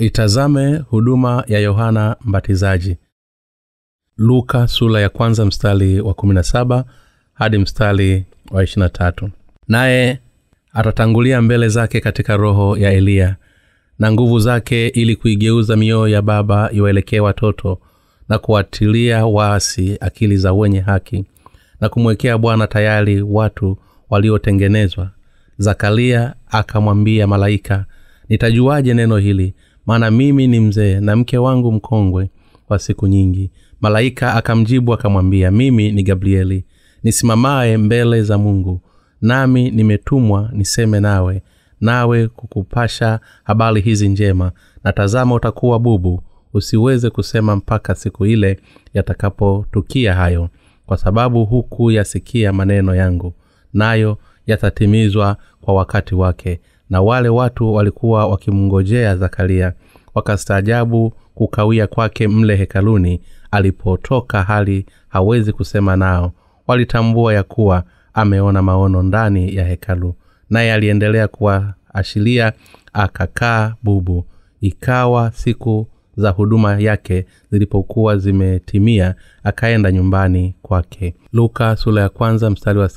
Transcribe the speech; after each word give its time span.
itazame 0.00 0.76
huduma 0.76 1.44
ya 1.46 1.58
yohana 1.58 2.16
mbatizaji. 2.24 2.96
Luka 4.16 4.68
sula 4.68 5.00
ya 5.00 5.08
kwanza 5.08 5.44
mstari 5.46 6.00
wa 6.00 6.12
17 6.12 6.84
hadi 7.34 7.58
mstari 7.58 8.24
wa 8.50 8.62
23 8.62 9.28
naye 9.68 10.18
atatangulia 10.72 11.42
mbele 11.42 11.68
zake 11.68 12.00
katika 12.00 12.36
roho 12.36 12.76
ya 12.76 12.92
eliya 12.92 13.36
na 13.98 14.12
nguvu 14.12 14.38
zake 14.38 14.88
ili 14.88 15.16
kuigeuza 15.16 15.76
mioyo 15.76 16.08
ya 16.08 16.22
baba 16.22 16.70
iwaelekee 16.72 17.20
watoto 17.20 17.78
na 18.28 18.38
kuwatilia 18.38 19.26
waasi 19.26 19.96
akili 20.00 20.36
za 20.36 20.52
wenye 20.52 20.80
haki 20.80 21.24
na 21.80 21.88
kumwekea 21.88 22.38
bwana 22.38 22.66
tayari 22.66 23.22
watu 23.22 23.78
waliotengenezwa. 24.10 25.10
Zakaria 25.58 26.34
akamwambia 26.50 27.26
malaika 27.26 27.84
nitajuaje 28.28 28.94
neno 28.94 29.16
hili 29.16 29.54
maana 29.86 30.10
mimi 30.10 30.46
ni 30.46 30.60
mzee 30.60 31.00
na 31.00 31.16
mke 31.16 31.38
wangu 31.38 31.72
mkongwe 31.72 32.30
wa 32.68 32.78
siku 32.78 33.06
nyingi. 33.06 33.50
Malaika 33.80 34.34
akamjibu 34.34 34.92
akamwambia 34.94 35.50
mimi 35.50 35.92
ni 35.92 36.02
gabrieli 36.02 36.64
nisimamaye 37.02 37.76
mbele 37.76 38.22
za 38.22 38.38
mungu 38.38 38.80
nami 39.20 39.70
nimetumwa 39.70 40.50
niseme 40.52 41.00
nawe 41.00 41.42
nawe 41.80 42.28
kukupasha 42.28 43.20
habari 43.44 43.80
hizi 43.80 44.08
njema. 44.08 44.52
Na 44.84 44.92
tazama 44.92 45.34
utakuwa 45.34 45.78
bubu 45.78 46.22
usiweze 46.54 47.10
kusema 47.10 47.56
mpaka 47.56 47.94
siku 47.94 48.26
ile 48.26 48.60
yatakapotukia 48.94 50.14
hayo 50.14 50.48
kwa 50.86 50.96
sababu 50.96 51.44
huku 51.44 51.90
yasikia 51.90 52.52
maneno 52.52 52.94
yangu 52.94 53.34
nayo 53.72 54.18
yatatimizwa 54.46 55.36
kwa 55.60 55.74
wakati 55.74 56.14
wake 56.14 56.60
na 56.90 57.00
wale 57.02 57.28
watu 57.28 57.74
walikuwa 57.74 58.26
wakimngojea 58.26 59.16
zakaria 59.16 59.72
wakastaajabu 60.14 61.12
kukawia 61.34 61.86
kwake 61.86 62.28
mle 62.28 62.56
hekaluni. 62.56 63.20
Alipotoka 63.50 64.42
hali 64.42 64.86
hawezi 65.08 65.52
kusema 65.52 65.96
nao. 65.96 66.32
Walitambua 66.66 67.34
ya 67.34 67.42
kuwa 67.42 67.84
ameona 68.14 68.62
maono 68.62 69.02
ndani 69.02 69.54
ya 69.56 69.64
hekalu 69.64 70.14
naye 70.50 70.72
aliendelea 70.72 71.28
kuwaashiria 71.28 72.52
akakaa 72.92 73.74
bubu. 73.82 74.26
Ikawa 74.60 75.32
siku 75.32 75.86
za 76.16 76.30
huduma 76.30 76.78
yake 76.80 77.26
zilipokuwa 77.50 78.16
zimetimia 78.16 79.14
akaenda 79.44 79.92
nyumbani 79.92 80.54
kwake. 80.62 81.14
Luka 81.32 81.76
sula 81.76 82.00
ya 82.00 82.08
kwanza 82.08 82.50
mstari 82.50 82.78
wa 82.78 82.88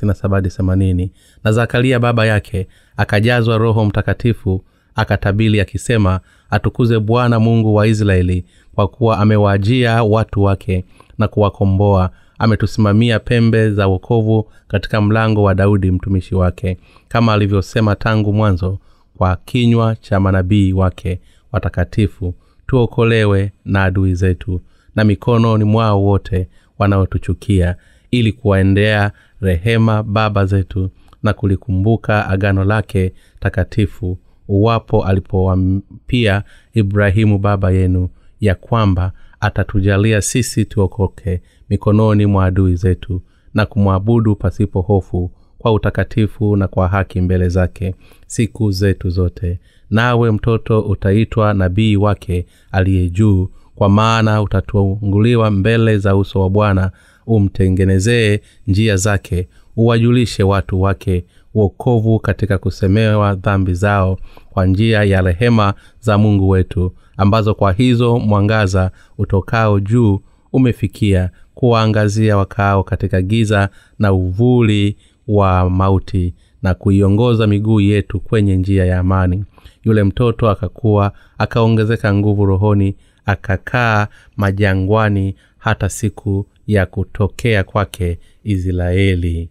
na 1.43 1.51
zakaria 1.51 1.99
baba 1.99 2.25
yake 2.25 2.67
akajazwa 2.97 3.57
roho 3.57 3.85
mtakatifu 3.85 4.63
akatabili 4.95 5.61
akisema 5.61 6.19
atukuze 6.49 6.99
bwana 6.99 7.39
mungu 7.39 7.75
wa 7.75 7.87
israeli 7.87 8.45
kwa 8.75 8.87
kuwa 8.87 9.17
amewaajia 9.19 10.03
watu 10.03 10.43
wake 10.43 10.85
na 11.17 11.27
kuwakomboa. 11.27 12.09
Ametusimamia 12.39 13.19
pembe 13.19 13.71
za 13.71 13.87
wokovu 13.87 14.51
katika 14.67 15.01
mlango 15.01 15.43
wa 15.43 15.55
daudi 15.55 15.91
mtumishi 15.91 16.35
wake 16.35 16.77
kama 17.07 17.33
alivyosema 17.33 17.95
tangu 17.95 18.33
mwanzo 18.33 18.79
kwa 19.17 19.35
kinywa 19.45 19.95
cha 19.95 20.19
manabii 20.19 20.73
wake 20.73 21.19
watakatifu. 21.51 22.33
Tuokolewe 22.67 23.51
na 23.65 23.83
adui 23.83 24.15
zetu 24.15 24.61
na 24.95 25.03
mikononi 25.03 25.63
mwao 25.63 26.03
wote 26.03 26.47
wanaotuchukia 26.79 27.75
ili 28.11 28.31
kuwaendea 28.31 29.11
rehema 29.41 30.03
baba 30.03 30.45
zetu 30.45 30.89
na 31.23 31.33
kulikumbuka 31.33 32.29
agano 32.29 32.63
lake 32.63 33.13
takatifu 33.39 34.17
uwapo 34.47 35.05
alipowampia 35.05 36.43
ibrahimu 36.73 37.39
baba 37.39 37.71
yenu 37.71 38.09
ya 38.39 38.55
kwamba 38.55 39.11
atatujalia 39.39 40.21
sisi 40.21 40.65
tuokoke 40.65 41.41
mikononi 41.69 42.25
mwa 42.25 42.45
adui 42.45 42.75
zetu 42.75 43.21
na 43.53 43.65
kumwabudu 43.65 44.35
pasipo 44.35 44.81
hofu 44.81 45.31
kwa 45.57 45.73
utakatifu 45.73 46.55
na 46.55 46.67
kwa 46.67 46.87
haki 46.87 47.21
mbele 47.21 47.49
zake 47.49 47.95
siku 48.27 48.71
zetu 48.71 49.09
zote. 49.09 49.59
Nawe 49.89 50.31
mtoto 50.31 50.81
utaitwa 50.81 51.53
nabii 51.53 51.95
wake 51.95 52.45
aliye 52.71 53.09
juu 53.09 53.49
kwa 53.75 53.89
maana 53.89 54.41
utatunguliwa 54.41 55.51
mbele 55.51 55.97
za 55.97 56.15
uso 56.15 56.41
wa 56.41 56.49
bwana 56.49 56.91
umtengenezee 57.27 58.39
njia 58.67 58.97
zake 58.97 59.47
uwajulishe 59.77 60.43
watu 60.43 60.81
wake 60.81 61.25
uokovu 61.53 62.19
katika 62.19 62.57
kusemewa 62.57 63.35
dhambi 63.35 63.73
zao 63.73 64.17
kwa 64.49 64.65
njia 64.65 65.03
ya 65.03 65.21
rehema 65.21 65.73
za 65.99 66.17
mungu 66.17 66.49
wetu 66.49 66.93
ambazo 67.17 67.53
kwa 67.55 67.73
hizo 67.73 68.19
mwangaza 68.19 68.91
utokao 69.17 69.79
juu 69.79 70.19
umefikia 70.53 71.29
kuwaangazia 71.55 72.37
wakaao 72.37 72.83
katika 72.83 73.21
giza 73.21 73.69
na 73.99 74.13
uvuli 74.13 74.97
wa 75.27 75.69
mauti 75.69 76.33
na 76.61 76.73
kuiongoza 76.73 77.47
miguu 77.47 77.79
yetu 77.79 78.19
kwenye 78.19 78.55
njia 78.55 78.85
ya 78.85 78.99
amani. 78.99 79.45
Yule 79.83 80.03
mtoto 80.03 80.49
akakuwa 80.49 81.11
akaongezeka 81.37 82.13
nguvu 82.13 82.45
rohoni 82.45 82.95
akakaa 83.25 84.07
majangwani 84.37 85.35
hata 85.57 85.89
siku 85.89 86.45
ya 86.67 86.85
kutokea 86.85 87.63
kwake 87.63 88.19
israeli 88.43 89.49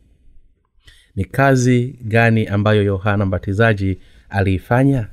ni 1.17 1.25
kazi 1.25 1.99
gani 2.05 2.47
ambayo 2.47 2.83
yohana 2.83 3.27
mbatizaji 3.27 3.99
aliifanya? 4.31 5.07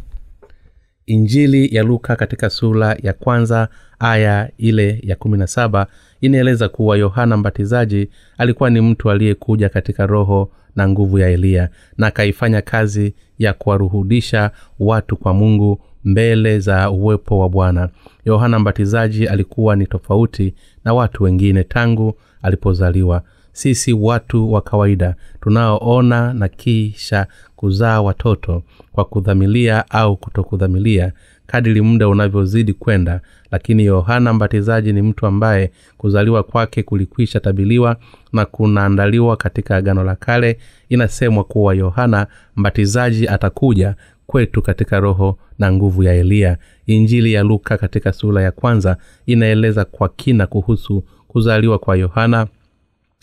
Injili 1.06 1.76
ya 1.76 1.84
luka 1.84 2.16
katika 2.16 2.50
sura 2.50 2.98
ya 3.04 3.14
kwanza 3.14 3.68
aya 4.00 4.50
ile 4.58 5.00
ya 5.04 5.16
kumi 5.16 5.38
na 5.38 5.48
saba 5.48 5.88
inaeleza 6.22 6.70
kuwa 6.70 6.98
yohana 6.98 7.38
mbatizaji 7.38 8.10
alikuwa 8.38 8.70
ni 8.70 8.82
mtu 8.82 9.12
aliyekuja 9.12 9.70
katika 9.70 10.06
roho 10.06 10.52
na 10.76 10.90
nguvu 10.90 11.20
ya 11.20 11.30
eliya 11.30 11.70
na 11.98 12.08
akaifanya 12.08 12.62
kazi 12.62 13.14
ya 13.40 13.54
kuwaruhudisha 13.54 14.52
watu 14.80 15.18
kwa 15.18 15.34
mungu 15.34 15.81
mbele 16.04 16.60
za 16.60 16.90
uwepo 16.92 17.40
wa 17.40 17.50
bwana. 17.50 17.90
Yohana 18.26 18.60
mbatizaji 18.60 19.28
alikuwa 19.28 19.76
ni 19.76 19.88
tofauti 19.88 20.54
na 20.86 20.94
watu 20.94 21.24
wengine 21.24 21.64
tangu 21.64 22.14
alipozaliwa 22.42 23.24
sisi 23.59 23.94
watu 23.94 24.52
wa 24.53 24.62
kawaida 24.62 25.16
tunaoona 25.42 26.34
na 26.34 26.47
kisha 26.47 27.28
kuzaa 27.56 28.02
watoto 28.02 28.64
kwa 28.92 29.06
kudhamilia 29.06 29.90
au 29.90 30.18
kutokudhamilia 30.18 31.12
kadiri 31.47 31.81
muda 31.81 32.08
unavyozidi 32.08 32.74
kwenda. 32.74 33.22
Lakini 33.52 33.86
yohana 33.86 34.34
mbatizaji 34.34 34.94
ni 34.94 35.02
mtu 35.02 35.25
ambaye 35.25 35.72
kuzaliwa 35.98 36.44
kwake 36.44 36.84
kulikwisha 36.84 37.40
tabiliwa 37.40 37.96
na 38.34 38.46
kunaandaliwa 38.46 39.38
katika 39.38 39.75
agano 39.75 40.03
la 40.03 40.16
kale. 40.16 40.58
Inasemwa 40.90 41.44
kuwa 41.44 41.74
yohana 41.75 42.28
mbatizaji 42.56 43.28
atakuja 43.28 43.96
kwetu 44.28 44.62
katika 44.62 45.00
roho 45.00 45.38
na 45.59 45.72
nguvu 45.72 46.03
ya 46.03 46.14
eliya 46.14 46.58
injili 46.86 47.34
ya 47.34 47.44
luka 47.44 47.78
katika 47.78 48.14
sura 48.14 48.42
ya 48.44 48.52
kwanza 48.52 48.98
inaeleza 49.25 49.86
kwa 49.86 50.09
kina 50.09 50.48
kuhusu 50.48 51.03
kuzaliwa 51.28 51.80
kwa 51.80 51.96
yohana 51.98 52.48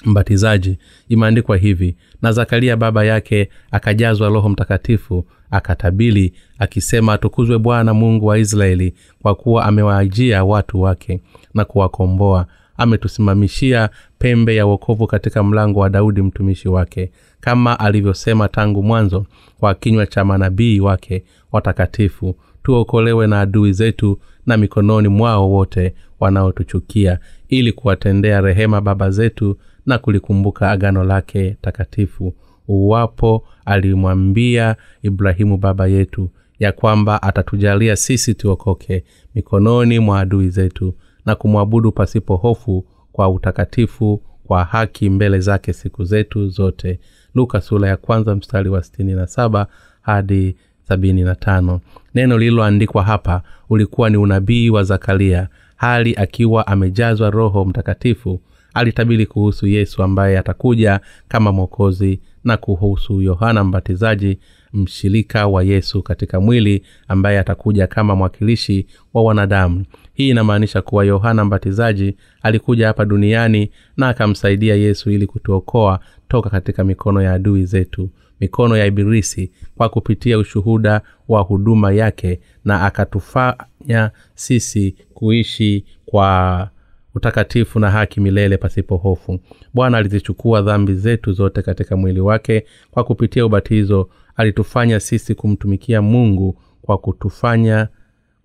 mbatizaji 0.06 0.78
imeandikwa 1.08 1.56
hivi 1.56 1.96
na 2.22 2.32
zakaria 2.32 2.76
baba 2.76 3.04
yake 3.04 3.48
akajazwa 3.70 4.28
roho 4.28 4.48
mtakatifu 4.48 5.24
akatabili 5.50 6.32
akisema 6.58 7.12
atukuzwe 7.12 7.58
bwana 7.58 7.94
mungu 7.94 8.26
wa 8.26 8.38
israeli 8.38 8.94
kwa 9.22 9.34
kuwa 9.34 9.64
amewaajia 9.64 10.44
watu 10.44 10.80
wake 10.82 11.20
na 11.54 11.64
kuwakomboa. 11.64 12.46
Ametusimamishia 12.78 13.90
pembe 14.18 14.56
ya 14.56 14.66
uokovu 14.66 15.06
katika 15.06 15.42
mlango 15.42 15.80
wa 15.80 15.90
daudi 15.90 16.22
mtumishi 16.22 16.68
wake 16.68 17.10
kama 17.40 17.80
alivyosema 17.80 18.48
tangu 18.48 18.82
mwanzo 18.82 19.26
kwa 19.60 19.74
kinywa 19.74 20.06
cha 20.06 20.24
manabii 20.24 20.80
wake 20.80 21.24
watakatifu. 21.52 22.36
Tuokolewe 22.62 23.26
na 23.26 23.40
adui 23.40 23.72
zetu 23.72 24.18
na 24.46 24.56
mikononi 24.56 25.08
mwao 25.08 25.50
wote 25.50 25.94
wanaotuchukia 26.20 27.18
ili 27.48 27.72
kuwatendea 27.72 28.40
rehema 28.40 28.80
baba 28.80 29.10
zetu 29.10 29.56
na 29.86 29.98
kulikumbuka 29.98 30.70
agano 30.70 31.04
lake 31.04 31.56
takatifu. 31.60 32.34
Uwapo 32.68 33.44
alimwambia 33.64 34.76
ibrahimu 35.02 35.56
baba 35.56 35.86
yetu 35.86 36.30
ya 36.58 36.72
kwamba 36.72 37.22
atatujalia 37.22 37.96
sisi 37.96 38.34
tuokoke 38.34 39.04
mikononi 39.34 39.98
mwa 39.98 40.20
adui 40.20 40.48
zetu 40.48 40.94
na 41.26 41.34
kumwabudu 41.34 41.92
pasipo 41.92 42.36
hofu 42.36 42.84
kwa 43.12 43.28
utakatifu 43.28 44.22
kwa 44.44 44.64
haki 44.64 45.10
mbele 45.10 45.40
zake 45.40 45.72
siku 45.72 46.04
zetu 46.04 46.48
zote. 46.48 47.00
Luka 47.34 47.60
sura 47.60 47.88
ya 47.88 47.96
kwanza 47.96 48.36
mstari 48.36 48.68
wa 48.68 48.82
sitini 48.82 49.12
na 49.12 49.26
saba 49.26 49.66
hadi 50.02 50.56
sabini 50.88 51.22
na 51.22 51.34
tano. 51.34 51.80
Neno 52.14 52.38
lililoandikwa 52.38 53.02
hapa 53.02 53.42
ulikuwa 53.70 54.10
ni 54.10 54.16
unabii 54.16 54.70
wa 54.70 54.82
zakaria 54.82 55.48
hali 55.76 56.14
akiwa 56.16 56.66
amejazwa 56.66 57.30
roho 57.30 57.64
mtakatifu 57.64 58.40
alitabiri 58.76 59.26
kuhusu 59.26 59.66
yesu 59.66 60.02
ambaye 60.02 60.38
atakuja 60.38 61.00
kama 61.28 61.52
mwokozi 61.52 62.20
na 62.44 62.56
kuhusu 62.56 63.22
yohana 63.22 63.64
mbatizaji 63.64 64.38
mshirika 64.72 65.46
wa 65.46 65.62
yesu 65.64 66.02
katika 66.02 66.40
mwili 66.40 66.82
ambaye 67.08 67.38
atakuja 67.38 67.86
kama 67.86 68.16
mwakilishi 68.16 68.86
wa 69.14 69.22
wanadamu. 69.22 69.84
Hii 70.14 70.28
inamaanisha 70.30 70.82
kuwa 70.82 71.04
yohana 71.04 71.44
mbatizaji 71.44 72.16
alikuja 72.42 72.86
hapa 72.86 73.04
duniani 73.04 73.70
na 73.96 74.08
akamsaidia 74.08 74.74
yesu 74.74 75.10
ili 75.10 75.26
kutuokoa 75.26 76.00
toka 76.28 76.50
katika 76.50 76.84
mikono 76.84 77.22
ya 77.22 77.32
adui 77.32 77.64
zetu 77.64 78.10
mikono 78.40 78.76
ya 78.76 78.86
ibilisi 78.86 79.50
kwa 79.76 79.88
kupitia 79.88 80.38
ushuhuda 80.38 81.00
wa 81.28 81.40
huduma 81.40 81.92
yake 81.92 82.40
na 82.64 82.82
akatufanya 82.82 84.10
sisi 84.34 84.94
kuishi 85.14 85.84
kwa 86.06 86.70
utakatifu 87.16 87.78
na 87.80 87.90
haki 87.90 88.20
milele 88.20 88.56
pasipo 88.56 88.96
hofu. 88.96 89.40
Bwana 89.74 89.98
alizichukua 89.98 90.62
dhambi 90.62 90.94
zetu 90.94 91.32
zote 91.32 91.62
katika 91.62 91.96
mwili 91.96 92.20
wake. 92.20 92.64
Kwa 92.90 93.04
kupitia 93.04 93.46
ubatizo 93.46 94.08
alitufanya 94.36 95.00
sisi 95.00 95.34
kumtumikia 95.34 96.02
mungu 96.02 96.58
kwa 96.82 96.98
kutufanya 96.98 97.88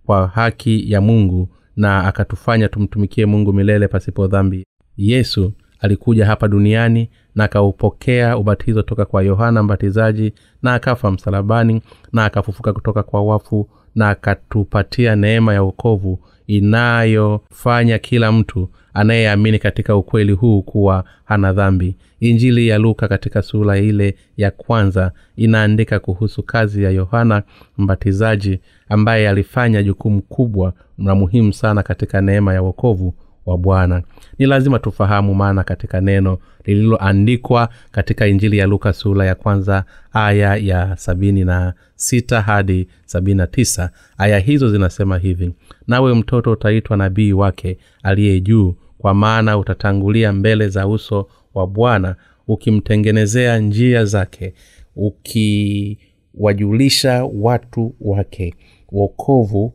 kwa 0.06 0.27
haki 0.27 0.91
ya 0.91 1.01
mungu 1.01 1.50
na 1.75 2.03
akatufanya 2.07 2.68
tumtumikie 2.68 3.25
mungu 3.25 3.53
milele 3.53 3.88
pasipo 3.88 4.27
dhambi. 4.27 4.65
Yesu 4.97 5.53
alikuja 5.79 6.25
hapa 6.25 6.47
duniani 6.47 7.09
na 7.35 7.44
akaupokea 7.44 8.38
ubatizo 8.38 8.81
toka 8.81 9.06
kwa 9.06 9.23
yohana 9.23 9.63
mbatizaji 9.63 10.33
na 10.62 10.73
akafa 10.73 11.12
msalabani 11.12 11.81
na 12.13 12.25
akafufuka 12.25 12.73
kutoka 12.73 13.03
kwa 13.03 13.23
wafu 13.23 13.69
na 13.95 14.09
akatupatia 14.09 15.15
neema 15.15 15.53
ya 15.53 15.63
uokovu 15.63 16.19
inayofanya 16.48 18.00
kila 18.00 18.32
mtu 18.32 18.70
anayeamini 18.94 19.60
katika 19.60 19.96
ukweli 19.96 20.32
huu 20.32 20.62
kuwa 20.62 21.04
hana 21.26 21.54
dhambi. 21.54 21.96
Injili 22.20 22.68
ya 22.68 22.78
luka 22.78 23.08
katika 23.08 23.42
sura 23.42 23.78
ile 23.78 24.16
ya 24.38 24.52
kwanza 24.52 25.12
inaandika 25.36 26.00
kuhusu 26.00 26.44
kazi 26.44 26.84
ya 26.84 26.90
yohana 26.90 27.44
mbatizaji 27.78 28.60
ambaye 28.90 29.30
alifanya 29.30 29.84
jukumu 29.84 30.22
kubwa 30.22 30.74
na 30.98 31.16
muhimu 31.16 31.54
sana 31.54 31.84
katika 31.84 32.22
neema 32.22 32.54
ya 32.54 32.64
uokovu 32.64 33.14
wa 33.46 33.58
bwana. 33.58 34.04
Ni 34.40 34.46
lazima 34.46 34.80
tufahamu 34.80 35.36
maana 35.36 35.64
katika 35.64 36.02
neno 36.02 36.38
lililoandikwa 36.66 37.70
katika 37.92 38.28
injili 38.28 38.58
ya 38.58 38.68
luka 38.68 38.94
sura 38.94 39.26
ya 39.26 39.36
kwanza 39.36 39.86
aya 40.14 40.56
ya 40.56 40.98
sabini 40.98 41.46
na 41.46 41.74
sita 41.96 42.42
hadi 42.42 42.88
sabini 43.06 43.38
na 43.38 43.48
tisa. 43.48 43.92
Aya 44.18 44.40
hizo 44.40 44.70
zinasema 44.70 45.18
hivi 45.18 45.52
nawe 45.88 46.14
mtoto 46.14 46.52
utaitwa 46.52 46.98
nabii 46.98 47.34
wake 47.34 47.78
aliye 48.04 48.40
juu 48.42 48.76
kwa 48.98 49.14
maana 49.14 49.58
utatangulia 49.58 50.34
mbele 50.34 50.70
za 50.70 50.88
uso 50.88 51.28
wa 51.54 51.68
bwana 51.68 52.16
ukimtengenezea 52.48 53.58
njia 53.60 54.06
zake 54.06 54.54
ukiwajulisha 54.96 57.26
watu 57.34 57.96
wake 58.02 58.56
wokovu 58.92 59.74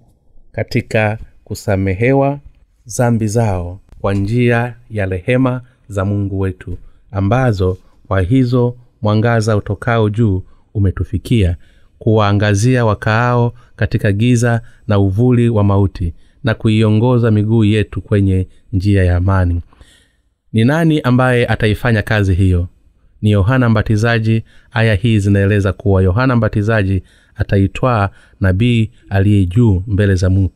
katika 0.53 1.19
kusamehewa 1.45 2.41
zambi 2.87 3.27
zao 3.27 3.81
kwa 4.01 4.15
njia 4.15 4.75
ya 4.91 5.07
rehema 5.07 5.61
za 5.89 6.05
mungu 6.05 6.41
wetu 6.41 6.79
ambazo 7.11 7.79
kwa 8.09 8.21
hizo 8.21 8.77
mwangaza 9.03 9.57
utokao 9.57 10.11
juu 10.11 10.43
umetufikia 10.75 11.57
kuwaangazia 11.99 12.85
wakaao 12.85 13.55
katika 13.77 14.13
giza 14.13 14.61
na 14.89 14.99
uvuli 14.99 15.49
wa 15.49 15.65
mauti 15.65 16.15
na 16.45 16.55
kuiongoza 16.55 17.31
miguu 17.31 17.65
yetu 17.65 18.01
kwenye 18.01 18.49
njia 18.73 19.05
ya 19.05 19.17
amani. 19.17 19.61
Ni 20.53 20.65
nani 20.65 21.01
ambaye 21.01 21.47
ataifanya 21.47 22.03
kazi 22.03 22.35
hiyo? 22.35 22.69
Ni 23.23 23.31
yohana 23.31 23.69
mbatizaji. 23.69 24.43
Aya 24.71 24.95
hii 24.95 25.19
zinaeleza 25.19 25.73
kuwa 25.73 26.03
yohana 26.03 26.37
mbatizaji 26.37 27.03
ataitwaa 27.35 28.09
nabii 28.41 28.91
aliye 29.11 29.45
juu 29.47 29.83
mbele 29.87 30.15
za 30.15 30.31
mungu 30.31 30.53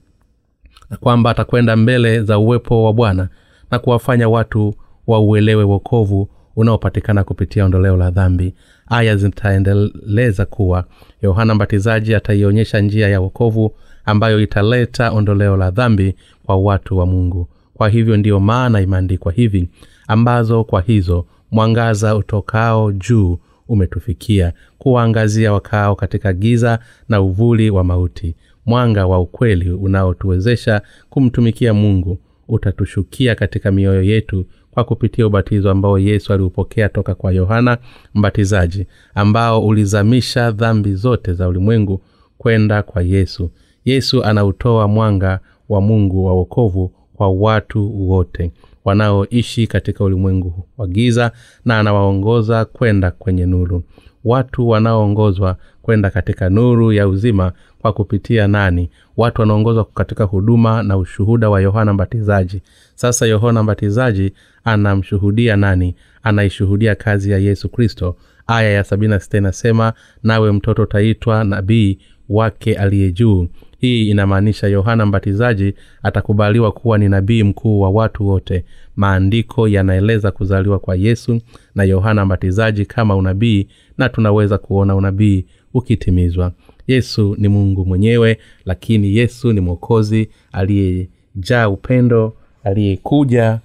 na 0.90 0.96
kwamba 0.96 1.30
atakwenda 1.30 1.76
mbele 1.76 2.22
za 2.22 2.38
uwepo 2.38 2.84
wa 2.84 2.92
bwana 2.92 3.28
na 3.70 3.78
kuwafanya 3.78 4.28
watu 4.28 4.74
wauelewe 5.06 5.64
wokovu 5.64 6.28
unaopatikana 6.56 7.24
kupitia 7.24 7.64
ondoleo 7.64 7.96
la 7.96 8.10
dhambi. 8.10 8.54
Aya 8.86 9.16
zitaendeleza 9.16 10.46
kuwa 10.46 10.84
yohana 11.22 11.54
mbatizaji 11.54 12.14
ataionyesha 12.14 12.80
njia 12.80 13.08
ya 13.08 13.20
wokovu 13.20 13.74
ambayo 14.04 14.40
italeta 14.40 15.10
ondoleo 15.12 15.56
la 15.56 15.70
dhambi 15.70 16.14
kwa 16.46 16.56
watu 16.56 16.98
wa 16.98 17.06
mungu. 17.06 17.48
Kwa 17.74 17.88
hivyo 17.88 18.16
ndiyo 18.16 18.40
maana 18.40 18.80
imeandikwa 18.80 19.32
hivi 19.32 19.68
ambazo 20.08 20.64
kwa 20.64 20.80
hizo 20.80 21.26
mwangaza 21.50 22.16
utokao 22.16 22.92
juu 22.92 23.38
umetufikia 23.68 24.52
kuwaangazia 24.78 25.52
wakao 25.52 25.96
katika 25.96 26.32
giza 26.32 26.78
na 27.08 27.20
uvuli 27.20 27.70
wa 27.70 27.84
mauti 27.84 28.34
mwanga 28.66 29.06
wa 29.06 29.20
ukweli 29.20 29.70
unaotuwezesha 29.70 30.82
kumtumikia 31.10 31.74
mungu 31.74 32.18
utatushukia 32.48 33.34
katika 33.34 33.70
mioyo 33.70 34.02
yetu 34.02 34.46
kwa 34.70 34.84
kupitia 34.84 35.26
ubatizo 35.26 35.70
ambao 35.70 35.98
yesu 35.98 36.32
aliupokea 36.32 36.88
toka 36.88 37.14
kwa 37.14 37.32
yohana 37.32 37.78
mbatizaji 38.14 38.86
ambao 39.14 39.66
ulizamisha 39.66 40.50
dhambi 40.50 40.94
zote 40.94 41.32
za 41.32 41.48
ulimwengu 41.48 42.00
kwenda 42.38 42.82
kwa 42.82 43.02
yesu. 43.02 43.50
Yesu 43.84 44.24
anautoa 44.24 44.88
mwanga 44.88 45.40
wa 45.68 45.80
mungu 45.80 46.24
wa 46.24 46.32
wokovu 46.34 46.92
kwa 47.14 47.30
watu 47.30 48.08
wote 48.10 48.52
wanaoishi 48.84 49.66
katika 49.66 50.04
ulimwengu 50.04 50.66
wa 50.78 50.86
giza 50.86 51.32
na 51.64 51.78
anawaongoza 51.78 52.64
kwenda 52.64 53.10
kwenye 53.10 53.46
nuru. 53.46 53.82
Watu 54.24 54.68
wanaoongozwa 54.68 55.56
kwenda 55.82 56.10
katika 56.10 56.50
nuru 56.50 56.92
ya 56.92 57.08
uzima 57.08 57.52
kwa 57.82 57.92
kupitia 57.92 58.48
nani? 58.48 58.90
Watu 59.16 59.40
wanaongozwa 59.40 59.84
katika 59.84 60.24
huduma 60.24 60.82
na 60.82 60.96
ushuhuda 60.96 61.50
wa 61.50 61.60
yohana 61.60 61.92
mbatizaji. 61.92 62.62
Sasa 62.94 63.26
yohana 63.26 63.62
mbatizaji 63.62 64.32
anamshuhudia 64.64 65.56
nani? 65.56 65.94
Anaishuhudia 66.22 66.94
kazi 66.94 67.30
ya 67.30 67.38
yesu 67.38 67.68
kristo. 67.68 68.16
Aya 68.46 68.70
ya 68.70 68.84
sabini 68.84 69.10
na 69.10 69.20
sita 69.20 69.38
inasema 69.38 69.92
nawe 70.22 70.52
mtoto 70.52 70.82
utaitwa 70.82 71.44
nabii 71.44 71.98
wake 72.28 72.74
aliye 72.74 73.12
juu. 73.12 73.48
Hii 73.78 74.08
inamaanisha 74.10 74.66
yohana 74.68 75.06
mbatizaji 75.06 75.74
atakubaliwa 76.02 76.72
kuwa 76.72 76.98
ni 76.98 77.08
nabii 77.08 77.42
mkuu 77.42 77.80
wa 77.80 77.90
watu 77.90 78.26
wote. 78.28 78.64
Maandiko 78.96 79.68
yanaeleza 79.68 80.30
kuzaliwa 80.30 80.78
kwa 80.78 80.96
yesu 80.96 81.40
na 81.74 81.84
yohana 81.84 82.24
mbatizaji 82.24 82.86
kama 82.86 83.16
unabii 83.16 83.68
na 83.98 84.08
tunaweza 84.08 84.58
kuona 84.58 84.96
unabii 84.96 85.46
ukitimizwa 85.74 86.52
yesu 86.94 87.36
ni 87.38 87.48
mungu 87.48 87.86
mwenyewe 87.86 88.38
lakini 88.64 89.16
yesu 89.16 89.52
ni 89.52 89.60
mwokozi 89.60 90.28
aliyejaa 90.52 91.68
upendo 91.68 92.36
aliyekuja 92.64 93.60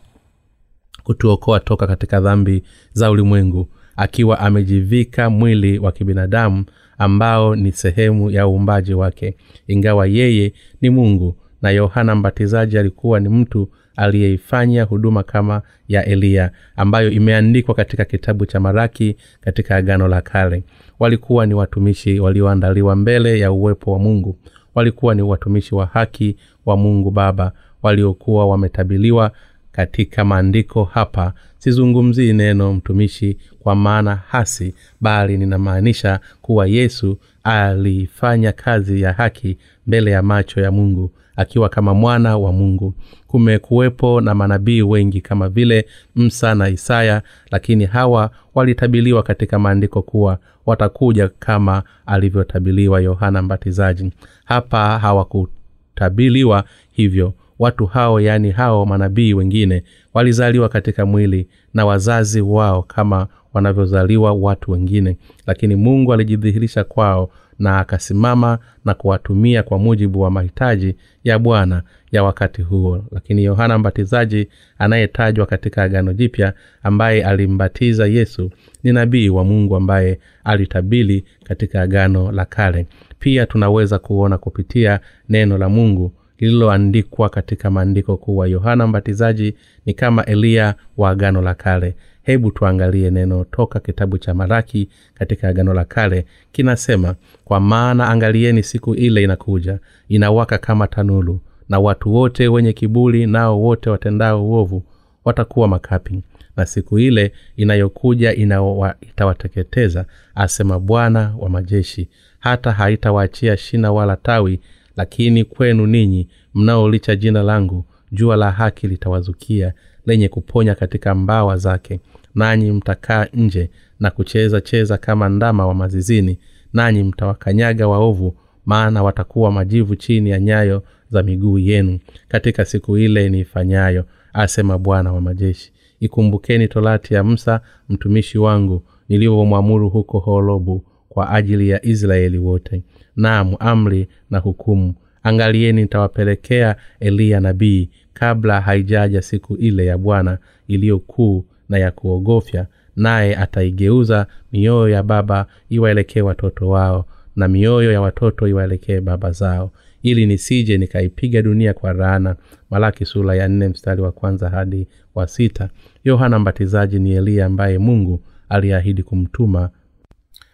kutuokoa 1.03 1.59
toka 1.59 1.87
katika 1.87 2.19
dhambi 2.19 2.63
za 2.93 3.11
ulimwengu 3.11 3.67
akiwa 3.95 4.39
amejivika 4.39 5.29
mwili 5.29 5.79
wa 5.79 5.91
kibinadamu 5.91 6.65
ambao 6.97 7.55
ni 7.55 7.71
sehemu 7.71 8.31
ya 8.31 8.47
uumbaji 8.47 8.93
wake. 8.93 9.35
Ingawa 9.67 10.07
yeye 10.07 10.53
ni 10.81 10.89
mungu 10.89 11.35
na 11.61 11.69
yohana 11.71 12.15
mbatizaji 12.15 12.77
alikuwa 12.77 13.19
ni 13.19 13.29
mtu 13.29 13.69
aliyeifanya 13.95 14.83
huduma 14.83 15.23
kama 15.23 15.61
ya 15.87 16.05
eliya 16.05 16.51
ambayo 16.75 17.11
imeandikwa 17.11 17.75
katika 17.75 18.05
kitabu 18.05 18.45
cha 18.45 18.59
maraki 18.59 19.15
katika 19.41 19.75
agano 19.75 20.07
la 20.07 20.21
kale. 20.21 20.63
Walikuwa 20.99 21.45
ni 21.45 21.53
watumishi 21.53 22.19
walioandaliwa 22.19 22.95
mbele 22.95 23.39
ya 23.39 23.51
uwepo 23.51 23.91
wa 23.91 23.99
mungu. 23.99 24.37
Walikuwa 24.75 25.15
ni 25.15 25.21
watumishi 25.21 25.75
wa 25.75 25.85
haki 25.85 26.35
wa 26.65 26.77
mungu 26.77 27.11
baba 27.11 27.51
waliokuwa 27.83 28.45
wametabiliwa 28.47 29.31
katika 29.71 30.25
maandiko 30.25 30.83
hapa. 30.83 31.33
Sizungumzii 31.57 32.33
neno 32.33 32.73
mtumishi 32.73 33.37
kwa 33.59 33.75
maana 33.75 34.15
hasi 34.15 34.73
bali 35.01 35.37
ninamaanisha 35.37 36.19
kuwa 36.41 36.67
yesu 36.67 37.17
aliifanya 37.43 38.51
kazi 38.51 39.01
ya 39.01 39.13
haki 39.13 39.57
mbele 39.87 40.11
ya 40.11 40.21
macho 40.21 40.61
ya 40.61 40.71
mungu 40.71 41.11
akiwa 41.35 41.69
kama 41.69 41.93
mwana 41.93 42.37
wa 42.37 42.51
mungu. 42.51 42.93
Kumekuwepo 43.27 44.21
na 44.21 44.35
manabii 44.35 44.81
wengi 44.81 45.21
kama 45.21 45.49
vile 45.49 45.85
msa 46.15 46.55
na 46.55 46.69
isaya 46.69 47.21
lakini 47.51 47.85
hawa 47.85 48.29
walitabiliwa 48.55 49.23
katika 49.23 49.59
maandiko 49.59 50.01
kuwa 50.01 50.37
watakuja 50.65 51.27
kama 51.39 51.83
alivyotabiliwa 52.05 53.01
yohana 53.01 53.41
mbatizaji. 53.41 54.11
Hapa 54.45 54.99
hawakutabiliwa 54.99 56.63
hivyo. 56.91 57.33
Watu 57.59 57.85
hao 57.85 58.19
yaani 58.21 58.51
hao 58.51 58.85
manabii 58.85 59.33
wengine 59.33 59.83
walizaliwa 60.13 60.69
katika 60.69 61.05
mwili 61.05 61.47
na 61.73 61.85
wazazi 61.85 62.41
wao 62.41 62.81
kama 62.83 63.27
wanavyozaliwa 63.53 64.33
watu 64.33 64.71
wengine. 64.71 65.17
Lakini 65.47 65.75
mungu 65.75 66.13
alijidhihirisha 66.13 66.83
kwao 66.83 67.29
na 67.59 67.79
akasimama 67.79 68.59
na 68.85 68.93
kuwatumia 68.93 69.63
kwa 69.63 69.79
mujibu 69.79 70.21
wa 70.21 70.31
mahitaji 70.31 70.95
ya 71.23 71.39
bwana 71.39 71.83
ya 72.11 72.23
wakati 72.23 72.61
huo. 72.61 73.05
Lakini 73.11 73.43
yohana 73.43 73.77
mbatizaji 73.77 74.47
anayetajwa 74.77 75.45
katika 75.45 75.83
agano 75.83 76.13
jipya 76.13 76.53
ambaye 76.83 77.25
alimbatiza 77.25 78.07
yesu 78.07 78.51
ni 78.83 78.91
nabii 78.91 79.29
wa 79.29 79.43
mungu 79.43 79.75
ambaye 79.75 80.19
alitabili 80.43 81.25
katika 81.43 81.81
agano 81.81 82.31
la 82.31 82.45
kale. 82.45 82.87
Pia 83.19 83.45
tunaweza 83.45 83.99
kuona 83.99 84.37
kupitia 84.37 84.99
neno 85.29 85.57
la 85.57 85.69
mungu 85.69 86.11
lililoandikwa 86.39 87.29
katika 87.29 87.71
maandiko 87.71 88.17
kuwa 88.17 88.47
yohana 88.47 88.87
mbatizaji 88.87 89.55
ni 89.85 89.93
kama 89.93 90.25
eliya 90.25 90.75
wa 90.97 91.09
agano 91.09 91.41
la 91.41 91.53
kale 91.53 91.95
hebu 92.25 92.51
tuangalie 92.51 93.09
neno 93.11 93.43
toka 93.51 93.79
kitabu 93.79 94.17
cha 94.17 94.33
maraki 94.33 94.89
katika 95.13 95.47
agano 95.47 95.73
la 95.73 95.85
kale. 95.85 96.25
Kinasema 96.51 97.15
kwa 97.45 97.59
maana 97.59 98.09
angalieni 98.09 98.63
siku 98.63 98.95
ile 98.95 99.23
inakuja 99.23 99.79
inawaka 100.09 100.57
kama 100.57 100.87
tanulu 100.87 101.39
na 101.69 101.79
watu 101.79 102.13
wote 102.13 102.47
wenye 102.47 102.73
kibuli 102.73 103.25
nao 103.27 103.61
wote 103.61 103.89
watendao 103.89 104.45
uovu 104.47 104.83
watakuwa 105.25 105.67
makapi. 105.67 106.23
Na 106.57 106.65
siku 106.65 106.99
ile 106.99 107.31
inayokuja 107.55 108.35
inawa, 108.35 108.95
itawateketeza 109.01 110.05
asema 110.35 110.79
bwana 110.79 111.35
wa 111.39 111.49
majeshi. 111.49 112.09
Hata 112.39 112.71
haitawaachia 112.71 113.57
shina 113.57 113.91
wala 113.91 114.15
tawi 114.15 114.59
lakini 114.97 115.43
kwenu 115.43 115.87
ninyi 115.87 116.27
mnaolicha 116.55 117.15
jina 117.15 117.43
langu 117.43 117.85
jua 118.11 118.35
la 118.35 118.51
haki 118.51 118.87
litawazukia 118.87 119.73
lenye 120.05 120.29
kuponya 120.29 120.75
katika 120.75 121.15
mbawa 121.15 121.57
zake. 121.57 121.99
Nanyi 122.35 122.71
mtakaa 122.71 123.25
nje 123.33 123.69
na 123.99 124.11
kucheza 124.11 124.61
cheza 124.61 124.97
kama 124.97 125.29
ndama 125.29 125.67
wa 125.67 125.73
mazizini. 125.73 126.39
Nanyi 126.73 127.03
mtawakanyaga 127.03 127.87
waovu 127.87 128.37
maana 128.65 129.03
watakuwa 129.03 129.51
majivu 129.51 129.95
chini 129.95 130.29
ya 130.29 130.39
nyayo 130.39 130.83
za 131.09 131.23
miguu 131.23 131.59
yenu. 131.59 131.99
Katika 132.27 132.65
siku 132.65 132.97
ile 132.97 133.29
niifanyayo 133.29 134.05
asema 134.33 134.77
bwana 134.77 135.13
wa 135.13 135.21
majeshi 135.21 135.71
ikumbukeni 135.99 136.67
torati 136.67 137.13
ya 137.13 137.23
msa 137.23 137.61
mtumishi 137.89 138.37
wangu 138.37 138.83
nilivyomwamuru 139.09 139.89
huko 139.89 140.19
holobu 140.19 140.83
kwa 141.09 141.29
ajili 141.31 141.69
ya 141.69 141.85
israeli 141.85 142.37
wote. 142.37 142.83
Naam 143.15 143.55
amri 143.59 144.07
na 144.29 144.39
hukumu. 144.39 144.93
Angalieni 145.23 145.81
nitawapelekea 145.81 146.75
eliya 146.99 147.39
nabii 147.39 147.89
kabla 148.19 148.61
haijaja 148.61 149.21
siku 149.21 149.55
ile 149.55 149.85
ya 149.85 149.97
bwana 149.97 150.37
iliyokuu 150.67 151.45
na 151.69 151.77
ya 151.77 151.91
kuogofya 151.91 152.67
naye 152.95 153.35
ataigeuza 153.35 154.27
mioyo 154.51 154.89
ya 154.89 155.03
baba 155.03 155.45
iwaelekee 155.69 156.21
watoto 156.21 156.69
wao 156.69 157.05
na 157.35 157.47
mioyo 157.47 157.91
ya 157.91 158.01
watoto 158.01 158.47
iwaelekee 158.47 158.99
baba 159.01 159.31
zao 159.31 159.71
ili 160.03 160.25
nisije 160.25 160.77
nikaipiga 160.77 161.41
dunia 161.41 161.73
kwa 161.73 161.93
raana 161.93 162.35
malaki 162.69 163.05
sura 163.05 163.35
ya 163.35 163.47
nne 163.47 163.67
mstari 163.67 164.01
wa 164.01 164.11
kwanza 164.11 164.49
hadi 164.49 164.87
wa 165.15 165.27
sita. 165.27 165.69
Yohana 166.03 166.39
mbatizaji 166.39 166.99
ni 166.99 167.11
eliya 167.11 167.45
ambaye 167.45 167.77
mungu 167.77 168.21
aliahidi 168.49 169.03
kumtuma. 169.03 169.69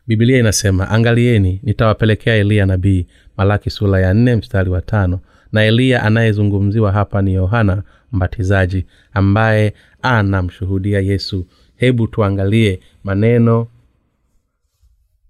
Bibilia 0.08 0.40
inasema 0.40 0.90
angalieni 0.90 1.60
nitawapelekea 1.64 2.36
eliya 2.36 2.66
nabii. 2.66 3.08
Malaki 3.38 3.70
sura 3.70 4.00
ya 4.00 4.14
nne 4.14 4.36
mstari 4.36 4.70
wa 4.70 4.82
tano 4.82 5.20
na 5.52 5.64
eliya 5.64 6.04
anayezungumziwa 6.04 6.92
hapa 6.92 7.22
ni 7.22 7.34
yohana 7.34 7.84
mbatizaji 8.12 8.86
ambaye 9.14 9.74
anamshuhudia 10.02 11.00
yesu. 11.00 11.46
Hebu 11.76 12.08
tuangalie 12.08 12.80
maneno 13.04 13.68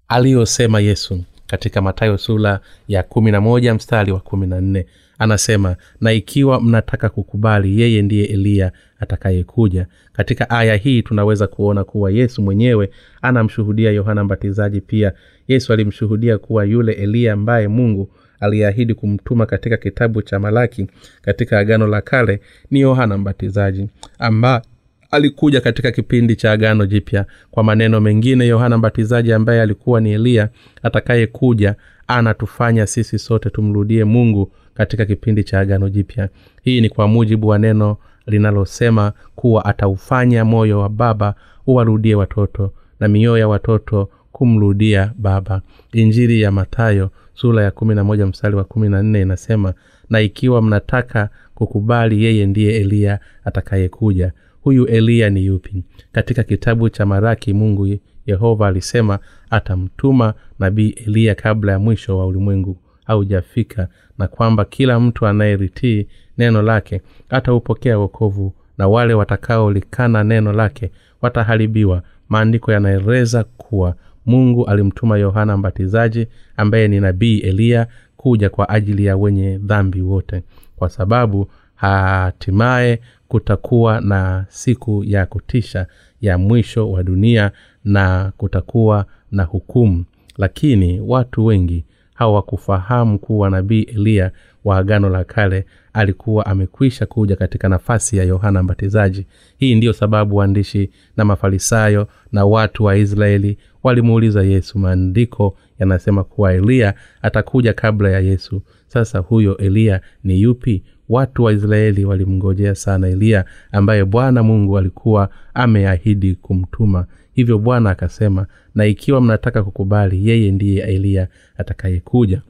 aliyosema 0.08 0.80
yesu 0.80 1.24
katika 1.46 1.82
matayo 1.82 2.18
sula 2.18 2.60
ya 2.88 3.02
kumi 3.02 3.30
na 3.30 3.40
moja 3.40 3.74
mstari 3.74 4.12
wa 4.12 4.20
kumi 4.20 4.46
na 4.46 4.60
nne. 4.60 4.86
Anasema 5.18 5.76
na 6.00 6.12
ikiwa 6.12 6.60
mnataka 6.60 7.08
kukubali 7.08 7.80
yeye 7.80 8.02
ndiye 8.02 8.24
eliya 8.24 8.72
atakayekuja. 9.00 9.86
Katika 10.12 10.50
aya 10.50 10.76
hii 10.76 11.02
tunaweza 11.02 11.46
kuona 11.46 11.84
kuwa 11.84 12.10
yesu 12.10 12.42
mwenyewe 12.42 12.90
anamshuhudia 13.22 13.90
yohana 13.90 14.24
mbatizaji. 14.24 14.80
Pia 14.80 15.12
yesu 15.48 15.72
alimshuhudia 15.72 16.38
kuwa 16.38 16.64
yule 16.64 16.92
eliya 16.92 17.32
ambaye 17.32 17.68
mungu 17.68 18.10
aliyeahidi 18.42 18.94
kumtuma 18.94 19.46
katika 19.46 19.76
kitabu 19.76 20.22
cha 20.22 20.38
malaki 20.38 20.86
katika 21.22 21.58
agano 21.58 21.86
la 21.86 22.00
kale 22.00 22.40
ni 22.70 22.80
yohana 22.80 23.18
mbatizaji 23.18 23.88
amba 24.18 24.62
alikuja 25.10 25.60
katika 25.60 25.90
kipindi 25.92 26.36
cha 26.36 26.52
agano 26.52 26.86
jipya. 26.86 27.26
Kwa 27.50 27.64
maneno 27.64 28.00
mengine 28.00 28.46
yohana 28.46 28.78
mbatizaji 28.78 29.32
ambaye 29.32 29.62
alikuwa 29.62 30.00
ni 30.00 30.12
eliya 30.12 30.48
atakayekuja 30.82 31.74
anatufanya 32.06 32.86
sisi 32.86 33.18
sote 33.18 33.50
tumrudie 33.50 34.04
mungu 34.04 34.52
katika 34.74 35.04
kipindi 35.04 35.44
cha 35.44 35.60
agano 35.60 35.88
jipya. 35.88 36.28
Hii 36.62 36.80
ni 36.80 36.88
kwa 36.88 37.08
mujibu 37.08 37.48
wa 37.48 37.58
neno 37.58 37.96
linalosema 38.26 39.12
kuwa 39.34 39.64
ataufanya 39.64 40.44
moyo 40.44 40.80
wa 40.80 40.88
baba 40.88 41.34
uwarudie 41.66 42.14
watoto 42.14 42.72
na 43.00 43.08
mioyo 43.08 43.38
ya 43.38 43.48
watoto 43.48 44.08
kumrudia 44.32 45.12
baba. 45.18 45.62
Injiri 45.92 46.40
ya 46.40 46.50
matayo 46.50 47.10
sura 47.34 47.62
ya 47.62 47.70
kumi 47.70 47.94
na 47.94 48.04
moja 48.04 48.26
mstari 48.26 48.56
wa 48.56 48.64
kumi 48.64 48.88
na 48.88 49.02
nne 49.02 49.22
inasema 49.22 49.74
na 50.10 50.20
ikiwa 50.20 50.62
mnataka 50.62 51.28
kukubali 51.54 52.24
yeye 52.24 52.46
ndiye 52.46 52.76
eliya 52.76 53.18
atakayekuja. 53.44 54.32
Huyu 54.62 54.86
eliya 54.86 55.30
ni 55.30 55.46
yupi? 55.46 55.84
Katika 56.12 56.42
kitabu 56.42 56.88
cha 56.90 57.06
maraki 57.06 57.52
mungu 57.52 57.96
yehova 58.26 58.66
alisema 58.68 59.18
atamtuma 59.50 60.34
nabii 60.58 60.88
eliya 60.88 61.34
kabla 61.34 61.72
ya 61.72 61.78
mwisho 61.78 62.18
wa 62.18 62.26
ulimwengu 62.26 62.76
haujafika 63.04 63.88
na 64.18 64.28
kwamba 64.28 64.64
kila 64.64 65.00
mtu 65.00 65.26
anayeritii 65.26 66.06
neno 66.38 66.62
lake 66.62 67.02
ataupokea 67.28 67.98
wokovu 67.98 68.54
na 68.78 68.88
wale 68.88 69.14
watakaolikana 69.14 70.24
neno 70.24 70.52
lake 70.52 70.90
wataharibiwa. 71.22 72.02
Maandiko 72.28 72.72
yanaeleza 72.72 73.44
kuwa 73.44 73.94
mungu 74.26 74.66
alimtuma 74.66 75.18
yohana 75.18 75.56
mbatizaji 75.56 76.26
ambaye 76.56 76.88
ni 76.88 77.00
nabii 77.00 77.38
eliya 77.38 77.86
kuja 78.16 78.50
kwa 78.50 78.68
ajili 78.68 79.04
ya 79.04 79.16
wenye 79.16 79.58
dhambi 79.58 80.00
wote. 80.00 80.42
Kwa 80.76 80.88
sababu 80.90 81.46
hatimaye 81.74 83.00
kutakuwa 83.28 84.00
na 84.00 84.44
siku 84.48 85.04
ya 85.04 85.26
kutisha 85.26 85.86
ya 86.20 86.38
mwisho 86.38 86.90
wa 86.90 87.02
dunia 87.02 87.50
na 87.84 88.32
kutakuwa 88.36 89.06
na 89.30 89.42
hukumu. 89.44 90.04
Lakini 90.38 91.00
watu 91.00 91.44
wengi 91.46 91.84
hawakufahamu 92.14 93.18
kuwa 93.18 93.50
nabii 93.50 93.82
eliya 93.82 94.30
wa 94.64 94.78
agano 94.78 95.08
la 95.08 95.24
kale 95.24 95.64
alikuwa 95.92 96.46
amekwisha 96.46 97.06
kuja 97.06 97.36
katika 97.36 97.68
nafasi 97.68 98.16
ya 98.16 98.24
yohana 98.24 98.62
mbatizaji. 98.62 99.26
Hii 99.58 99.74
ndiyo 99.74 99.92
sababu 99.92 100.36
waandishi 100.36 100.90
na 101.16 101.24
mafarisayo 101.24 102.08
na 102.32 102.44
watu 102.44 102.84
wa 102.84 102.96
israeli 102.96 103.58
walimuuliza 103.82 104.42
yesu. 104.42 104.78
Maandiko 104.78 105.56
yanasema 105.78 106.24
kuwa 106.24 106.52
eliya 106.52 106.94
atakuja 107.22 107.72
kabla 107.72 108.10
ya 108.10 108.20
yesu. 108.20 108.62
Sasa 108.88 109.18
huyo 109.18 109.56
eliya 109.56 110.00
ni 110.24 110.40
yupi? 110.40 110.82
Watu 111.08 111.42
wa 111.44 111.52
israeli 111.52 112.04
walimngojea 112.04 112.74
sana 112.74 113.08
eliya 113.08 113.44
ambaye 113.72 114.04
bwana 114.04 114.42
mungu 114.42 114.78
alikuwa 114.78 115.28
ameahidi 115.54 116.34
kumtuma 116.34 117.06
hivyo 117.32 117.58
bwana 117.58 117.90
akasema 117.90 118.46
na 118.74 118.86
ikiwa 118.86 119.20
mnataka 119.20 119.62
kukubali 119.64 120.28
yeye 120.28 120.52
ndiye 120.52 120.82
eliya 120.82 121.28
atakayekuja. 121.56 122.42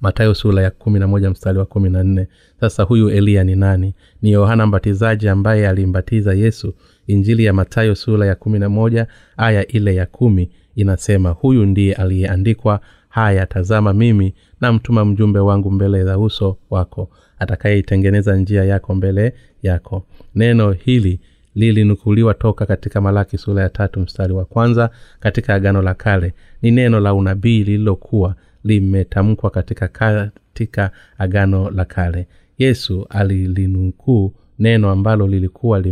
Matayo 0.00 0.34
sura 0.34 0.62
ya 0.62 0.70
kumi 0.70 0.98
na 0.98 1.06
moja 1.08 1.30
mstari 1.30 1.58
wa 1.58 1.66
kumi 1.66 1.90
na 1.90 2.04
nne. 2.04 2.26
Sasa 2.60 2.82
huyu 2.82 3.08
eliya 3.10 3.44
ni 3.44 3.56
nani? 3.56 3.94
Ni 4.22 4.30
yohana 4.32 4.66
mbatizaji 4.66 5.28
ambaye 5.28 5.68
alimbatiza 5.68 6.34
yesu. 6.34 6.74
Injili 7.06 7.44
ya 7.44 7.52
matayo 7.52 7.94
sura 7.94 8.26
ya 8.26 8.34
kumi 8.34 8.58
na 8.58 8.68
moja 8.68 9.06
aya 9.36 9.66
ile 9.66 9.94
ya 9.94 10.06
kumi 10.06 10.50
inasema 10.76 11.30
huyu 11.30 11.66
ndiye 11.66 11.94
aliyeandikwa 11.94 12.80
haya 13.08 13.46
tazama 13.46 13.92
mimi 13.92 14.34
namtuma 14.60 15.04
mjumbe 15.04 15.38
wangu 15.38 15.70
mbele 15.70 16.04
za 16.04 16.18
uso 16.18 16.56
wako 16.70 17.10
atakayeitengeneza 17.38 18.36
njia 18.36 18.64
yako 18.64 18.94
mbele 18.94 19.34
yako. 19.62 20.06
Neno 20.34 20.72
hili 20.72 21.20
lilinukuliwa 21.54 22.34
toka 22.34 22.66
katika 22.66 23.00
malaki 23.00 23.38
sura 23.38 23.62
ya 23.62 23.68
tatu 23.68 24.00
mstari 24.00 24.32
wa 24.32 24.44
kwanza 24.44 24.90
katika 25.20 25.54
agano 25.54 25.82
la 25.82 25.94
kale. 25.94 26.34
Ni 26.62 26.70
neno 26.70 27.00
la 27.00 27.14
unabii 27.14 27.64
lililokuwa 27.64 28.34
limetamkwa 28.64 29.50
katika 29.50 29.88
katika 29.88 30.90
agano 31.18 31.70
la 31.70 31.84
kale. 31.84 32.26
Yesu 32.58 33.06
alilinukuu 33.10 34.32
neno 34.58 34.90
ambalo 34.90 35.26
lilikuwa 35.26 35.82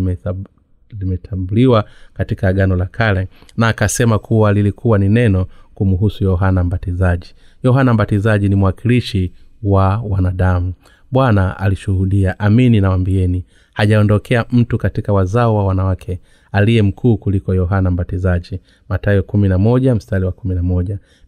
limetambuliwa 0.98 1.84
katika 2.14 2.48
agano 2.48 2.76
la 2.76 2.86
kale 2.86 3.28
na 3.56 3.68
akasema 3.68 4.18
kuwa 4.18 4.52
lilikuwa 4.52 4.98
ni 4.98 5.08
neno 5.08 5.46
kumhusu 5.74 6.24
yohana 6.24 6.64
mbatizaji. 6.64 7.34
Yohana 7.62 7.94
mbatizaji 7.94 8.48
ni 8.48 8.54
mwakilishi 8.54 9.32
wa 9.62 9.98
wanadamu. 10.08 10.72
Bwana 11.10 11.58
alishuhudia 11.58 12.38
amini 12.38 12.80
nawambieni 12.80 13.44
hajaondokea 13.78 14.44
mtu 14.52 14.78
katika 14.78 15.12
wazao 15.12 15.54
wa 15.56 15.66
wanawake 15.66 16.20
aliye 16.52 16.82
mkuu 16.82 17.16
kuliko 17.16 17.54
yohana 17.54 17.90
mbatizaji. 17.90 18.60
Matayo 18.88 19.22
mstari 19.94 20.24
wa 20.24 20.32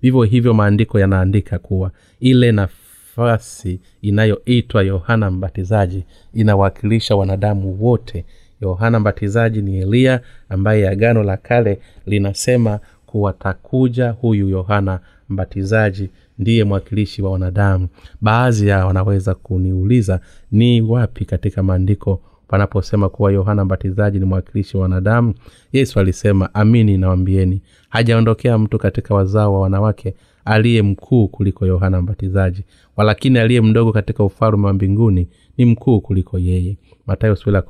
vivyo 0.02 0.22
hivyo 0.22 0.54
maandiko 0.54 1.00
yanaandika 1.00 1.58
kuwa 1.58 1.90
ile 2.20 2.52
nafasi 2.52 3.80
inayoitwa 4.02 4.82
yohana 4.82 5.30
mbatizaji 5.30 6.04
inawakilisha 6.34 7.16
wanadamu 7.16 7.76
wote. 7.84 8.24
Yohana 8.60 9.00
mbatizaji 9.00 9.62
ni 9.62 9.78
eliya 9.78 10.20
ambaye 10.48 10.88
agano 10.88 11.22
la 11.22 11.36
kale 11.36 11.80
linasema 12.06 12.80
kuwa 13.06 13.32
takuja 13.32 14.10
huyu 14.10 14.48
yohana 14.48 15.00
mbatizaji 15.28 16.10
ndiye 16.38 16.64
mwakilishi 16.64 17.22
wa 17.22 17.30
wanadamu. 17.30 17.88
Baadhi 18.20 18.68
ya 18.68 18.86
wanaweza 18.86 19.34
kuniuliza 19.34 20.20
ni 20.52 20.80
wapi 20.80 21.24
katika 21.24 21.62
maandiko 21.62 22.20
panaposema 22.50 23.08
kuwa 23.08 23.32
yohana 23.32 23.64
mbatizaji 23.64 24.18
ni 24.18 24.24
mwakilishi 24.24 24.76
wa 24.76 24.82
wanadamu 24.82 25.34
yesu 25.72 26.00
alisema 26.00 26.54
amini 26.54 26.98
nawambieni 26.98 27.62
hajaondokea 27.88 28.58
mtu 28.58 28.78
katika 28.78 29.14
wazao 29.14 29.54
wa 29.54 29.60
wanawake 29.60 30.14
aliye 30.44 30.82
mkuu 30.82 31.28
kuliko 31.28 31.66
yohana 31.66 32.02
mbatizaji 32.02 32.64
walakini 32.96 33.38
aliye 33.38 33.60
mdogo 33.60 33.92
katika 33.92 34.24
ufalume 34.24 34.66
wa 34.66 34.72
mbinguni 34.72 35.28
ni 35.58 35.64
mkuu 35.64 36.00
kuliko 36.00 36.38
yeye 36.38 36.76
matayo 37.06 37.36
sula 37.36 37.62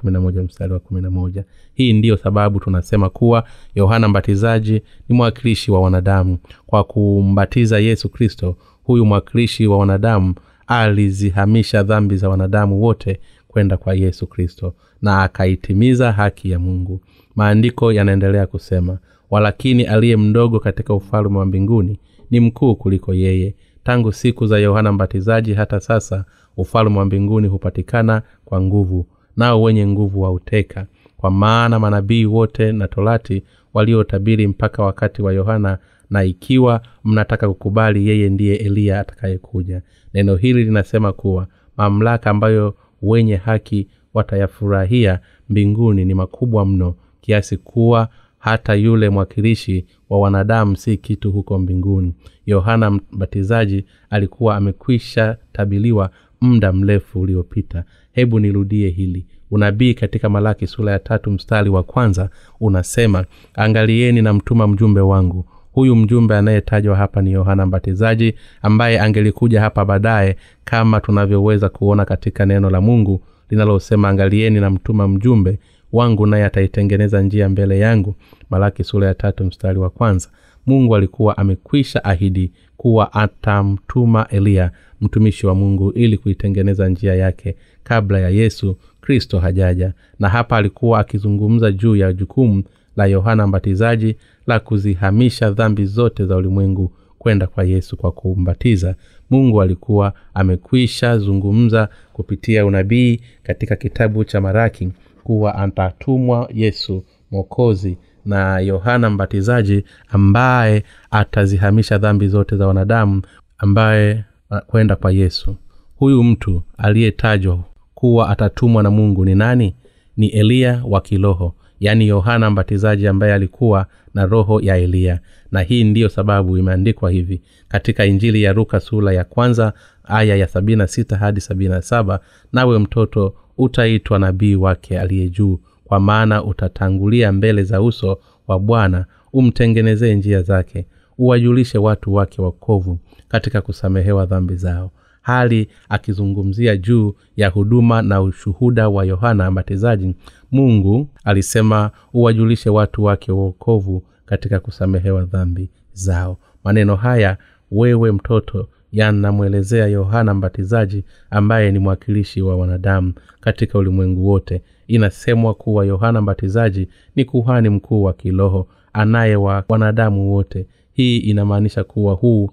mstari 0.45 0.73
wa 0.73 0.79
kuminamoja. 0.79 1.45
hii 1.75 1.93
ndiyo 1.93 2.17
sababu 2.17 2.61
tunasema 2.61 3.11
kuwa 3.11 3.45
yohana 3.75 4.09
mbatizaji 4.09 4.83
ni 5.09 5.17
mwakilishi 5.17 5.71
wa 5.71 5.81
wanadamu 5.81 6.39
kwa 6.67 6.85
kumbatiza 6.85 7.79
yesu 7.79 8.09
kristo 8.09 8.57
huyu 8.85 9.07
mwakilishi 9.07 9.67
wa 9.67 9.79
wanadamu 9.79 10.35
alizihamisha 10.67 11.83
dhambi 11.83 12.17
za 12.17 12.29
wanadamu 12.29 12.83
wote 12.83 13.21
kwenda 13.51 13.77
kwa 13.77 13.95
yesu 13.95 14.27
kristo 14.27 14.75
na 15.03 15.23
akaitimiza 15.23 16.13
haki 16.13 16.51
ya 16.51 16.59
mungu. 16.59 17.01
Maandiko 17.37 17.93
yanaendelea 17.93 18.47
kusema 18.47 18.99
walakini 19.31 19.85
aliye 19.85 20.17
mdogo 20.17 20.61
katika 20.61 20.95
ufalme 20.95 21.39
wa 21.39 21.47
mbinguni 21.47 21.99
ni 22.31 22.41
mkuu 22.41 22.75
kuliko 22.77 23.15
yeye. 23.15 23.55
Tangu 23.85 24.13
siku 24.13 24.47
za 24.47 24.59
yohana 24.59 24.93
mbatizaji 24.93 25.55
hata 25.55 25.81
sasa 25.81 26.25
ufalume 26.57 26.99
wa 26.99 27.05
mbinguni 27.05 27.49
hupatikana 27.49 28.23
kwa 28.45 28.61
nguvu 28.61 29.07
nao 29.37 29.63
wenye 29.63 29.87
nguvu 29.87 30.21
wauteka. 30.23 30.87
Kwa 31.17 31.31
maana 31.31 31.79
manabii 31.79 32.25
wote 32.25 32.73
na 32.73 32.89
torati 32.89 33.43
waliotabiri 33.75 34.47
mpaka 34.47 34.83
wakati 34.83 35.23
wa 35.23 35.33
yohana 35.33 35.79
na 36.11 36.25
ikiwa 36.25 36.81
mnataka 37.05 37.49
kukubali 37.49 38.09
yeye 38.09 38.29
ndiye 38.31 38.57
eliya 38.57 39.01
atakayekuja. 39.01 39.83
Neno 40.15 40.37
hili 40.37 40.65
linasema 40.65 41.13
kuwa 41.13 41.47
mamlaka 41.77 42.31
ambayo 42.31 42.75
wenye 43.03 43.37
haki 43.37 43.89
watayafurahia 44.15 45.21
mbinguni 45.49 46.05
ni 46.05 46.15
makubwa 46.15 46.67
mno 46.67 46.95
kiasi 47.21 47.57
kuwa 47.57 48.09
hata 48.39 48.75
yule 48.75 49.09
mwakilishi 49.11 49.87
wa 50.11 50.21
wanadamu 50.21 50.77
si 50.77 50.97
kitu 50.97 51.33
huko 51.33 51.59
mbinguni. 51.59 52.15
Yohana 52.47 52.91
mbatizaji 52.91 53.85
alikuwa 54.11 54.57
amekwisha 54.57 55.37
tabiliwa 55.53 56.11
muda 56.41 56.73
mrefu 56.73 57.21
uliopita. 57.21 57.85
Hebu 58.13 58.41
nirudie 58.41 58.89
hili. 58.89 59.27
Unabii 59.51 59.95
katika 59.95 60.29
malaki 60.29 60.67
sura 60.67 60.93
ya 60.93 60.99
tatu 60.99 61.31
mstari 61.31 61.71
wa 61.71 61.83
kwanza 61.83 62.31
unasema 62.61 63.25
angalieni 63.55 64.23
na 64.23 64.33
mtuma 64.33 64.67
mjumbe 64.69 65.01
wangu 65.01 65.45
huyu 65.73 65.97
mjumbe 65.97 66.37
anayetajwa 66.37 66.97
hapa 66.97 67.23
ni 67.23 67.33
yohana 67.33 67.67
mbatizaji 67.67 68.35
ambaye 68.63 69.01
angelikuja 69.01 69.61
hapa 69.61 69.85
baadaye 69.85 70.37
kama 70.65 71.01
tunavyoweza 71.01 71.69
kuona 71.69 72.05
katika 72.05 72.47
neno 72.47 72.71
la 72.71 72.81
mungu 72.81 73.23
linalosema 73.51 74.09
angalieni 74.09 74.61
na 74.61 74.71
mtuma 74.71 75.09
mjumbe 75.09 75.59
wangu 75.93 76.27
naye 76.27 76.45
ataitengeneza 76.45 77.23
njia 77.23 77.49
mbele 77.49 77.79
yangu. 77.79 78.15
Malaki 78.51 78.85
sura 78.85 79.07
ya 79.07 79.15
tatu 79.15 79.45
mstari 79.45 79.79
wa 79.79 79.91
kwanza. 79.91 80.29
Mungu 80.67 80.97
alikuwa 80.97 81.39
amekwisha 81.39 82.05
ahidi 82.05 82.53
kuwa 82.77 83.13
atamtuma 83.13 84.27
eliya 84.29 84.71
mtumishi 85.01 85.47
wa 85.47 85.55
mungu 85.55 85.91
ili 85.93 86.19
kuitengeneza 86.19 86.89
njia 86.89 87.15
yake 87.15 87.57
kabla 87.85 88.19
ya 88.21 88.29
yesu 88.29 88.77
kristo 89.01 89.39
hajaja. 89.39 89.93
Na 90.19 90.29
hapa 90.29 90.57
alikuwa 90.57 90.99
akizungumza 91.01 91.73
juu 91.73 91.97
ya 91.97 92.13
jukumu 92.13 92.63
la 92.97 93.07
yohana 93.07 93.47
mbatizaji 93.47 94.17
la 94.47 94.61
kuzihamisha 94.61 95.51
dhambi 95.51 95.85
zote 95.85 96.27
za 96.27 96.37
ulimwengu 96.37 96.93
kwenda 97.19 97.47
kwa 97.47 97.65
yesu 97.65 97.97
kwa 97.97 98.13
kumbatiza. 98.13 98.95
Mungu 99.31 99.63
alikuwa 99.63 100.13
amekwisha 100.35 101.19
zungumza 101.19 101.89
kupitia 102.13 102.67
unabii 102.67 103.21
katika 103.43 103.77
kitabu 103.77 104.25
cha 104.25 104.41
maraki 104.41 104.89
kuwa 105.25 105.55
atatumwa 105.55 106.49
yesu 106.55 107.05
mwokozi 107.31 107.99
na 108.25 108.59
yohana 108.61 109.11
mbatizaji 109.11 109.85
ambaye 110.09 110.85
atazihamisha 111.11 111.99
dhambi 111.99 112.29
zote 112.29 112.57
za 112.57 112.67
wanadamu 112.67 113.23
ambaye 113.59 114.25
kwenda 114.67 114.97
kwa 114.97 115.13
yesu. 115.13 115.57
Huyu 115.97 116.23
mtu 116.25 116.63
aliyetajwa 116.79 117.59
kuwa 117.95 118.29
atatumwa 118.31 118.83
na 118.83 118.91
mungu 118.91 119.25
ni 119.25 119.35
nani? 119.35 119.75
Ni 120.17 120.27
eliya 120.29 120.83
wa 120.89 121.01
kiroho 121.01 121.55
yaani 121.81 122.09
yohana 122.09 122.51
mbatizaji 122.51 123.07
ambaye 123.07 123.35
alikuwa 123.35 123.87
na 124.15 124.27
roho 124.27 124.61
ya 124.61 124.77
eliya 124.77 125.21
na 125.53 125.61
hii 125.61 125.85
ndiyo 125.85 126.09
sababu 126.09 126.59
imeandikwa 126.59 127.11
hivi 127.11 127.41
katika 127.69 128.05
injili 128.07 128.43
ya 128.43 128.53
ruka 128.53 128.81
sura 128.81 129.13
ya 129.13 129.25
kwanza 129.25 129.73
aya 130.05 130.37
ya 130.37 130.49
sabina 130.49 130.87
sita 130.87 131.17
hadi 131.17 131.41
sabina 131.41 131.83
saba 131.83 132.21
nawe 132.53 132.79
mtoto 132.79 133.35
utaitwa 133.59 134.19
nabii 134.19 134.55
wake 134.55 135.01
aliye 135.01 135.29
juu 135.29 135.61
kwa 135.85 136.01
maana 136.01 136.45
utatangulia 136.45 137.33
mbele 137.33 137.63
za 137.63 137.83
uso 137.83 138.19
wa 138.49 138.59
bwana 138.59 139.05
umtengenezee 139.33 140.15
njia 140.15 140.43
zake 140.43 140.87
uwajulishe 141.19 141.79
watu 141.79 142.15
wake 142.15 142.43
wakovu 142.43 142.99
katika 143.29 143.61
kusamehewa 143.61 144.27
dhambi 144.27 144.55
zao. 144.57 144.91
Hali 145.23 145.69
akizungumzia 145.89 146.77
juu 146.77 147.15
ya 147.37 147.49
huduma 147.49 148.03
na 148.03 148.23
ushuhuda 148.23 148.89
wa 148.89 149.05
yohana 149.05 149.51
mbatizaji 149.51 150.15
mungu 150.53 151.09
alisema 151.25 151.91
uwajulishe 152.15 152.71
watu 152.71 153.05
wake 153.05 153.33
uokovu 153.33 154.03
katika 154.27 154.61
kusamehewa 154.61 155.25
dhambi 155.25 155.71
zao. 155.93 156.39
Maneno 156.65 156.97
haya 156.97 157.37
wewe 157.71 158.13
mtoto 158.13 158.69
yanamwelezea 158.93 159.87
yohana 159.87 160.35
mbatizaji 160.35 161.05
ambaye 161.31 161.73
ni 161.73 161.79
mwakilishi 161.79 162.43
wa 162.43 162.57
wanadamu 162.57 163.13
katika 163.41 163.79
ulimwengu 163.79 164.29
wote. 164.29 164.63
Inasemwa 164.87 165.55
kuwa 165.55 165.87
yohana 165.87 166.21
mbatizaji 166.21 166.89
ni 167.17 167.25
kuhani 167.25 167.69
mkuu 167.69 168.03
wa 168.03 168.13
kiroho 168.13 168.69
anaye 168.93 169.37
wa 169.37 169.65
wanadamu 169.69 170.33
wote. 170.35 170.67
Hii 170.93 171.17
inamaanisha 171.19 171.85
kuwa 171.85 172.15
huu 172.15 172.51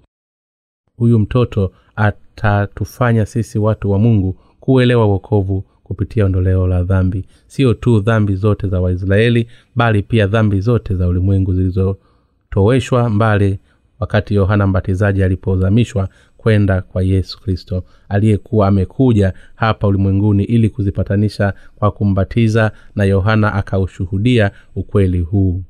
huyu 0.96 1.18
mtoto 1.18 1.72
atatufanya 1.96 3.26
sisi 3.26 3.58
watu 3.58 3.90
wa 3.90 3.98
mungu 3.98 4.36
kuelewa 4.60 5.06
wokovu 5.06 5.64
kupitia 5.88 6.24
ondoleo 6.24 6.66
la 6.66 6.82
dhambi. 6.84 7.24
Sio 7.46 7.74
tu 7.74 8.00
dhambi 8.00 8.34
zote 8.36 8.68
za 8.68 8.80
waisraeli 8.80 9.48
bali 9.74 10.02
pia 10.02 10.26
dhambi 10.26 10.60
zote 10.60 10.94
za 10.94 11.08
ulimwengu 11.08 11.54
zilizotoweshwa 11.54 13.10
mbali 13.10 13.58
wakati 14.00 14.34
yohana 14.34 14.66
mbatizaji 14.66 15.22
alipozamishwa 15.22 16.08
kwenda 16.36 16.82
kwa 16.82 17.02
yesu 17.02 17.40
kristo 17.40 17.84
aliyekuwa 18.08 18.68
amekuja 18.68 19.32
hapa 19.54 19.86
ulimwenguni 19.86 20.44
ili 20.44 20.70
kuzipatanisha 20.70 21.52
kwa 21.76 21.90
kumbatiza 21.90 22.72
na 22.94 23.04
yohana 23.04 23.54
akaushuhudia 23.54 24.50
ukweli 24.76 25.20
huu. 25.20 25.62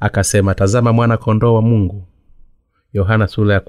Akasema 0.00 0.54
tazama 0.54 0.92
mwana 0.92 1.16
kondoo 1.16 1.54
wa 1.54 1.62
mungu. 1.62 2.06
Yohana 2.92 3.28
ya 3.50 3.60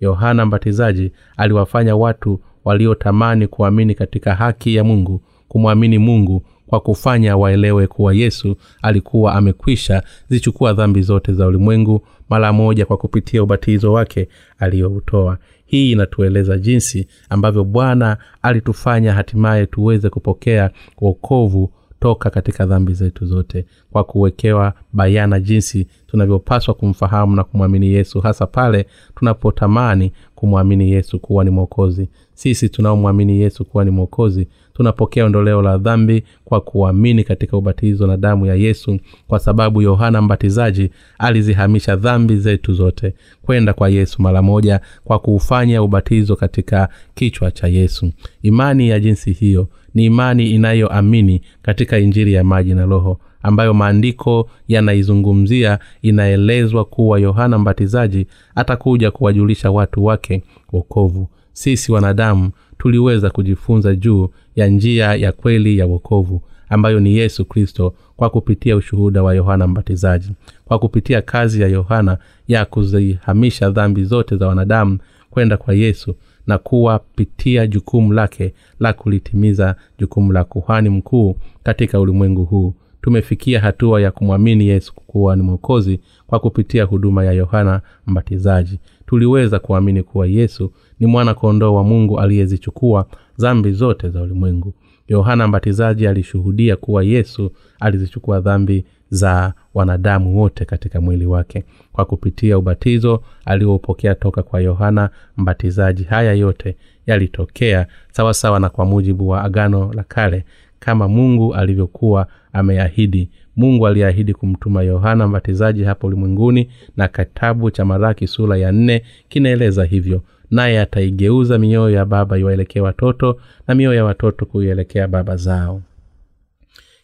yohana 0.00 0.46
mbatizaji 0.46 1.12
aliwafanya 1.36 1.96
watu 1.96 2.40
waliotamani 2.64 3.46
kuamini 3.46 3.94
katika 3.94 4.34
haki 4.34 4.74
ya 4.74 4.84
mungu 4.84 5.20
kumwamini 5.48 5.98
mungu 5.98 6.42
kwa 6.66 6.80
kufanya 6.80 7.36
waelewe 7.36 7.86
kuwa 7.86 8.14
yesu 8.14 8.56
alikuwa 8.82 9.34
amekwisha 9.34 10.02
zichukua 10.28 10.72
dhambi 10.72 11.02
zote 11.02 11.32
za 11.32 11.46
ulimwengu 11.46 12.06
mara 12.28 12.52
moja 12.52 12.86
kwa 12.86 12.96
kupitia 12.96 13.42
ubatizo 13.42 13.92
wake 13.92 14.28
aliyoutoa 14.58 15.38
hii 15.66 15.92
inatueleza 15.92 16.58
jinsi 16.58 17.06
ambavyo 17.28 17.64
bwana 17.64 18.16
alitufanya 18.42 19.12
hatimaye 19.12 19.66
tuweze 19.66 20.08
kupokea 20.10 20.70
uokovu 21.00 21.70
toka 22.04 22.30
katika 22.30 22.66
dhambi 22.66 22.94
zetu 22.94 23.26
zote 23.26 23.64
kwa 23.92 24.04
kuwekewa 24.04 24.72
bayana 24.92 25.40
jinsi 25.40 25.86
tunavyopaswa 26.06 26.74
kumfahamu 26.74 27.36
na 27.36 27.44
kumwamini 27.44 27.86
yesu 27.92 28.20
hasa 28.20 28.46
pale 28.46 28.86
tunapotamani 29.14 30.12
kumwamini 30.34 30.90
yesu 30.92 31.18
kuwa 31.20 31.44
ni 31.44 31.50
mwokozi. 31.50 32.08
Sisi 32.34 32.68
tunaomwamini 32.68 33.40
yesu 33.40 33.64
kuwa 33.64 33.84
ni 33.84 33.90
mwokozi 33.90 34.48
tunapokea 34.74 35.24
ondoleo 35.24 35.62
la 35.62 35.78
dhambi 35.78 36.24
kwa 36.44 36.60
kuamini 36.60 37.24
katika 37.24 37.56
ubatizo 37.56 38.06
na 38.06 38.16
damu 38.16 38.46
ya 38.46 38.54
yesu 38.54 38.98
kwa 39.28 39.38
sababu 39.38 39.82
yohana 39.82 40.22
mbatizaji 40.22 40.90
alizihamisha 41.18 41.96
dhambi 41.96 42.36
zetu 42.36 42.72
zote 42.74 43.14
kwenda 43.42 43.72
kwa 43.72 43.88
yesu 43.88 44.22
mara 44.22 44.42
moja 44.42 44.80
kwa 45.04 45.18
kuufanya 45.18 45.82
ubatizo 45.82 46.36
katika 46.36 46.88
kichwa 47.14 47.50
cha 47.50 47.66
yesu. 47.68 48.12
Imani 48.42 48.88
ya 48.88 49.00
jinsi 49.00 49.32
hiyo 49.32 49.68
ni 49.94 50.04
imani 50.04 50.50
inayoamini 50.50 51.42
katika 51.62 51.98
injiri 51.98 52.32
ya 52.32 52.44
maji 52.44 52.74
na 52.74 52.86
roho 52.86 53.18
ambayo 53.42 53.74
maandiko 53.74 54.50
yanaizungumzia 54.68 55.78
inaelezwa 56.02 56.84
kuwa 56.84 57.20
yohana 57.20 57.58
mbatizaji 57.58 58.26
atakuja 58.54 59.10
kuwajulisha 59.10 59.70
watu 59.70 60.04
wake 60.04 60.42
wokovu. 60.72 61.28
Sisi 61.52 61.92
wanadamu 61.92 62.50
tuliweza 62.78 63.30
kujifunza 63.30 63.94
juu 63.94 64.28
ya 64.56 64.66
njia 64.66 65.14
ya 65.14 65.32
kweli 65.32 65.78
ya 65.78 65.86
wokovu 65.86 66.42
ambayo 66.68 67.00
ni 67.00 67.16
yesu 67.16 67.44
kristo 67.44 67.94
kwa 68.16 68.30
kupitia 68.30 68.76
ushuhuda 68.76 69.22
wa 69.22 69.34
yohana 69.34 69.66
mbatizaji 69.66 70.30
kwa 70.64 70.78
kupitia 70.78 71.22
kazi 71.22 71.62
ya 71.62 71.68
yohana 71.68 72.18
ya 72.48 72.64
kuzihamisha 72.64 73.70
dhambi 73.70 74.04
zote 74.04 74.36
za 74.36 74.46
wanadamu 74.48 74.98
kwenda 75.30 75.56
kwa 75.56 75.74
yesu 75.74 76.14
na 76.46 76.58
kuwapitia 76.58 77.66
jukumu 77.66 78.12
lake 78.12 78.54
la 78.80 78.92
kulitimiza 78.92 79.76
jukumu 79.98 80.32
la 80.32 80.44
kuhani 80.44 80.88
mkuu 80.88 81.36
katika 81.62 82.00
ulimwengu 82.00 82.44
huu. 82.44 82.74
Tumefikia 83.02 83.60
hatua 83.60 84.00
ya 84.00 84.10
kumwamini 84.10 84.66
yesu 84.66 84.92
kuwa 84.94 85.36
ni 85.36 85.42
mwokozi 85.42 86.00
kwa 86.26 86.40
kupitia 86.40 86.84
huduma 86.84 87.24
ya 87.24 87.32
yohana 87.32 87.80
mbatizaji. 88.06 88.78
Tuliweza 89.06 89.58
kuamini 89.58 90.02
kuwa 90.02 90.26
yesu 90.26 90.72
ni 91.00 91.06
mwana 91.06 91.34
kondoo 91.34 91.74
wa 91.74 91.84
mungu 91.84 92.20
aliyezichukua 92.20 93.06
dhambi 93.38 93.72
zote 93.72 94.08
za 94.10 94.22
ulimwengu. 94.22 94.74
Yohana 95.08 95.48
mbatizaji 95.48 96.06
alishuhudia 96.06 96.76
kuwa 96.76 97.04
yesu 97.04 97.50
alizichukua 97.80 98.40
dhambi 98.40 98.84
za 99.10 99.52
wanadamu 99.74 100.38
wote 100.40 100.64
katika 100.64 101.00
mwili 101.00 101.26
wake. 101.26 101.64
Kwa 101.92 102.04
kupitia 102.04 102.58
ubatizo 102.58 103.22
aliopokea 103.44 104.14
toka 104.14 104.42
kwa 104.42 104.60
yohana 104.60 105.10
mbatizaji 105.36 106.04
haya 106.04 106.32
yote 106.32 106.76
yalitokea 107.06 107.86
sawasawa 108.12 108.60
na 108.60 108.68
kwa 108.68 108.84
mujibu 108.84 109.28
wa 109.28 109.44
agano 109.44 109.92
la 109.92 110.02
kale 110.02 110.44
kama 110.78 111.08
mungu 111.08 111.54
alivyokuwa 111.54 112.26
ameahidi. 112.52 113.30
Mungu 113.56 113.86
aliahidi 113.86 114.34
kumtuma 114.34 114.82
yohana 114.82 115.28
mbatizaji 115.28 115.84
hapo 115.84 116.06
ulimwenguni 116.06 116.70
na 116.96 117.08
kitabu 117.08 117.70
cha 117.70 117.84
maraki 117.84 118.26
sura 118.26 118.56
ya 118.56 118.72
nne 118.72 119.02
kinaeleza 119.28 119.84
hivyo. 119.84 120.22
Naye 120.50 120.80
ataigeuza 120.80 121.58
mioyo 121.58 121.90
ya 121.96 122.04
baba 122.04 122.38
iwaelekee 122.38 122.80
watoto 122.80 123.36
na 123.68 123.74
mioyo 123.74 123.96
ya 123.96 124.04
watoto 124.04 124.46
kuielekea 124.46 125.08
baba 125.08 125.36
zao. 125.36 125.82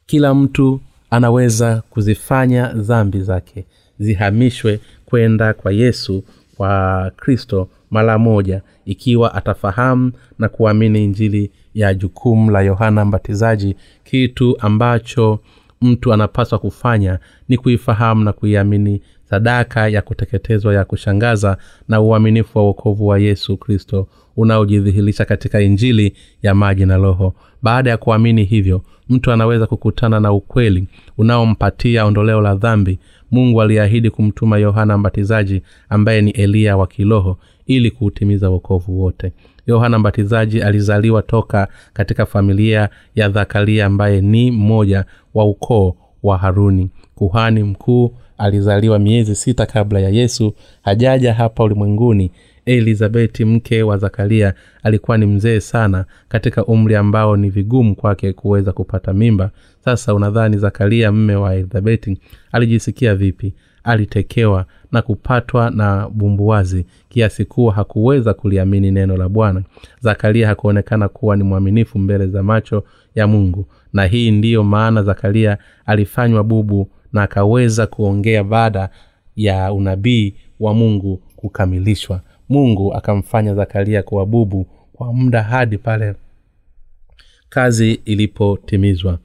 Kila 0.07 0.35
mtu 0.35 0.81
anaweza 1.11 1.83
kuzifanya 1.91 2.67
dhambi 2.73 3.21
zake 3.21 3.65
zihamishwe 3.99 4.81
kwenda 5.07 5.55
kwa 5.55 5.73
yesu 5.73 6.25
kwa 6.57 7.13
kristo 7.17 7.69
mara 7.91 8.19
moja 8.19 8.63
ikiwa 8.85 9.35
atafahamu 9.35 10.13
na 10.39 10.49
kuamini 10.49 11.05
injili 11.05 11.51
ya 11.75 11.95
jukumu 11.95 12.51
la 12.51 12.61
yohana 12.63 13.05
mbatizaji. 13.05 13.77
Kitu 14.05 14.57
ambacho 14.61 15.39
mtu 15.83 16.13
anapaswa 16.13 16.59
kufanya 16.59 17.19
ni 17.49 17.57
kuifahamu 17.59 18.25
na 18.25 18.33
kuiamini 18.33 19.03
sadaka 19.31 19.89
ya 19.89 20.03
kuteketezwa 20.03 20.75
ya 20.75 20.85
kushangaza 20.85 21.57
na 21.89 22.01
uaminifu 22.01 22.59
wa 22.59 22.65
uokovu 22.65 23.07
wa 23.07 23.19
yesu 23.19 23.57
kristo 23.57 24.09
unaojidhihirisha 24.37 25.25
katika 25.25 25.61
injili 25.61 26.13
ya 26.43 26.55
maji 26.55 26.87
na 26.87 26.97
roho. 26.97 27.35
Baada 27.63 27.91
ya 27.91 27.97
kuamini 27.97 28.45
hivyo 28.45 28.83
mtu 29.11 29.33
anaweza 29.33 29.67
kukutana 29.67 30.21
na 30.21 30.33
ukweli 30.33 30.85
unaompatia 31.19 32.05
ondoleo 32.05 32.41
la 32.41 32.55
dhambi. 32.55 32.99
Mungu 33.31 33.63
aliahidi 33.63 34.11
kumtuma 34.11 34.59
yohana 34.59 34.99
mbatizaji 34.99 35.63
ambaye 35.89 36.23
ni 36.23 36.31
eliya 36.31 36.77
wa 36.77 36.87
kiroho 36.87 37.39
ili 37.67 37.91
kuutimiza 37.91 38.51
uokovu 38.51 39.03
wote. 39.03 39.33
Yohana 39.67 39.99
mbatizaji 39.99 40.63
alizaliwa 40.63 41.23
toka 41.23 41.69
katika 41.93 42.27
familia 42.27 42.89
ya 43.15 43.29
dhakaria 43.29 43.87
ambaye 43.87 44.21
ni 44.21 44.51
mmoja 44.51 45.05
wa 45.35 45.45
ukoo 45.45 45.97
wa 46.23 46.39
haruni. 46.39 46.91
Kuhani 47.15 47.63
mkuu 47.63 48.15
alizaliwa 48.39 48.99
miezi 48.99 49.35
sita 49.35 49.67
kabla 49.67 50.01
ya 50.01 50.09
yesu. 50.09 50.55
Hajaja 50.83 51.35
hapa 51.35 51.65
ulimwenguni 51.65 52.31
elizabeti 52.77 53.45
mke 53.45 53.83
wa 53.83 53.99
zakaria 53.99 54.55
alikuwa 54.83 55.19
ni 55.19 55.27
mzee 55.27 55.61
sana 55.61 56.05
katika 56.29 56.65
umri 56.67 56.97
ambao 56.97 57.37
ni 57.37 57.51
vigumu 57.51 57.95
kwake 57.97 58.33
kuweza 58.33 58.73
kupata 58.73 59.13
mimba. 59.13 59.51
Sasa 59.85 60.15
unadhani 60.15 60.59
zakaria 60.59 61.13
mme 61.13 61.35
wa 61.35 61.55
elizabeti 61.55 62.19
alijisikia 62.53 63.15
vipi? 63.15 63.55
Alitekewa 63.85 64.67
na 64.93 65.03
kupatwa 65.03 65.71
na 65.71 66.09
bumbuwazi 66.09 66.87
kiasi 67.09 67.45
kuwa 67.45 67.73
hakuweza 67.73 68.35
kuliamini 68.35 68.91
neno 68.91 69.17
la 69.17 69.29
bwana. 69.29 69.63
Zakaria 70.01 70.47
hakuonekana 70.49 71.09
kuwa 71.09 71.37
ni 71.37 71.43
mwaminifu 71.45 71.99
mbele 71.99 72.27
za 72.27 72.43
macho 72.43 72.85
ya 73.15 73.27
mungu. 73.27 73.67
Na 73.93 74.05
hii 74.07 74.31
ndiyo 74.31 74.65
maana 74.65 75.03
zakaria 75.03 75.59
alifanywa 75.87 76.45
bubu 76.45 76.91
na 77.13 77.23
akaweza 77.23 77.87
kuongea 77.87 78.45
baada 78.45 78.89
ya 79.37 79.73
unabii 79.73 80.35
wa 80.61 80.75
mungu 80.75 81.23
kukamilishwa 81.37 82.21
mungu 82.51 82.95
akamfanya 82.95 83.55
zakaria 83.55 84.03
kuwa 84.03 84.27
bubu 84.27 84.67
kwa 84.93 85.13
muda 85.13 85.43
hadi 85.43 85.79
pale 85.79 86.15
kazi 87.49 87.93
ilipotimizwa. 88.05 89.19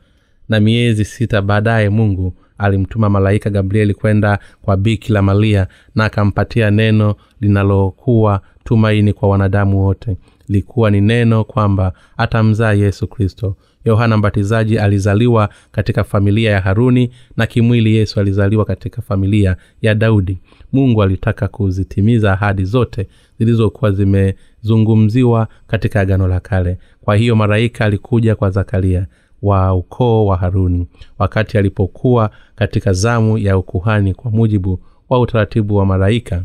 Na 0.50 0.60
miezi 0.60 1.06
sita 1.06 1.42
baadaye 1.42 1.90
mungu 1.90 2.34
alimtuma 2.58 3.10
malaika 3.10 3.50
gabrieli 3.50 3.94
kwenda 3.94 4.40
kwa 4.62 4.78
bikila 4.78 5.22
malia 5.22 5.68
na 5.96 6.06
akampatia 6.06 6.72
neno 6.72 7.16
linalokuwa 7.42 8.42
tumaini 8.64 9.14
kwa 9.14 9.30
wanadamu 9.30 9.86
wote. 9.86 10.18
Likuwa 10.48 10.92
ni 10.92 11.02
neno 11.02 11.44
kwamba 11.44 11.94
atamzaa 12.18 12.74
yesu 12.74 13.08
kristo. 13.08 13.56
Yohana 13.86 14.18
mbatizaji 14.18 14.78
alizaliwa 14.80 15.50
katika 15.72 16.04
familia 16.04 16.52
ya 16.52 16.62
haruni 16.62 17.12
na 17.38 17.46
kimwili 17.48 17.96
yesu 17.96 18.20
alizaliwa 18.20 18.66
katika 18.66 19.02
familia 19.02 19.56
ya 19.82 19.96
daudi 19.96 20.38
mungu 20.76 21.04
alitaka 21.04 21.48
kuzitimiza 21.48 22.34
ahadi 22.34 22.64
zote 22.66 23.08
zilizokuwa 23.40 23.92
zimezungumziwa 23.92 25.48
katika 25.68 26.02
agano 26.02 26.28
la 26.28 26.40
kale. 26.40 26.78
Kwa 27.02 27.16
hiyo 27.16 27.36
maraika 27.36 27.86
alikuja 27.86 28.36
kwa 28.36 28.50
zakaria 28.50 29.08
wa 29.42 29.74
ukoo 29.74 30.26
wa 30.26 30.38
haruni 30.38 30.88
wakati 31.20 31.58
alipokuwa 31.58 32.32
katika 32.56 32.94
zamu 32.94 33.38
ya 33.38 33.58
ukuhani 33.58 34.14
kwa 34.14 34.32
mujibu 34.32 34.80
wa 35.10 35.20
utaratibu 35.20 35.76
wa 35.76 35.86
malaika 35.86 36.44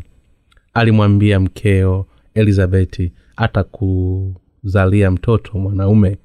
alimwambia 0.73 1.39
mkeo 1.39 2.05
elizabeti 2.33 3.11
atakuzalia 3.35 5.11
mtoto 5.11 5.57
mwanaume 5.59 6.17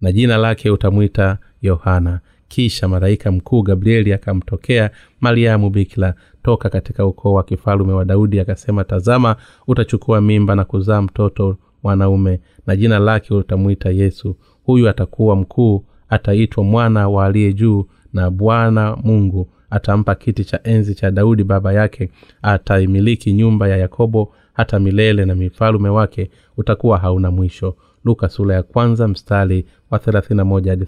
na 0.00 0.12
jina 0.12 0.36
lake 0.36 0.70
utamwita 0.70 1.38
yohana 1.62 2.20
kisha 2.52 2.88
malaika 2.88 3.32
mkuu 3.32 3.62
gabrieli 3.62 4.12
akamtokea 4.12 4.90
mariamu 5.20 5.70
bikila 5.70 6.14
toka 6.42 6.68
katika 6.68 7.06
ukoo 7.06 7.32
wa 7.32 7.42
kifalume 7.42 7.92
wa 7.92 8.04
daudi 8.04 8.40
akasema 8.40 8.84
tazama 8.84 9.36
utachukua 9.66 10.20
mimba 10.20 10.54
na 10.54 10.64
kuzaa 10.64 11.02
mtoto 11.02 11.56
mwanaume 11.82 12.40
na 12.66 12.76
jina 12.76 12.98
lake 12.98 13.34
utamwita 13.34 13.90
yesu. 13.90 14.36
Huyu 14.64 14.88
atakuwa 14.88 15.36
mkuu 15.36 15.84
ataitwa 16.08 16.64
mwana 16.64 17.08
wa 17.08 17.26
aliye 17.26 17.52
juu 17.52 17.86
na 18.12 18.30
bwana 18.30 18.96
mungu 18.96 19.48
atampa 19.70 20.14
kiti 20.14 20.44
cha 20.44 20.60
enzi 20.64 20.94
cha 20.94 21.10
daudi 21.10 21.44
baba 21.44 21.72
yake 21.72 22.10
ataimiliki 22.42 23.32
nyumba 23.32 23.68
ya 23.68 23.76
yakobo 23.76 24.34
hata 24.52 24.78
milele 24.80 25.24
na 25.24 25.34
mifalume 25.34 25.88
wake 25.88 26.30
utakuwa 26.56 26.98
hauna 26.98 27.30
mwisho 27.30 27.76
luka 28.04 28.28
sura 28.28 28.54
ya 28.54 28.62
kwanza 28.62 29.08
mstari 29.08 29.66
wa 29.90 30.00
hadi 30.66 30.86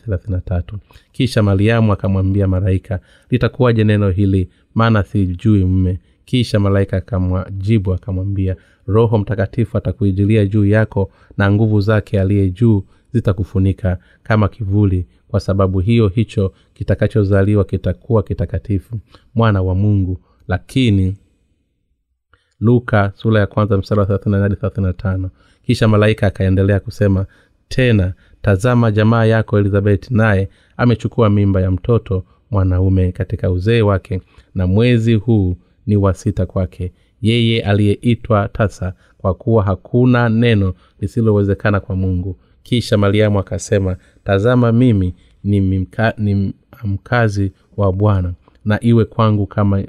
kisha 1.12 1.42
mariamu 1.42 1.92
akamwambia 1.92 2.46
malaika 2.48 3.00
litakuwaje 3.30 3.84
neno 3.84 4.10
hili? 4.10 4.48
Maana 4.74 5.02
sijui 5.02 5.64
mme 5.64 5.98
kisha 6.24 6.60
malaika 6.60 6.96
akamjibu 6.96 7.94
akamwambia 7.94 8.56
roho 8.86 9.18
mtakatifu 9.18 9.78
atakuijilia 9.78 10.46
juu 10.46 10.64
yako 10.64 11.10
na 11.36 11.52
nguvu 11.52 11.80
zake 11.80 12.20
aliye 12.20 12.50
juu 12.50 12.84
zitakufunika 13.12 13.98
kama 14.22 14.48
kivuli. 14.48 15.06
Kwa 15.28 15.40
sababu 15.40 15.80
hiyo 15.80 16.08
hicho 16.08 16.52
kitakachozaliwa 16.74 17.64
kitakuwa 17.64 18.22
kitakatifu. 18.22 19.00
Mwana 19.34 19.62
wa 19.62 19.74
mungu. 19.74 20.18
Lakini 20.48 21.16
luka 22.60 23.12
sura 23.14 23.40
ya 23.40 23.46
kwanza 23.46 23.78
mstari 23.78 24.00
wa 24.00 24.06
hadi 24.42 24.56
kisha 25.66 25.88
malaika 25.88 26.26
akaendelea 26.26 26.80
kusema 26.80 27.26
tena 27.68 28.12
tazama 28.42 28.90
jamaa 28.90 29.24
yako 29.24 29.58
elizabeti 29.58 30.14
naye 30.14 30.48
amechukua 30.76 31.30
mimba 31.30 31.60
ya 31.60 31.70
mtoto 31.70 32.24
mwanaume 32.50 33.12
katika 33.12 33.50
uzee 33.50 33.82
wake 33.82 34.20
na 34.54 34.66
mwezi 34.66 35.14
huu 35.14 35.56
ni 35.86 35.96
wa 35.96 36.14
sita 36.14 36.46
kwake. 36.46 36.92
Yeye 37.22 37.62
aliyeitwa 37.62 38.48
tasa 38.48 38.92
kwa 39.18 39.34
kuwa 39.34 39.64
hakuna 39.64 40.28
neno 40.28 40.74
lisilowezekana 41.00 41.80
kwa 41.80 41.96
mungu. 41.96 42.36
Kisha 42.62 42.98
mariamu 42.98 43.38
akasema 43.38 43.96
tazama 44.24 44.72
mimi 44.72 45.14
ni, 45.44 45.60
mimka, 45.60 46.14
ni 46.18 46.52
mkazi 46.84 47.52
wa 47.76 47.92
bwana 47.92 48.32
na 48.64 48.84
iwe 48.84 49.04
kwangu 49.04 49.46
kama 49.46 49.82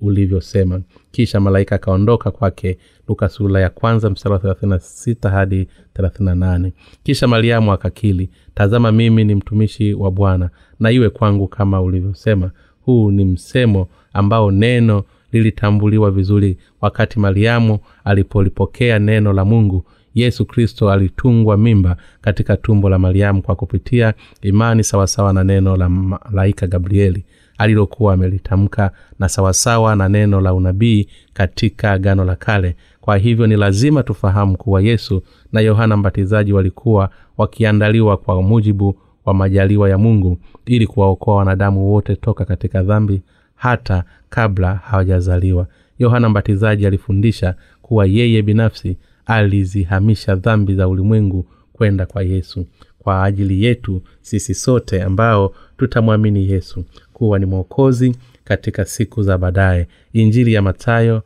ulivyosema. 0.00 0.80
Kisha 1.10 1.40
malaika 1.40 1.74
akaondoka 1.74 2.30
kwake 2.30 2.78
luka 3.08 3.28
sura 3.28 3.60
ya 3.60 3.70
kwanza 3.70 4.10
mstari 4.10 4.32
wa 4.34 4.40
36 4.40 5.30
hadi 5.30 5.68
38 5.98 6.70
kisha 7.02 7.28
mariamu 7.28 7.72
akakili 7.72 8.30
tazama 8.54 8.92
mimi 8.92 9.24
ni 9.24 9.34
mtumishi 9.34 9.94
wa 9.94 10.10
bwana 10.10 10.50
na 10.80 10.90
iwe 10.90 11.10
kwangu 11.10 11.48
kama 11.48 11.82
ulivyosema. 11.82 12.50
Huu 12.84 13.10
ni 13.10 13.24
msemo 13.24 13.88
ambao 14.12 14.50
neno 14.50 15.04
lilitambuliwa 15.32 16.10
vizuri 16.10 16.58
wakati 16.80 17.18
mariamu 17.18 17.78
alipolipokea 18.04 18.98
neno 18.98 19.32
la 19.32 19.44
mungu. 19.44 19.84
Yesu 20.14 20.44
kristo 20.46 20.90
alitungwa 20.90 21.56
mimba 21.56 21.96
katika 22.20 22.56
tumbo 22.56 22.88
la 22.88 22.98
mariamu 22.98 23.42
kwa 23.42 23.54
kupitia 23.56 24.14
imani 24.42 24.84
sawasawa 24.84 25.32
na 25.32 25.44
neno 25.44 25.76
la 25.76 25.88
malaika 25.88 26.66
gabrieli 26.66 27.24
alilokuwa 27.58 28.14
amelitamka 28.14 28.90
na 29.18 29.28
sawasawa 29.28 29.96
na 29.96 30.08
neno 30.08 30.40
la 30.40 30.54
unabii 30.54 31.08
katika 31.32 31.92
agano 31.92 32.24
la 32.24 32.36
kale. 32.36 32.76
Kwa 33.00 33.16
hivyo 33.16 33.46
ni 33.46 33.56
lazima 33.56 34.02
tufahamu 34.02 34.56
kuwa 34.56 34.82
yesu 34.82 35.22
na 35.52 35.60
yohana 35.60 35.96
mbatizaji 35.96 36.52
walikuwa 36.52 37.10
wakiandaliwa 37.38 38.16
kwa 38.16 38.42
mujibu 38.42 38.96
wa 39.24 39.34
majaliwa 39.34 39.90
ya 39.90 39.98
mungu 39.98 40.38
ili 40.66 40.86
kuwaokoa 40.86 41.36
wanadamu 41.36 41.92
wote 41.92 42.16
toka 42.16 42.44
katika 42.44 42.82
dhambi 42.82 43.22
hata 43.54 44.04
kabla 44.30 44.74
hawajazaliwa. 44.74 45.66
Yohana 45.98 46.28
mbatizaji 46.28 46.86
alifundisha 46.86 47.54
kuwa 47.82 48.06
yeye 48.06 48.42
binafsi 48.42 48.96
alizihamisha 49.26 50.34
dhambi 50.34 50.74
za 50.74 50.88
ulimwengu 50.88 51.46
kwenda 51.72 52.06
kwa 52.06 52.22
yesu. 52.22 52.66
Kwa 52.98 53.24
ajili 53.24 53.64
yetu 53.64 54.02
sisi 54.20 54.54
sote 54.54 55.02
ambao 55.02 55.54
tutamwamini 55.78 56.50
yesu 56.50 56.84
kuwa 57.14 57.38
ni 57.38 57.46
mwokozi 57.46 58.16
katika 58.44 58.84
siku 58.84 59.22
za 59.22 59.38
baadaye. 59.38 59.86
Injili 60.12 60.52
ya 60.52 60.62
matayo 60.62 61.22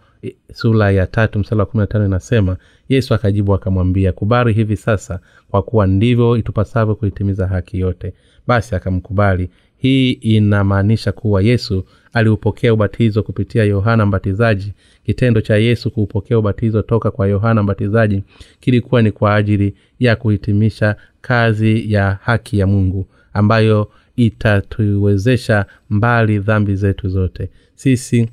sura 0.53 0.91
ya 0.91 1.07
tatu 1.07 1.39
msala 1.39 1.63
wa 1.63 1.67
kumi 1.67 1.81
na 1.81 1.87
tano 1.87 2.07
inasema 2.07 2.57
yesu 2.89 3.15
akajibu 3.15 3.55
akamwambia 3.55 4.13
kubali 4.13 4.53
hivi 4.53 4.77
sasa 4.77 5.21
kwa 5.51 5.63
kuwa 5.63 5.87
ndivyo 5.87 6.37
itupasavyo 6.37 6.95
kuitimiza 6.95 7.47
haki 7.47 7.81
yote. 7.81 8.13
Basi 8.47 8.75
akamkubali. 8.75 9.51
Hii 9.77 10.13
inamaanisha 10.13 11.13
kuwa 11.13 11.43
yesu 11.43 11.85
aliupokea 12.13 12.75
ubatizo 12.75 13.23
kupitia 13.23 13.65
yohana 13.65 14.07
mbatizaji. 14.07 14.73
Kitendo 15.07 15.41
cha 15.41 15.57
yesu 15.57 15.91
kuupokea 15.91 16.39
ubatizo 16.39 16.83
toka 16.83 17.11
kwa 17.11 17.27
yohana 17.29 17.63
mbatizaji 17.63 18.23
kilikuwa 18.61 19.03
ni 19.03 19.11
kwa 19.13 19.35
ajili 19.35 19.75
ya 19.99 20.17
kuhitimisha 20.17 20.97
kazi 21.21 21.93
ya 21.93 22.19
haki 22.23 22.59
ya 22.59 22.67
mungu 22.67 23.07
ambayo 23.33 23.91
itatuwezesha 24.19 25.67
mbali 25.91 26.39
dhambi 26.39 26.77
zetu 26.77 27.09
zote. 27.09 27.51
Sisi 27.75 28.29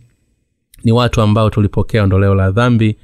ni 0.83 0.91
watu 0.91 1.21
ambao 1.21 1.49
tulipokea 1.49 2.03
ondoleo 2.03 2.35
la 2.35 2.51
dhambi 2.51 2.95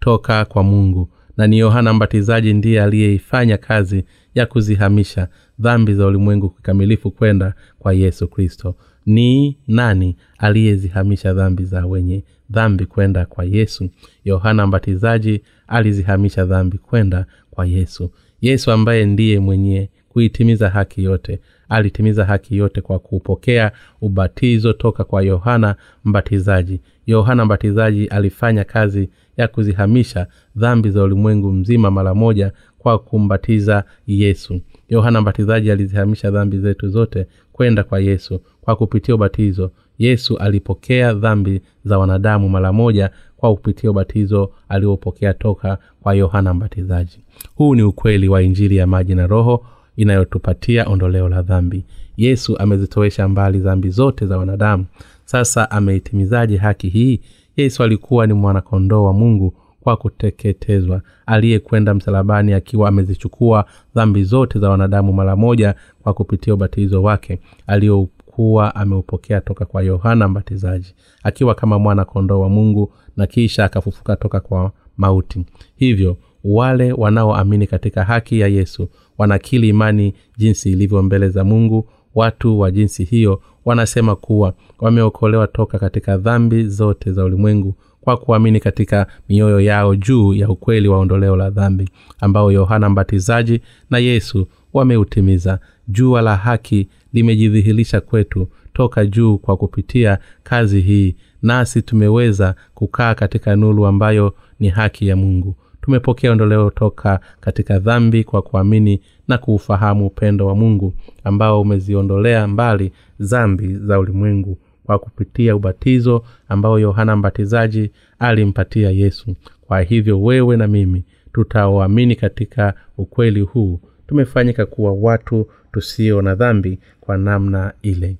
toka 0.00 0.44
kwa 0.44 0.62
mungu 0.62 1.08
na 1.36 1.46
ni 1.46 1.58
yohana 1.58 1.92
mbatizaji 1.92 2.54
ndiye 2.54 2.82
aliyeifanya 2.82 3.56
kazi 3.58 4.04
ya 4.34 4.46
kuzihamisha 4.46 5.28
dhambi 5.58 5.94
za 5.94 6.06
ulimwengu 6.06 6.50
kikamilifu 6.50 7.10
kwenda 7.10 7.54
kwa 7.78 7.92
yesu 7.92 8.28
kristo. 8.28 8.74
Ni 9.06 9.56
nani 9.68 10.16
aliyezihamisha 10.38 11.32
dhambi 11.34 11.64
za 11.64 11.86
wenye 11.86 12.24
dhambi 12.50 12.86
kwenda 12.86 13.26
kwa 13.26 13.44
yesu? 13.44 13.88
Yohana 14.24 14.66
mbatizaji 14.66 15.40
alizihamisha 15.66 16.44
dhambi 16.44 16.78
kwenda 16.78 17.26
kwa 17.50 17.66
yesu. 17.66 18.10
Yesu 18.40 18.70
ambaye 18.72 19.06
ndiye 19.06 19.38
mwenye 19.40 19.90
kuitimiza 20.08 20.68
haki 20.70 21.04
yote 21.04 21.40
alitimiza 21.72 22.24
haki 22.24 22.56
yote 22.56 22.80
kwa 22.80 22.98
kupokea 22.98 23.72
ubatizo 24.00 24.72
toka 24.72 25.04
kwa 25.04 25.22
yohana 25.22 25.76
mbatizaji. 26.04 26.80
Yohana 27.06 27.44
mbatizaji 27.44 28.06
alifanya 28.06 28.64
kazi 28.64 29.08
ya 29.36 29.48
kuzihamisha 29.48 30.26
dhambi 30.56 30.90
za 30.90 31.02
ulimwengu 31.02 31.52
mzima 31.52 31.90
mara 31.90 32.14
moja 32.14 32.52
kwa 32.78 32.98
kumbatiza 32.98 33.84
yesu. 34.06 34.60
Yohana 34.88 35.20
mbatizaji 35.20 35.70
alizihamisha 35.70 36.30
dhambi 36.30 36.58
zetu 36.58 36.88
zote 36.88 37.26
kwenda 37.52 37.82
kwa 37.84 38.00
yesu. 38.00 38.40
Kwa 38.60 38.76
kupitia 38.76 39.14
ubatizo 39.14 39.70
yesu 39.98 40.38
alipokea 40.38 41.14
dhambi 41.14 41.60
za 41.84 41.98
wanadamu 41.98 42.48
mara 42.48 42.72
moja 42.72 43.10
kwa 43.36 43.54
kupitia 43.54 43.90
ubatizo 43.90 44.52
aliopokea 44.68 45.34
toka 45.34 45.78
kwa 46.00 46.14
yohana 46.14 46.54
mbatizaji. 46.54 47.18
Huu 47.54 47.74
ni 47.74 47.82
ukweli 47.82 48.28
wa 48.28 48.42
injili 48.42 48.76
ya 48.76 48.86
maji 48.86 49.14
na 49.14 49.26
roho 49.26 49.66
inayotupatia 49.96 50.88
ondoleo 50.88 51.28
la 51.28 51.42
dhambi. 51.42 51.84
Yesu 52.16 52.58
amezitowesha 52.58 53.28
mbali 53.28 53.58
dhambi 53.58 53.90
zote 53.90 54.26
za 54.26 54.38
wanadamu. 54.38 54.84
Sasa 55.24 55.70
ameitimizaje 55.70 56.56
haki 56.56 56.88
hii? 56.88 57.20
Yesu 57.56 57.82
alikuwa 57.82 58.26
ni 58.26 58.32
mwanakondoo 58.32 59.04
wa 59.04 59.12
mungu 59.12 59.54
kwa 59.80 59.96
kuteketezwa 59.96 61.02
aliyekwenda 61.26 61.94
msalabani 61.94 62.52
akiwa 62.52 62.88
amezichukua 62.88 63.64
dhambi 63.94 64.24
zote 64.24 64.58
za 64.58 64.70
wanadamu 64.70 65.12
mara 65.12 65.36
moja 65.36 65.74
kwa 66.02 66.14
kupitia 66.14 66.54
ubatizo 66.54 67.02
wake 67.02 67.38
aliyokuwa 67.66 68.74
ameupokea 68.74 69.40
toka 69.40 69.64
kwa 69.64 69.82
yohana 69.82 70.28
mbatizaji 70.28 70.94
akiwa 71.22 71.54
kama 71.54 71.78
mwana 71.78 72.04
kondoo 72.04 72.40
wa 72.40 72.48
mungu 72.48 72.92
na 73.16 73.26
kisha 73.26 73.64
akafufuka 73.64 74.16
toka 74.16 74.40
kwa 74.40 74.72
mauti. 74.96 75.44
Hivyo 75.76 76.16
wale 76.44 76.92
wanaoamini 76.92 77.66
katika 77.66 78.04
haki 78.04 78.40
ya 78.40 78.48
yesu 78.48 78.88
wanakili 79.18 79.68
imani 79.68 80.14
jinsi 80.36 80.72
ilivyo 80.72 81.02
mbele 81.02 81.28
za 81.28 81.44
mungu. 81.44 81.88
Watu 82.14 82.60
wa 82.60 82.70
jinsi 82.70 83.04
hiyo 83.04 83.42
wanasema 83.64 84.16
kuwa 84.16 84.54
wameokolewa 84.80 85.46
toka 85.46 85.78
katika 85.78 86.16
dhambi 86.16 86.64
zote 86.68 87.12
za 87.12 87.24
ulimwengu 87.24 87.74
kwa 88.00 88.16
kuamini 88.16 88.60
katika 88.60 89.06
mioyo 89.28 89.60
yao 89.60 89.94
juu 89.96 90.34
ya 90.34 90.48
ukweli 90.48 90.88
wa 90.88 90.98
ondoleo 90.98 91.36
la 91.36 91.50
dhambi 91.50 91.88
ambao 92.20 92.52
yohana 92.52 92.88
mbatizaji 92.90 93.60
na 93.90 93.98
yesu 93.98 94.46
wameutimiza. 94.72 95.58
Jua 95.88 96.22
la 96.22 96.36
haki 96.36 96.88
limejidhihirisha 97.12 98.00
kwetu 98.00 98.48
toka 98.72 99.06
juu 99.06 99.38
kwa 99.38 99.56
kupitia 99.56 100.18
kazi 100.42 100.80
hii 100.80 101.16
nasi 101.42 101.82
tumeweza 101.82 102.54
kukaa 102.74 103.14
katika 103.14 103.56
nuru 103.56 103.86
ambayo 103.86 104.34
ni 104.60 104.68
haki 104.68 105.06
ya 105.08 105.16
mungu 105.16 105.54
tumepokea 105.82 106.32
ondoleo 106.32 106.70
toka 106.70 107.20
katika 107.40 107.78
dhambi 107.78 108.24
kwa 108.24 108.42
kuamini 108.42 109.00
na 109.28 109.38
kuufahamu 109.38 110.06
upendo 110.06 110.46
wa 110.46 110.54
mungu 110.56 110.94
ambao 111.24 111.60
umeziondolea 111.60 112.46
mbali 112.46 112.92
zambi 113.18 113.74
za 113.74 113.98
ulimwengu 113.98 114.58
kwa 114.84 114.98
kupitia 114.98 115.56
ubatizo 115.56 116.24
ambao 116.48 116.78
yohana 116.78 117.16
mbatizaji 117.16 117.90
alimpatia 118.18 118.90
yesu. 118.90 119.36
Kwa 119.60 119.80
hivyo 119.80 120.22
wewe 120.22 120.56
na 120.56 120.66
mimi 120.66 121.04
tutaoamini 121.32 122.16
katika 122.16 122.74
ukweli 122.98 123.40
huu. 123.40 123.80
Tumefanyika 124.06 124.66
kuwa 124.66 124.92
watu 124.92 125.46
tusio 125.72 126.22
na 126.22 126.34
dhambi 126.34 126.78
kwa 127.00 127.16
namna 127.16 127.72
ile. 127.82 128.16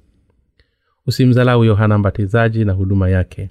Usimdhalau 1.07 1.65
yohana 1.65 1.99
mbatizaji 1.99 2.65
na 2.65 2.73
huduma 2.73 3.09
yake. 3.09 3.51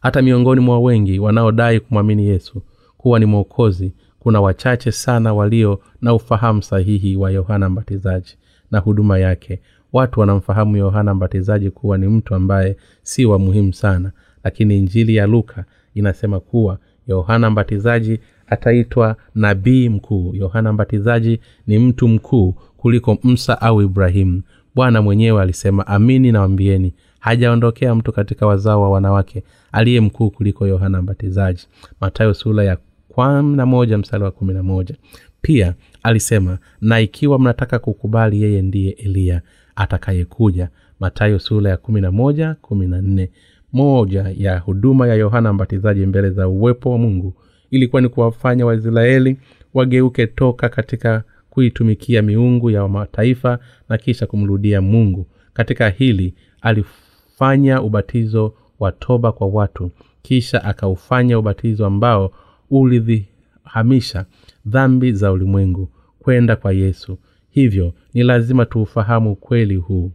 Hata 0.00 0.22
miongoni 0.22 0.60
mwa 0.60 0.80
wengi 0.80 1.18
wanaodai 1.18 1.80
kumwamini 1.80 2.26
yesu 2.26 2.62
kuwa 3.02 3.18
ni 3.18 3.26
mwokozi 3.26 3.92
kuna 4.20 4.40
wachache 4.40 4.92
sana 4.92 5.34
walio 5.34 5.80
na 6.02 6.14
ufahamu 6.14 6.62
sahihi 6.62 7.16
wa 7.16 7.30
yohana 7.30 7.68
mbatizaji 7.68 8.36
na 8.70 8.78
huduma 8.78 9.18
yake. 9.18 9.60
Watu 9.92 10.20
wanamfahamu 10.20 10.76
yohana 10.76 11.14
mbatizaji 11.14 11.70
kuwa 11.70 11.98
ni 11.98 12.08
mtu 12.08 12.34
ambaye 12.34 12.76
si 13.02 13.24
wa 13.26 13.38
muhimu 13.38 13.72
sana 13.72 14.12
lakini 14.44 14.78
injili 14.78 15.16
ya 15.16 15.26
luka 15.26 15.64
inasema 15.94 16.40
kuwa 16.40 16.78
yohana 17.08 17.50
mbatizaji 17.50 18.20
ataitwa 18.46 19.16
nabii 19.34 19.88
mkuu. 19.88 20.34
Yohana 20.34 20.72
mbatizaji 20.72 21.40
ni 21.66 21.78
mtu 21.78 22.08
mkuu 22.08 22.54
kuliko 22.76 23.18
msa 23.24 23.60
au 23.60 23.82
ibrahimu. 23.82 24.42
Bwana 24.74 25.02
mwenyewe 25.02 25.42
alisema 25.42 25.86
amini 25.86 26.32
nawambieni 26.32 26.94
hajaondokea 27.20 27.94
mtu 27.94 28.12
katika 28.12 28.46
wazao 28.46 28.82
wa 28.82 28.90
wanawake 28.90 29.42
aliye 29.72 30.00
mkuu 30.00 30.30
kuliko 30.30 30.66
yohana 30.66 31.02
mbatizaji. 31.02 31.66
Matayo 32.00 32.34
sura 32.34 32.64
ya 32.64 32.76
kumi 33.14 33.56
na 33.56 33.66
moja 33.66 33.98
mstari 33.98 34.24
wa 34.24 34.30
kumi 34.30 34.54
na 34.54 34.62
moja. 34.62 34.94
Pia 35.42 35.74
alisema 36.02 36.58
na 36.80 37.00
ikiwa 37.00 37.38
mnataka 37.38 37.78
kukubali 37.78 38.42
yeye 38.42 38.62
ndiye 38.62 38.90
eliya 38.90 39.42
atakayekuja 39.76 40.68
matayo 41.00 41.38
sura 41.38 41.70
ya 41.70 41.76
kumi 41.76 42.00
na 42.00 42.10
moja 42.10 42.54
kumi 42.62 42.86
na 42.86 43.02
nne. 43.02 43.30
Moja 43.72 44.34
ya 44.36 44.58
huduma 44.58 45.08
ya 45.08 45.14
yohana 45.14 45.52
mbatizaji 45.52 46.06
mbele 46.06 46.30
za 46.30 46.48
uwepo 46.48 46.90
wa 46.90 46.98
mungu 46.98 47.34
ilikuwa 47.70 48.02
ni 48.02 48.08
kuwafanya 48.08 48.66
waisraeli 48.66 49.36
wageuke 49.74 50.26
toka 50.26 50.68
katika 50.68 51.22
kuitumikia 51.50 52.22
miungu 52.22 52.70
ya 52.70 52.88
mataifa 52.88 53.58
na 53.88 53.98
kisha 53.98 54.26
kumrudia 54.26 54.80
mungu. 54.80 55.26
Katika 55.52 55.88
hili 55.88 56.34
alifanya 56.60 57.82
ubatizo 57.82 58.54
wa 58.80 58.92
toba 58.92 59.32
kwa 59.32 59.46
watu 59.46 59.90
kisha 60.22 60.64
akaufanya 60.64 61.38
ubatizo 61.38 61.86
ambao 61.86 62.32
ulidhihamisha 62.72 64.24
dhambi 64.66 65.12
za 65.12 65.32
ulimwengu 65.32 65.88
kwenda 66.18 66.56
kwa 66.56 66.72
yesu. 66.72 67.18
Hivyo 67.50 67.92
ni 68.14 68.22
lazima 68.22 68.66
tuufahamu 68.66 69.32
ukweli 69.32 69.76
huu. 69.76 70.10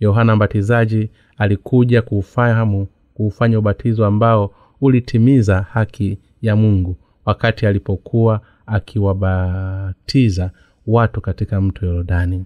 Yohana 0.00 0.36
mbatizaji 0.36 1.08
alikuja 1.38 2.02
kuufahamu 2.02 2.86
kuufanya 3.14 3.58
ubatizo 3.58 4.06
ambao 4.06 4.54
ulitimiza 4.80 5.62
haki 5.62 6.18
ya 6.42 6.56
mungu 6.56 6.96
wakati 7.24 7.66
alipokuwa 7.66 8.40
akiwabatiza 8.66 10.50
watu 10.86 11.20
katika 11.20 11.60
mto 11.60 11.86
yorodani 11.86 12.44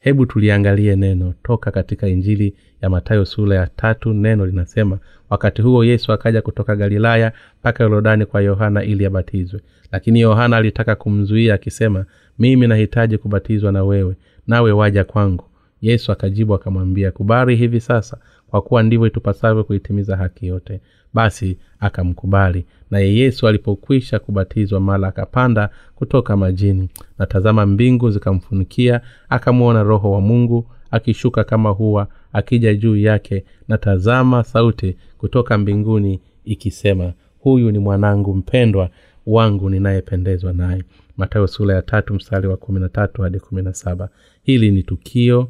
hebu 0.00 0.26
tuliangalie 0.26 0.96
neno 0.96 1.34
toka 1.42 1.70
katika 1.70 2.08
injili 2.08 2.54
ya 2.82 2.90
matayo 2.90 3.24
sura 3.24 3.56
ya 3.56 3.66
tatu 3.66 4.12
neno 4.12 4.46
linasema 4.46 4.98
wakati 5.30 5.62
huo 5.62 5.84
yesu 5.84 6.12
akaja 6.12 6.42
kutoka 6.42 6.76
galilaya 6.76 7.32
mpaka 7.60 7.84
yorodani 7.84 8.26
kwa 8.26 8.40
yohana 8.40 8.84
ili 8.84 9.06
abatizwe. 9.06 9.60
Lakini 9.92 10.20
yohana 10.20 10.56
alitaka 10.56 10.94
kumzuia 10.94 11.54
akisema 11.54 12.04
mimi 12.38 12.66
nahitaji 12.66 13.18
kubatizwa 13.18 13.72
na 13.72 13.84
wewe 13.84 14.14
nawe 14.46 14.72
waja 14.72 15.04
kwangu 15.04 15.44
yesu 15.82 16.12
akajibu 16.12 16.54
akamwambia 16.54 17.10
kubari 17.10 17.56
hivi 17.56 17.80
sasa 17.80 18.18
kwa 18.50 18.62
kuwa 18.62 18.82
ndivyo 18.82 19.06
itupasavyo 19.06 19.64
kuitimiza 19.64 20.16
haki 20.16 20.46
yote 20.46 20.80
basi 21.14 21.58
akamkubali. 21.80 22.66
Naye 22.90 23.14
yesu 23.16 23.48
alipokwisha 23.48 24.18
kubatizwa 24.18 24.80
mala 24.80 25.08
akapanda 25.08 25.70
kutoka 25.94 26.36
majini. 26.36 26.88
Na 27.18 27.26
tazama 27.26 27.66
mbingu 27.66 28.10
zikamfunikia 28.10 29.00
akamwona 29.28 29.82
roho 29.82 30.10
wa 30.12 30.20
mungu 30.20 30.66
akishuka 30.90 31.44
kama 31.44 31.70
huwa 31.70 32.08
akija 32.32 32.74
juu 32.74 32.96
yake. 32.96 33.44
Na 33.68 33.78
tazama 33.78 34.44
sauti 34.44 34.96
kutoka 35.18 35.58
mbinguni 35.58 36.20
ikisema 36.44 37.12
huyu 37.38 37.70
ni 37.70 37.78
mwanangu 37.78 38.34
mpendwa 38.34 38.90
wangu 39.26 39.70
ninayependezwa 39.70 40.52
naye. 40.52 40.82
Matayo 41.16 41.46
sura 41.46 41.74
ya 41.74 41.82
tatu 41.82 42.14
mstari 42.14 42.48
wa 42.48 42.56
kumi 42.56 42.80
na 42.80 42.88
tatu 42.88 43.22
hadi 43.22 43.40
kumi 43.40 43.62
na 43.62 43.74
saba. 43.74 44.08
Hili 44.42 44.70
ni 44.70 44.82
tukio 44.82 45.48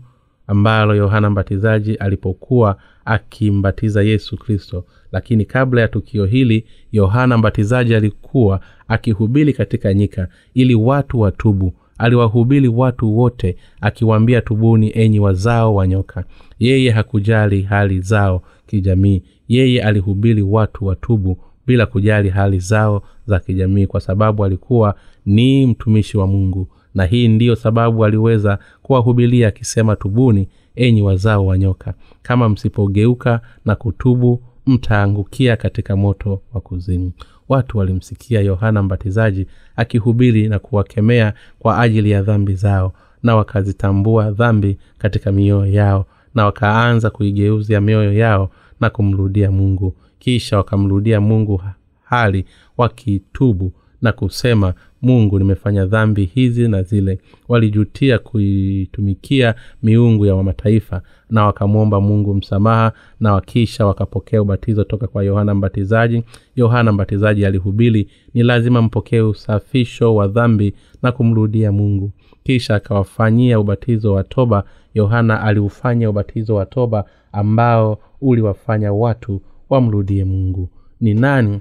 ambalo 0.50 0.94
yohana 0.94 1.30
mbatizaji 1.30 1.94
alipokuwa 1.94 2.76
akimbatiza 3.04 4.02
yesu 4.02 4.36
kristo. 4.36 4.84
Lakini 5.12 5.44
kabla 5.44 5.80
ya 5.80 5.88
tukio 5.88 6.24
hili 6.24 6.64
yohana 6.92 7.38
mbatizaji 7.38 7.94
alikuwa 7.94 8.60
akihubiri 8.88 9.52
katika 9.52 9.94
nyika 9.94 10.28
ili 10.54 10.74
watu 10.74 11.20
watubu. 11.20 11.72
Aliwahubiri 11.98 12.68
watu 12.68 13.18
wote 13.18 13.56
akiwaambia 13.80 14.40
tubuni 14.40 14.92
enyi 14.94 15.20
wazao 15.20 15.74
wa 15.74 15.86
nyoka. 15.86 16.24
Yeye 16.58 16.90
hakujali 16.90 17.62
hali 17.62 18.00
zao 18.00 18.42
kijamii. 18.66 19.22
Yeye 19.48 19.82
alihubiri 19.82 20.42
watu 20.42 20.86
watubu 20.86 21.38
bila 21.66 21.86
kujali 21.86 22.28
hali 22.28 22.58
zao 22.58 23.02
za 23.26 23.38
kijamii 23.40 23.86
kwa 23.86 24.00
sababu 24.00 24.44
alikuwa 24.44 24.94
ni 25.26 25.66
mtumishi 25.66 26.18
wa 26.18 26.26
mungu 26.26 26.68
na 26.94 27.04
hii 27.04 27.28
ndiyo 27.28 27.56
sababu 27.56 28.04
aliweza 28.04 28.58
kuwahubilia 28.82 29.48
akisema 29.48 29.96
tubuni 29.96 30.48
enyi 30.76 31.02
wazao 31.02 31.46
wa 31.46 31.58
nyoka 31.58 31.94
kama 32.22 32.48
msipogeuka 32.48 33.40
na 33.64 33.74
kutubu 33.76 34.42
mtaangukia 34.66 35.56
katika 35.56 35.96
moto 35.96 36.42
wa 36.54 36.60
kuzimu. 36.60 37.12
Watu 37.48 37.78
walimsikia 37.78 38.40
yohana 38.40 38.82
mbatizaji 38.82 39.46
akihubiri 39.76 40.48
na 40.48 40.58
kuwakemea 40.58 41.32
kwa 41.58 41.78
ajili 41.80 42.10
ya 42.10 42.22
dhambi 42.22 42.54
zao 42.54 42.92
na 43.22 43.36
wakazitambua 43.36 44.30
dhambi 44.30 44.78
katika 44.98 45.32
mioyo 45.32 45.72
yao 45.72 46.06
na 46.34 46.44
wakaanza 46.44 47.10
kuigeuzia 47.10 47.80
mioyo 47.80 48.12
yao 48.12 48.50
na 48.80 48.90
kumrudia 48.90 49.50
mungu. 49.50 49.94
Kisha 50.18 50.56
wakamrudia 50.56 51.20
mungu 51.20 51.62
hali 52.04 52.44
wakitubu 52.76 53.72
na 54.02 54.12
kusema 54.12 54.74
mungu 55.02 55.38
nimefanya 55.38 55.86
dhambi 55.86 56.24
hizi 56.24 56.68
na 56.68 56.82
zile. 56.82 57.18
Walijutia 57.48 58.18
kuitumikia 58.18 59.54
miungu 59.82 60.26
ya 60.26 60.42
mataifa 60.42 61.02
na 61.30 61.46
wakamwomba 61.46 62.00
mungu 62.00 62.34
msamaha 62.34 62.92
na 63.20 63.32
wakisha 63.34 63.86
wakapokea 63.86 64.42
ubatizo 64.42 64.84
toka 64.84 65.06
kwa 65.06 65.24
yohana 65.24 65.54
mbatizaji. 65.54 66.22
Yohana 66.56 66.92
mbatizaji 66.92 67.46
alihubiri 67.46 68.08
ni 68.34 68.42
lazima 68.42 68.82
mpokee 68.82 69.20
usafisho 69.20 70.14
wa 70.14 70.28
dhambi 70.28 70.74
na 71.02 71.12
kumrudia 71.12 71.72
mungu. 71.72 72.12
Kisha 72.44 72.74
akawafanyia 72.74 73.60
ubatizo 73.60 74.12
wa 74.12 74.24
toba. 74.24 74.64
Yohana 74.94 75.42
aliufanya 75.42 76.10
ubatizo 76.10 76.54
wa 76.54 76.66
toba 76.66 77.04
ambao 77.32 77.98
uliwafanya 78.20 78.92
watu 78.92 79.40
wamrudie 79.70 80.24
mungu. 80.24 80.68
Ni 81.00 81.14
nani 81.14 81.60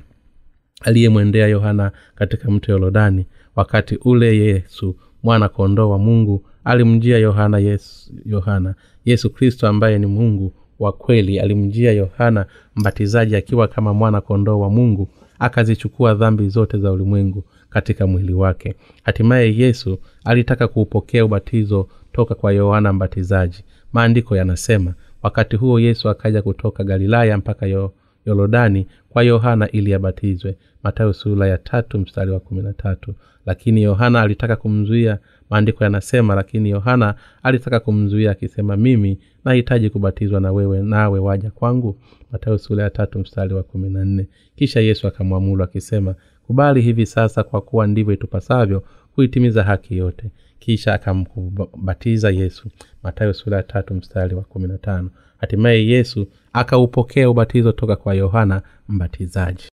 aliyemwendea 0.82 1.48
yohana 1.48 1.92
katika 2.16 2.52
mto 2.52 2.72
yorodani. 2.72 3.26
Wakati 3.56 3.96
ule 3.96 4.38
yesu 4.38 4.96
mwana 5.24 5.50
kondoo 5.50 5.90
wa 5.90 5.98
mungu 5.98 6.46
alimjia 6.64 7.18
yohana 7.18 7.60
yesu, 7.60 8.14
yohana 8.26 8.76
yesu 9.06 9.30
kristo 9.30 9.68
ambaye 9.68 10.00
ni 10.00 10.06
mungu 10.06 10.54
wa 10.80 10.92
kweli 10.92 11.40
alimjia 11.40 11.92
yohana 11.92 12.46
mbatizaji 12.76 13.36
akiwa 13.36 13.68
kama 13.68 13.94
mwana 13.94 14.22
kondoo 14.22 14.60
wa 14.60 14.70
mungu 14.70 15.10
akazichukua 15.40 16.14
dhambi 16.14 16.50
zote 16.50 16.78
za 16.78 16.92
ulimwengu 16.92 17.44
katika 17.70 18.08
mwili 18.08 18.34
wake. 18.34 18.76
Hatimaye 19.04 19.58
yesu 19.58 20.00
alitaka 20.26 20.68
kuupokea 20.68 21.26
ubatizo 21.26 21.88
toka 22.14 22.36
kwa 22.36 22.52
yohana 22.54 22.94
mbatizaji. 22.94 23.64
Maandiko 23.94 24.36
yanasema 24.36 24.94
wakati 25.24 25.56
huo 25.56 25.80
yesu 25.80 26.10
akaja 26.10 26.42
kutoka 26.42 26.84
galilaya 26.84 27.38
mpaka 27.38 27.66
yo, 27.66 27.94
yorodani 28.30 28.88
kwa 29.10 29.24
yohana 29.24 29.72
ili 29.72 29.94
abatizwe. 29.94 30.58
Matayo 30.84 31.14
sura 31.14 31.48
ya 31.48 31.58
tatu 31.58 32.00
mstari 32.00 32.32
wa 32.32 32.40
kumi 32.40 32.62
na 32.62 32.74
tatu. 32.74 33.14
Lakini 33.46 33.82
yohana 33.84 34.22
alitaka 34.22 34.56
kumzuia 34.56 35.18
maandiko 35.50 35.84
yanasema 35.84 36.36
lakini 36.36 36.70
yohana 36.70 37.16
alitaka 37.44 37.80
kumzuia 37.80 38.32
akisema 38.32 38.78
mimi 38.78 39.20
nahitaji 39.46 39.90
kubatizwa 39.90 40.40
na 40.40 40.52
wewe 40.52 40.82
nawe 40.82 41.20
waja 41.20 41.52
kwangu 41.52 41.98
matayo 42.32 42.58
sura 42.58 42.84
ya 42.84 42.90
tatu 42.90 43.20
mstari 43.20 43.54
wa 43.54 43.64
kumi 43.64 43.90
na 43.90 44.06
nne. 44.06 44.28
Kisha 44.56 44.80
yesu 44.80 45.08
akamwamulu 45.08 45.64
akisema 45.64 46.16
kubali 46.48 46.82
hivi 46.82 47.06
sasa 47.06 47.44
kwa 47.44 47.62
kuwa 47.62 47.88
ndivyo 47.88 48.14
itupasavyo 48.14 48.84
kuitimiza 49.20 49.64
haki 49.64 49.98
yote. 49.98 50.32
Kisha 50.60 50.94
akambatiza 50.94 52.30
yesu 52.32 52.70
matayo 53.04 53.34
sura 53.34 53.58
ya 53.58 53.64
tatu 53.64 53.94
mstari 53.94 54.36
wa 54.36 54.42
kumi 54.44 54.68
na 54.68 54.78
tano. 54.78 55.10
Hatimaye 55.38 55.88
yesu 55.88 56.28
akaupokea 56.54 57.30
ubatizo 57.30 57.72
toka 57.72 57.96
kwa 57.96 58.14
yohana 58.14 58.62
mbatizaji. 58.90 59.64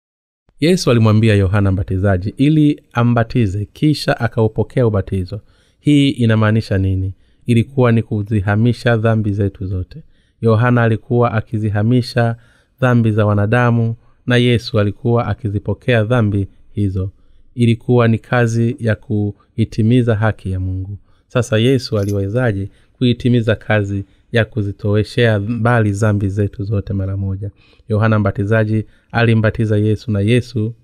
Yesu 0.61 0.91
alimwambia 0.91 1.35
yohana 1.35 1.73
mbatizaji 1.73 2.35
ili 2.37 2.83
ambatize. 2.93 3.65
Kisha 3.73 4.21
akaupokea 4.21 4.87
ubatizo. 4.87 5.41
Hii 5.81 6.09
inamaanisha 6.11 6.79
nini? 6.79 7.15
Ilikuwa 7.47 7.93
ni 7.93 8.03
kuzihamisha 8.03 8.97
dhambi 8.97 9.33
zetu 9.33 9.67
zote. 9.67 10.03
Yohana 10.41 10.83
alikuwa 10.83 11.33
akizihamisha 11.33 12.37
dhambi 12.81 13.11
za 13.13 13.27
wanadamu 13.27 13.97
na 14.27 14.37
yesu 14.37 14.81
alikuwa 14.81 15.27
akizipokea 15.27 16.05
dhambi 16.05 16.49
hizo 16.73 17.11
ilikuwa 17.57 18.09
ni 18.09 18.19
kazi 18.19 18.77
ya 18.81 18.95
kuitimiza 18.95 20.15
haki 20.17 20.51
ya 20.51 20.61
mungu. 20.61 20.99
Sasa 21.29 21.59
yesu 21.59 21.99
aliwezaje 21.99 22.69
kuitimiza 22.93 23.57
kazi 23.57 24.05
ya 24.33 24.45
kuzitoweshea 24.45 25.39
mbali 25.41 25.93
zambi 25.93 26.29
zetu 26.29 26.65
zote 26.65 26.93
mara 26.93 27.17
moja? 27.17 27.51
Yohana 27.89 28.19
mbatizaji 28.19 28.85
alimbatiza 29.13 29.77
yesu 29.77 30.11
na 30.11 30.21
yesu 30.21 30.75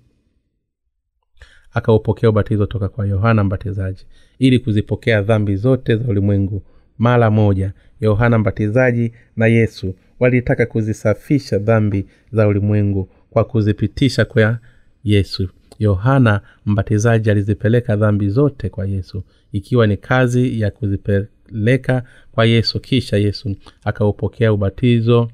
akaupokea 1.73 2.29
ubatizo 2.29 2.65
toka 2.65 2.89
kwa 2.89 3.07
yohana 3.07 3.43
mbatizaji. 3.43 4.05
Ili 4.39 4.59
kuzipokea 4.59 5.21
dhambi 5.21 5.55
zote 5.55 5.95
za 5.95 6.07
ulimwengu 6.07 6.63
mara 6.97 7.31
moja 7.31 7.73
yohana 8.01 8.37
mbatizaji 8.39 9.11
na 9.35 9.47
yesu 9.47 9.95
walitaka 10.19 10.65
kuzisafisha 10.65 11.57
dhambi 11.57 12.05
za 12.31 12.47
ulimwengu 12.47 13.09
kwa 13.29 13.43
kuzipitisha 13.43 14.25
kwa 14.25 14.59
yesu 15.03 15.49
yohana 15.79 16.41
mbatizaji 16.65 17.31
alizipeleka 17.31 17.95
dhambi 17.95 18.29
zote 18.29 18.69
kwa 18.69 18.85
yesu 18.85 19.23
ikiwa 19.51 19.87
ni 19.87 19.97
kazi 19.97 20.61
ya 20.61 20.71
kuzipeleka 20.71 22.03
kwa 22.31 22.45
yesu 22.45 22.79
kisha 22.79 23.17
yesu 23.17 23.55
akaupokea 23.83 24.53
ubatizo 24.53 25.31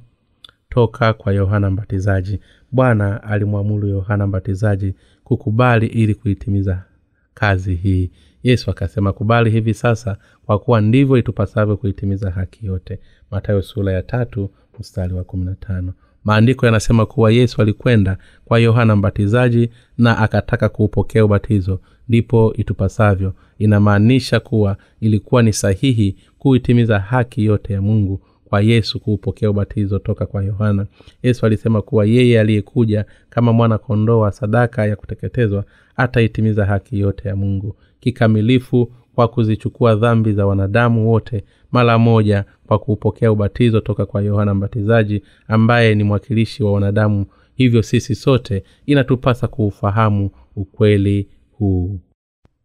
toka 0.69 1.13
kwa 1.13 1.34
yohana 1.34 1.69
mbatizaji. 1.69 2.39
Bwana 2.71 3.23
alimwamuru 3.23 3.88
yohana 3.88 4.28
mbatizaji 4.28 4.93
kukubali 5.23 5.88
ili 5.88 6.15
kuitimiza 6.15 6.84
kazi 7.34 7.75
hii. 7.75 8.12
Yesu 8.43 8.71
akasema 8.71 9.13
kubali 9.13 9.49
hivi 9.49 9.73
sasa 9.73 10.17
kwa 10.45 10.60
kuwa 10.60 10.82
ndivyo 10.82 11.17
itupasavyo 11.17 11.78
kuitimiza 11.78 12.32
haki 12.32 12.65
yote. 12.65 12.99
Matayo 13.32 13.62
sura 13.62 13.93
ya 13.93 14.02
tatu 14.04 14.50
mstari 14.79 15.13
wa 15.13 15.23
kumi 15.23 15.46
na 15.46 15.56
tano 15.56 15.94
maandiko 16.23 16.65
yanasema 16.65 17.05
kuwa 17.05 17.31
yesu 17.31 17.61
alikwenda 17.61 18.17
kwa 18.45 18.59
yohana 18.59 18.95
mbatizaji 18.95 19.69
na 19.97 20.17
akataka 20.17 20.69
kuupokea 20.69 21.25
ubatizo. 21.25 21.79
Ndipo 22.09 22.53
itupasavyo. 22.57 23.33
Inamaanisha 23.59 24.39
kuwa 24.39 24.77
ilikuwa 25.01 25.43
ni 25.43 25.53
sahihi 25.53 26.15
kuitimiza 26.39 26.99
haki 26.99 27.45
yote 27.45 27.73
ya 27.73 27.81
mungu 27.81 28.21
kwa 28.45 28.61
yesu 28.61 28.99
kuupokea 28.99 29.49
ubatizo 29.49 29.99
toka 29.99 30.25
kwa 30.25 30.43
yohana. 30.43 30.85
Yesu 31.23 31.45
alisema 31.45 31.81
kuwa 31.81 32.05
yeye 32.05 32.39
aliyekuja 32.39 33.05
kama 33.29 33.53
mwana 33.53 33.77
kondoo 33.77 34.19
wa 34.19 34.31
sadaka 34.31 34.85
ya 34.85 34.95
kuteketezwa 34.95 35.63
ataitimiza 35.95 36.65
haki 36.65 36.99
yote 36.99 37.27
ya 37.27 37.35
mungu. 37.35 37.75
Kikamilifu 37.99 38.91
kwa 39.19 39.27
kuzichukua 39.27 39.95
dhambi 39.95 40.33
za 40.33 40.45
wanadamu 40.45 41.11
wote 41.11 41.43
mara 41.71 41.97
moja 41.97 42.45
kwa 42.67 42.79
kuupokea 42.79 43.31
ubatizo 43.31 43.79
toka 43.79 44.05
kwa 44.05 44.21
yohana 44.21 44.53
mbatizaji 44.53 45.23
ambaye 45.47 45.95
ni 45.95 46.03
mwakilishi 46.03 46.63
wa 46.63 46.71
wanadamu. 46.73 47.25
Hivyo 47.55 47.81
sisi 47.81 48.15
sote 48.15 48.63
inatupasa 48.85 49.47
kuufahamu 49.47 50.29
ukweli 50.55 51.27
huu. 51.51 51.99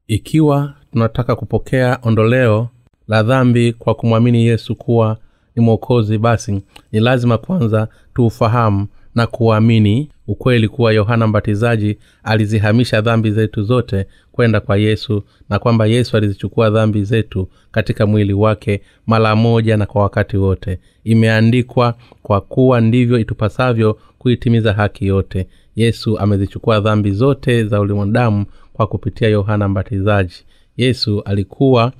Ikiwa 0.06 0.74
tunataka 0.92 1.36
kupokea 1.36 1.98
ondoleo 2.02 2.68
la 3.08 3.22
dhambi 3.22 3.72
kwa 3.72 3.94
kumwamini 3.94 4.46
yesu 4.46 4.76
kuwa 4.76 5.18
ni 5.56 5.62
mwokozi 5.62 6.18
basi 6.18 6.62
ni 6.92 7.00
lazima 7.00 7.38
kwanza 7.38 7.88
tuufahamu 8.14 8.86
na 9.14 9.26
kuamini 9.26 10.08
ukweli 10.28 10.68
kuwa 10.68 10.92
yohana 10.92 11.26
mbatizaji 11.26 11.98
alizihamisha 12.24 13.00
dhambi 13.00 13.30
zetu 13.30 13.62
zote 13.62 14.06
kwenda 14.32 14.60
kwa 14.60 14.76
yesu 14.76 15.22
na 15.48 15.58
kwamba 15.58 15.86
yesu 15.86 16.16
alizichukua 16.16 16.70
dhambi 16.70 17.04
zetu 17.04 17.48
katika 17.70 18.06
mwili 18.06 18.32
wake 18.32 18.80
mara 19.06 19.36
moja 19.36 19.76
na 19.76 19.86
kwa 19.86 20.02
wakati 20.02 20.36
wote. 20.36 20.78
Imeandikwa 21.04 21.94
kwa 22.22 22.40
kuwa 22.40 22.80
ndivyo 22.80 23.18
itupasavyo 23.18 23.98
kuitimiza 24.18 24.72
haki 24.72 25.06
yote. 25.06 25.46
Yesu 25.76 26.18
amezichukua 26.18 26.80
dhambi 26.80 27.10
zote 27.10 27.64
za 27.64 27.80
ulimwandamu 27.80 28.46
kwa 28.72 28.86
kupitia 28.86 29.28
yohana 29.28 29.68
mbatizaji. 29.68 30.34
Yesu 30.76 31.22
alikuwa 31.24 31.92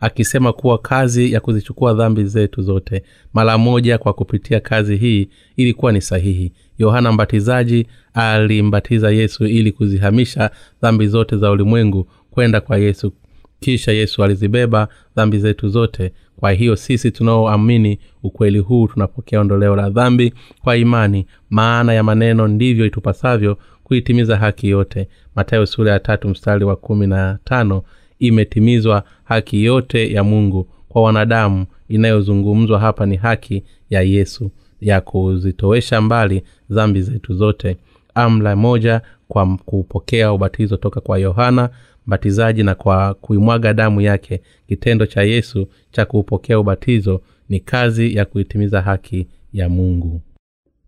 akisema 0.00 0.52
kuwa 0.52 0.78
kazi 0.78 1.32
ya 1.32 1.40
kuzichukua 1.40 1.94
dhambi 1.94 2.24
zetu 2.24 2.62
zote 2.62 3.02
mara 3.34 3.58
moja 3.58 3.98
kwa 3.98 4.12
kupitia 4.12 4.60
kazi 4.60 4.96
hii 4.96 5.28
ilikuwa 5.56 5.92
ni 5.92 6.00
sahihi. 6.00 6.52
Yohana 6.78 7.12
mbatizaji 7.12 7.86
alimbatiza 8.14 9.10
yesu 9.10 9.46
ili 9.46 9.72
kuzihamisha 9.72 10.50
dhambi 10.82 11.06
zote 11.06 11.36
za 11.36 11.50
ulimwengu 11.50 12.08
kwenda 12.30 12.60
kwa 12.60 12.78
yesu. 12.78 13.12
Kisha 13.60 13.92
yesu 13.92 14.24
alizibeba 14.24 14.88
dhambi 15.16 15.38
zetu 15.38 15.68
zote. 15.68 16.12
Kwa 16.36 16.52
hiyo 16.52 16.76
sisi 16.76 17.10
tunaoamini 17.10 17.98
ukweli 18.22 18.58
huu 18.58 18.86
tunapokea 18.88 19.40
ondoleo 19.40 19.76
la 19.76 19.90
dhambi 19.90 20.34
kwa 20.62 20.76
imani 20.76 21.26
maana 21.50 21.92
ya 21.92 22.02
maneno 22.02 22.48
ndivyo 22.48 22.86
itupasavyo 22.86 23.58
kuitimiza 23.84 24.36
haki 24.36 24.68
yote. 24.68 25.08
Matayo 25.36 25.66
sura 25.66 25.92
ya 25.92 26.00
tatu 26.00 26.28
mstari 26.28 26.64
wa 26.64 26.76
kumi 26.76 27.06
na 27.06 27.38
tano 27.44 27.82
imetimizwa 28.20 29.04
haki 29.24 29.64
yote 29.64 30.12
ya 30.12 30.24
mungu 30.24 30.66
kwa 30.88 31.02
wanadamu. 31.02 31.66
Inayozungumzwa 31.88 32.78
hapa 32.80 33.06
ni 33.06 33.16
haki 33.16 33.62
ya 33.90 34.02
yesu 34.02 34.50
ya 34.80 35.00
kuzitowesha 35.00 36.00
mbali 36.00 36.42
dhambi 36.70 37.02
zetu 37.02 37.34
zote. 37.34 37.76
Amla 38.14 38.56
moja 38.56 39.00
kwa 39.28 39.56
kupokea 39.56 40.32
ubatizo 40.32 40.76
toka 40.76 41.00
kwa 41.00 41.18
yohana 41.18 41.70
mbatizaji 42.06 42.62
na 42.62 42.74
kwa 42.74 43.14
kuimwaga 43.14 43.74
damu 43.74 44.00
yake. 44.00 44.40
Kitendo 44.68 45.06
cha 45.06 45.22
yesu 45.22 45.66
cha 45.90 46.04
kuupokea 46.04 46.58
ubatizo 46.58 47.20
ni 47.48 47.60
kazi 47.60 48.14
ya 48.16 48.24
kuitimiza 48.24 48.82
haki 48.82 49.26
ya 49.52 49.68
mungu. 49.68 50.20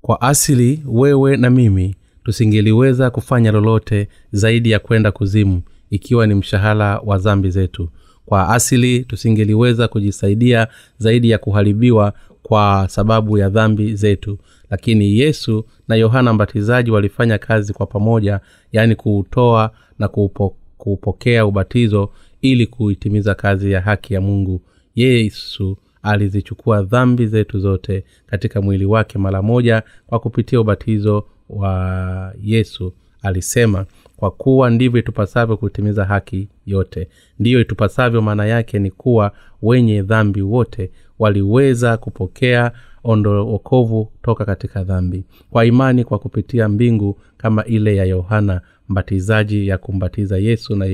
Kwa 0.01 0.20
asili 0.20 0.83
wewe 0.87 1.37
na 1.37 1.51
mimi 1.51 1.95
tusingeliweza 2.24 3.11
kufanya 3.11 3.53
lolote 3.53 4.09
zaidi 4.33 4.70
ya 4.70 4.78
kwenda 4.78 5.12
kuzimu 5.12 5.62
ikiwa 5.93 6.26
ni 6.26 6.34
mshahara 6.34 6.99
wa 6.99 7.18
zambi 7.18 7.51
zetu. 7.51 7.88
Kwa 8.26 8.49
asili 8.49 9.05
tusingeliweza 9.05 9.88
kujisaidia 9.88 10.66
zaidi 10.99 11.30
ya 11.30 11.38
kuharibiwa 11.38 12.12
kwa 12.43 12.86
sababu 12.90 13.38
ya 13.38 13.49
dhambi 13.49 13.95
zetu. 13.95 14.38
Lakini 14.70 15.18
yesu 15.18 15.64
na 15.88 15.97
yohana 15.97 16.32
mbatizaji 16.32 16.90
walifanya 16.90 17.38
kazi 17.38 17.72
kwa 17.72 17.86
pamoja 17.86 18.40
yaani 18.72 18.95
kuutoa 18.95 19.70
na 19.99 20.09
kuupo, 20.09 20.57
kuupokea 20.78 21.47
ubatizo 21.47 22.11
ili 22.43 22.66
kuitimiza 22.66 23.34
kazi 23.34 23.72
ya 23.72 23.80
haki 23.80 24.14
ya 24.14 24.20
mungu. 24.20 24.61
Yesu 24.95 25.76
alizichukua 26.03 26.82
dhambi 26.82 27.26
zetu 27.26 27.59
zote 27.61 28.05
katika 28.26 28.62
mwili 28.62 28.84
wake 28.84 29.18
mara 29.18 29.43
moja 29.43 29.82
kwa 30.07 30.18
kupitia 30.20 30.61
ubatizo 30.61 31.24
wa 31.49 32.34
yesu 32.43 32.93
alisema 33.22 33.86
kwa 34.23 34.31
kuwa 34.31 34.70
ndivyo 34.70 35.01
itupasavyo 35.01 35.57
kutimiza 35.57 36.05
haki 36.05 36.49
yote. 36.66 37.09
Ndiyo 37.39 37.61
itupasavyo 37.61 38.23
maana 38.23 38.47
yake 38.47 38.79
ni 38.79 38.91
kuwa 38.91 39.33
wenye 39.62 40.03
dhambi 40.03 40.43
wote 40.43 40.91
waliweza 41.18 41.97
kupokea 41.97 42.73
ondookovu 43.05 44.12
toka 44.23 44.45
katika 44.45 44.85
dhambi. 44.85 45.25
Kwa 45.51 45.64
imani 45.64 46.05
kwa 46.05 46.18
kupitia 46.18 46.68
mbingu 46.68 47.18
kama 47.37 47.64
ile 47.64 47.97
ya 47.97 48.05
yohana 48.05 48.61
mbatizaji 48.89 49.68
ya 49.68 49.79
kumbatiza 49.79 50.39
yesu 50.39 50.77
na 50.77 50.87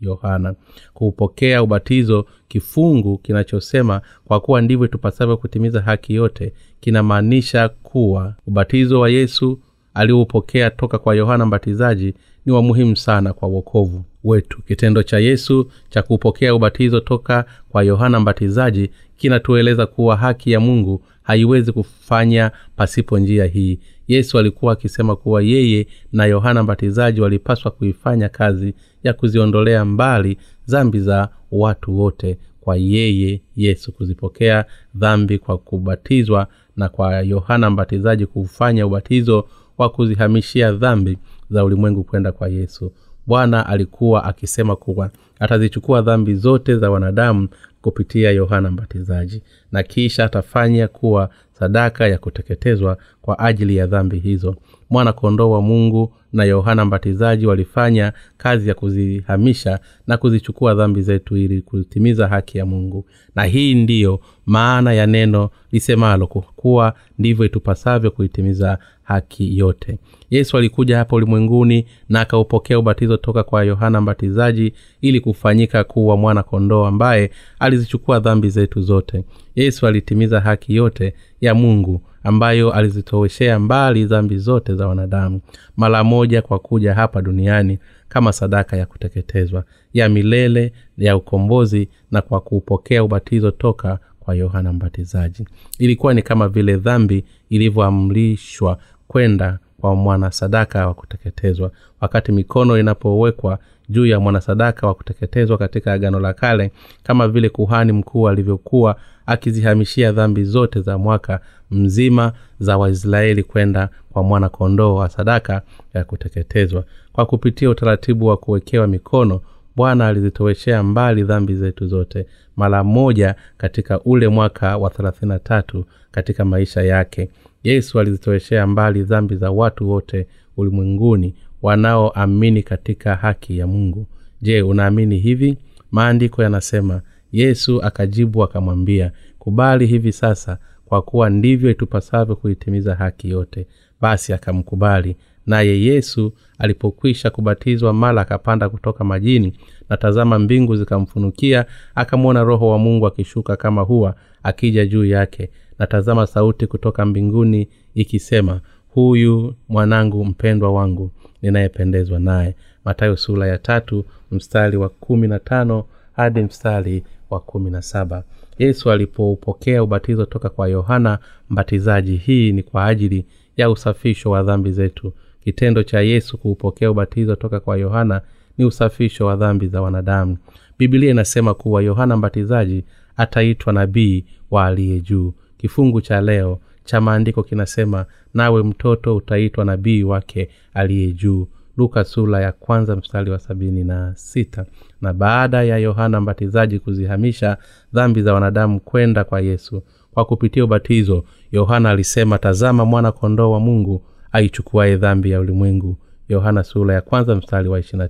yohana. 0.00 0.54
Kuupokea 0.94 1.62
ubatizo 1.62 2.26
kifungu 2.48 3.18
kinachosema 3.18 4.00
kwa 4.24 4.40
kuwa 4.40 4.60
ndivyo 4.62 4.86
tupasavyo 4.86 5.36
kutimiza 5.36 5.80
haki 5.80 6.14
yote 6.14 6.52
kinamaanisha 6.80 7.68
kuwa 7.68 8.34
ubatizo 8.46 9.00
wa 9.00 9.10
yesu 9.10 9.58
alioupokea 9.94 10.70
toka 10.70 10.98
kwa 10.98 11.14
yohana 11.14 11.46
mbatizaji 11.46 12.14
ni 12.46 12.52
wa 12.52 12.62
muhimu 12.62 12.96
sana 12.96 13.32
kwa 13.32 13.48
uokovu 13.48 14.04
wetu. 14.24 14.62
Kitendo 14.62 15.02
cha 15.02 15.18
yesu 15.18 15.70
cha 15.90 16.02
kupokea 16.02 16.54
ubatizo 16.54 17.00
toka 17.00 17.44
kwa 17.68 17.82
yohana 17.82 18.20
mbatizaji 18.20 18.90
kinatueleza 19.16 19.86
kuwa 19.86 20.16
haki 20.16 20.50
ya 20.50 20.60
mungu 20.60 21.02
haiwezi 21.22 21.72
kufanya 21.72 22.50
pasipo 22.76 23.18
njia 23.18 23.44
hii. 23.46 23.78
Yesu 24.08 24.38
alikuwa 24.38 24.72
akisema 24.72 25.16
kuwa 25.16 25.42
yeye 25.42 25.86
na 26.12 26.24
yohana 26.26 26.62
mbatizaji 26.62 27.20
walipaswa 27.20 27.70
kuifanya 27.70 28.28
kazi 28.28 28.74
ya 29.04 29.12
kuziondolea 29.12 29.84
mbali 29.84 30.38
dhambi 30.68 31.00
za 31.00 31.28
watu 31.52 31.98
wote 32.00 32.38
kwa 32.60 32.76
yeye 32.76 33.42
yesu 33.56 33.92
kuzipokea 33.92 34.64
dhambi 34.94 35.38
kwa 35.38 35.58
kubatizwa 35.58 36.46
na 36.76 36.88
kwa 36.88 37.20
yohana 37.20 37.70
mbatizaji 37.70 38.26
kufanya 38.26 38.86
ubatizo 38.86 39.48
wa 39.78 39.88
kuzihamishia 39.90 40.72
dhambi 40.72 41.18
za 41.50 41.64
ulimwengu 41.64 42.04
kwenda 42.04 42.32
kwa 42.32 42.48
yesu. 42.48 42.92
Bwana 43.26 43.66
alikuwa 43.66 44.24
akisema 44.24 44.76
kuwa 44.76 45.10
atazichukua 45.40 46.02
dhambi 46.02 46.34
zote 46.34 46.76
za 46.76 46.90
wanadamu 46.90 47.48
kupitia 47.82 48.30
yohana 48.30 48.70
mbatizaji 48.70 49.42
na 49.72 49.82
kisha 49.82 50.24
atafanya 50.24 50.88
kuwa 50.88 51.30
sadaka 51.52 52.08
ya 52.08 52.18
kuteketezwa 52.18 52.98
kwa 53.22 53.38
ajili 53.38 53.76
ya 53.76 53.86
dhambi 53.86 54.18
hizo. 54.18 54.56
Mwana 54.90 55.12
kondoo 55.12 55.50
wa 55.50 55.62
mungu 55.62 56.12
na 56.32 56.44
yohana 56.44 56.84
mbatizaji 56.84 57.46
walifanya 57.46 58.12
kazi 58.36 58.68
ya 58.68 58.74
kuzihamisha 58.74 59.78
na 60.06 60.16
kuzichukua 60.16 60.74
dhambi 60.74 61.02
zetu 61.02 61.36
ili 61.36 61.62
kutimiza 61.62 62.28
haki 62.28 62.58
ya 62.58 62.66
mungu. 62.66 63.06
Na 63.34 63.44
hii 63.44 63.74
ndiyo 63.74 64.20
maana 64.46 64.92
ya 64.92 65.06
neno 65.06 65.50
lisemalo 65.72 66.26
kuwa 66.26 66.94
ndivyo 67.18 67.44
itupasavyo 67.46 68.10
kuitimiza 68.10 68.78
haki 69.06 69.58
yote. 69.58 69.98
Yesu 70.30 70.56
alikuja 70.56 70.98
hapa 70.98 71.16
ulimwenguni 71.16 71.86
na 72.08 72.20
akaupokea 72.20 72.78
ubatizo 72.78 73.16
toka 73.16 73.42
kwa 73.42 73.64
yohana 73.64 74.00
mbatizaji 74.00 74.72
ili 75.00 75.20
kufanyika 75.20 75.84
kuwa 75.84 76.16
mwana 76.16 76.42
kondoo 76.42 76.84
ambaye 76.86 77.30
alizichukua 77.58 78.20
dhambi 78.20 78.50
zetu 78.50 78.80
zote. 78.82 79.24
Yesu 79.54 79.86
alitimiza 79.86 80.40
haki 80.40 80.76
yote 80.76 81.14
ya 81.40 81.54
mungu 81.54 82.00
ambayo 82.22 82.72
alizitoweshea 82.72 83.58
mbali 83.58 84.04
dhambi 84.04 84.38
zote 84.38 84.74
za 84.74 84.88
wanadamu. 84.88 85.40
Mara 85.76 86.04
moja 86.04 86.42
kwa 86.42 86.58
kuja 86.58 86.94
hapa 86.94 87.22
duniani 87.22 87.78
kama 88.08 88.32
sadaka 88.32 88.76
ya 88.76 88.86
kuteketezwa 88.86 89.64
ya 89.94 90.08
milele 90.08 90.72
ya 90.98 91.16
ukombozi 91.16 91.88
na 92.10 92.22
kwa 92.22 92.40
kuupokea 92.40 93.04
ubatizo 93.04 93.50
toka 93.50 93.98
kwa 94.20 94.34
yohana 94.34 94.72
mbatizaji. 94.72 95.44
Ilikuwa 95.78 96.14
ni 96.14 96.22
kama 96.22 96.48
vile 96.48 96.76
dhambi 96.76 97.24
ilivyoamrishwa 97.50 98.78
kwenda 99.16 99.58
kwa 99.80 99.94
mwanasadaka 99.94 100.86
wa 100.86 100.94
kuteketezwa. 100.94 101.70
Wakati 102.00 102.32
mikono 102.32 102.78
inapowekwa 102.78 103.58
juu 103.88 104.06
ya 104.06 104.20
mwanasadaka 104.20 104.86
wa 104.86 104.94
kuteketezwa 104.94 105.58
katika 105.58 105.92
agano 105.92 106.20
la 106.20 106.32
kale 106.34 106.72
kama 107.02 107.28
vile 107.28 107.48
kuhani 107.48 107.92
mkuu 107.92 108.28
alivyokuwa 108.28 108.96
akizihamishia 109.26 110.12
dhambi 110.12 110.44
zote 110.44 110.80
za 110.80 110.98
mwaka 110.98 111.40
mzima 111.70 112.32
za 112.60 112.78
waisraeli 112.78 113.42
kwenda 113.42 113.88
kwa 114.12 114.22
mwana 114.22 114.48
kondoo 114.48 114.94
wa 114.94 115.08
sadaka 115.08 115.62
ya 115.94 116.04
kuteketezwa. 116.04 116.84
Kwa 117.12 117.26
kupitia 117.26 117.70
utaratibu 117.70 118.26
wa 118.26 118.36
kuwekewa 118.36 118.86
mikono 118.86 119.40
bwana 119.76 120.08
alizitoweshea 120.08 120.82
mbali 120.82 121.22
dhambi 121.22 121.54
zetu 121.54 121.86
zote 121.86 122.26
mara 122.56 122.84
moja 122.84 123.34
katika 123.58 124.00
ule 124.00 124.28
mwaka 124.28 124.76
wa 124.78 124.90
thelathini 124.90 125.38
tatu 125.44 125.84
katika 126.10 126.44
maisha 126.44 126.82
yake 126.82 127.28
yesu 127.66 128.00
alizitoweshea 128.00 128.66
mbali 128.66 129.02
dhambi 129.02 129.36
za 129.36 129.50
watu 129.50 129.90
wote 129.90 130.26
ulimwenguni 130.56 131.34
wanaoamini 131.62 132.62
katika 132.62 133.14
haki 133.14 133.58
ya 133.58 133.66
mungu. 133.66 134.06
Je 134.42 134.62
unaamini 134.62 135.18
hivi? 135.18 135.58
Maandiko 135.90 136.42
yanasema 136.42 137.02
yesu 137.32 137.82
akajibu 137.82 138.42
akamwambia 138.42 139.12
kubali 139.38 139.86
hivi 139.86 140.12
sasa 140.12 140.58
kwa 140.84 141.02
kuwa 141.02 141.30
ndivyo 141.30 141.70
itupasavyo 141.70 142.36
kuitimiza 142.36 142.94
haki 142.94 143.30
yote. 143.30 143.66
Basi 144.00 144.32
akamkubali. 144.32 145.16
Naye 145.46 145.80
yesu 145.82 146.32
alipokwisha 146.58 147.30
kubatizwa 147.30 147.92
mala 147.92 148.20
akapanda 148.20 148.68
kutoka 148.68 149.04
majini 149.04 149.52
na 149.88 149.96
tazama 149.96 150.38
mbingu 150.38 150.76
zikamfunukia 150.76 151.66
akamwona 151.94 152.42
roho 152.42 152.68
wa 152.68 152.78
mungu 152.78 153.06
akishuka 153.06 153.56
kama 153.56 153.82
huwa 153.82 154.14
akija 154.42 154.86
juu 154.86 155.04
yake 155.04 155.50
na 155.78 155.86
tazama 155.86 156.26
sauti 156.26 156.66
kutoka 156.66 157.06
mbinguni 157.06 157.68
ikisema 157.94 158.60
huyu 158.88 159.54
mwanangu 159.68 160.24
mpendwa 160.24 160.72
wangu 160.72 161.10
ninayependezwa 161.42 162.18
naye. 162.18 162.54
Matayo 162.84 163.16
sura 163.16 163.46
ya 163.46 163.58
tatu 163.58 164.04
mstari 164.30 164.76
wa 164.76 164.88
kumi 164.88 165.28
na 165.28 165.38
tano 165.38 165.84
hadi 166.12 166.42
mstari 166.42 167.04
wa 167.30 167.40
kumi 167.40 167.70
na 167.70 167.82
saba. 167.82 168.24
Yesu 168.58 168.90
alipoupokea 168.90 169.82
ubatizo 169.82 170.24
toka 170.24 170.48
kwa 170.48 170.68
yohana 170.68 171.18
mbatizaji 171.50 172.16
hii 172.16 172.52
ni 172.52 172.62
kwa 172.62 172.86
ajili 172.86 173.26
ya 173.56 173.70
usafisho 173.70 174.30
wa 174.30 174.42
dhambi 174.42 174.72
zetu. 174.72 175.12
Kitendo 175.44 175.82
cha 175.82 176.00
yesu 176.00 176.38
kuupokea 176.38 176.90
ubatizo 176.90 177.36
toka 177.36 177.60
kwa 177.60 177.76
yohana 177.76 178.20
ni 178.58 178.64
usafisho 178.64 179.26
wa 179.26 179.36
dhambi 179.36 179.66
za 179.66 179.82
wanadamu. 179.82 180.36
Bibilia 180.78 181.10
inasema 181.10 181.54
kuwa 181.54 181.82
yohana 181.82 182.16
mbatizaji 182.16 182.84
ataitwa 183.16 183.72
nabii 183.72 184.24
wa 184.50 184.66
aliye 184.66 185.00
juu 185.00 185.32
kifungu 185.58 186.00
cha 186.00 186.20
leo 186.20 186.58
cha 186.84 187.00
maandiko 187.00 187.42
kinasema 187.42 188.06
nawe 188.34 188.62
mtoto 188.62 189.16
utaitwa 189.16 189.64
nabii 189.64 190.02
wake 190.02 190.48
aliye 190.74 191.12
juu. 191.12 191.48
Luka 191.76 192.04
sula 192.04 192.40
ya 192.40 192.52
kwanza 192.52 192.96
mstari 192.96 193.30
wa 193.30 193.38
sabini 193.38 193.84
na 193.84 194.12
sita. 194.14 194.66
Na 195.00 195.12
baada 195.12 195.62
ya 195.62 195.78
yohana 195.78 196.20
mbatizaji 196.20 196.78
kuzihamisha 196.78 197.56
dhambi 197.92 198.22
za 198.22 198.34
wanadamu 198.34 198.80
kwenda 198.80 199.24
kwa 199.24 199.40
yesu 199.40 199.82
kwa 200.14 200.24
kupitia 200.24 200.64
ubatizo 200.64 201.24
yohana 201.52 201.90
alisema 201.90 202.38
tazama 202.38 202.84
mwana 202.84 203.12
kondoo 203.12 203.50
wa 203.50 203.60
mungu 203.60 204.02
aichukuaye 204.32 204.96
dhambi 204.96 205.30
ya 205.30 205.40
ulimwengu. 205.40 205.96
Yohana 206.28 206.62
sura 206.62 206.94
ya 206.94 207.00
kwanza 207.00 207.34
mstari 207.34 207.68
wa 207.68 207.78
ishirina 207.80 208.08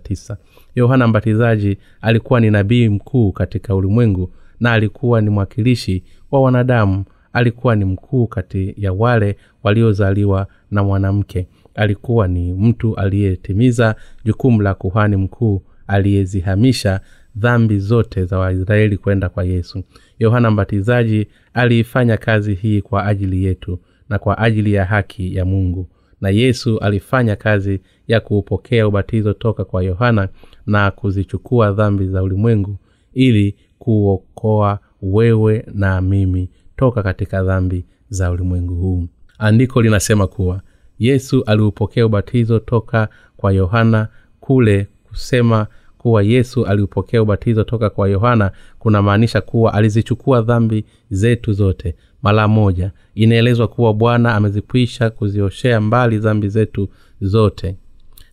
yohana 0.75 1.07
mbatizaji 1.09 1.79
alikuwa 2.01 2.41
ni 2.41 2.51
nabii 2.51 2.89
mkuu 2.89 3.33
katika 3.33 3.75
ulimwengu 3.75 4.31
na 4.61 4.73
alikuwa 4.73 5.21
ni 5.21 5.31
mwakilishi 5.31 6.05
wa 6.31 6.41
wanadamu 6.41 7.05
alikuwa 7.37 7.77
ni 7.77 7.85
mkuu 7.85 8.27
kati 8.27 8.75
ya 8.77 8.93
wale 8.93 9.37
waliozaliwa 9.63 10.47
na 10.71 10.85
mwanamke. 10.85 11.47
Alikuwa 11.75 12.29
ni 12.29 12.53
mtu 12.53 12.95
aliyetimiza 12.97 13.95
jukumu 14.25 14.63
la 14.63 14.75
kuhani 14.75 15.17
mkuu 15.17 15.63
aliyezihamisha 15.87 17.01
dhambi 17.37 17.79
zote 17.79 18.25
za 18.25 18.39
waisraeli 18.39 18.97
kwenda 18.97 19.29
kwa 19.29 19.45
yesu. 19.45 19.83
Yohana 20.19 20.51
mbatizaji 20.51 21.27
aliifanya 21.55 22.17
kazi 22.17 22.55
hii 22.55 22.81
kwa 22.81 23.07
ajili 23.07 23.45
yetu 23.45 23.79
na 24.09 24.19
kwa 24.19 24.39
ajili 24.39 24.73
ya 24.73 24.85
haki 24.85 25.35
ya 25.37 25.45
mungu. 25.45 25.89
Na 26.21 26.29
yesu 26.31 26.79
alifanya 26.79 27.37
kazi 27.37 27.81
ya 28.09 28.21
kuupokea 28.21 28.89
ubatizo 28.89 29.33
toka 29.33 29.65
kwa 29.65 29.83
yohana 29.83 30.29
na 30.67 30.91
kuzichukua 30.91 31.73
dhambi 31.73 32.07
za 32.07 32.23
ulimwengu 32.23 32.77
ili 33.15 33.55
kuokoa 33.79 34.79
wewe 35.03 35.65
na 35.75 36.01
mimi 36.01 36.51
toka 36.77 37.03
katika 37.03 37.43
dhambi 37.43 37.85
za 38.09 38.31
ulimwengu 38.31 38.75
huu. 38.75 39.07
Andiko 39.39 39.83
linasema 39.83 40.27
kuwa 40.27 40.61
yesu 40.99 41.43
aliupokea 41.47 42.07
ubatizo 42.07 42.59
toka 42.59 43.09
kwa 43.37 43.53
yohana 43.53 44.09
kule 44.41 44.87
kusema 45.05 45.67
kuwa 45.99 46.23
yesu 46.23 46.67
aliupokea 46.67 47.23
ubatizo 47.23 47.65
toka 47.65 47.91
kwa 47.91 48.09
yohana 48.09 48.51
kunamaanisha 48.79 49.41
kuwa 49.41 49.75
alizichukua 49.75 50.43
dhambi 50.43 50.85
zetu 51.11 51.53
zote. 51.53 51.95
Mara 52.23 52.49
moja 52.49 52.91
inaelezwa 53.15 53.69
kuwa 53.69 53.95
bwana 53.95 54.35
amezikwisha 54.35 55.11
kuzioshea 55.11 55.81
mbali 55.81 56.19
dhambi 56.19 56.49
zetu 56.49 56.89
zote 57.21 57.77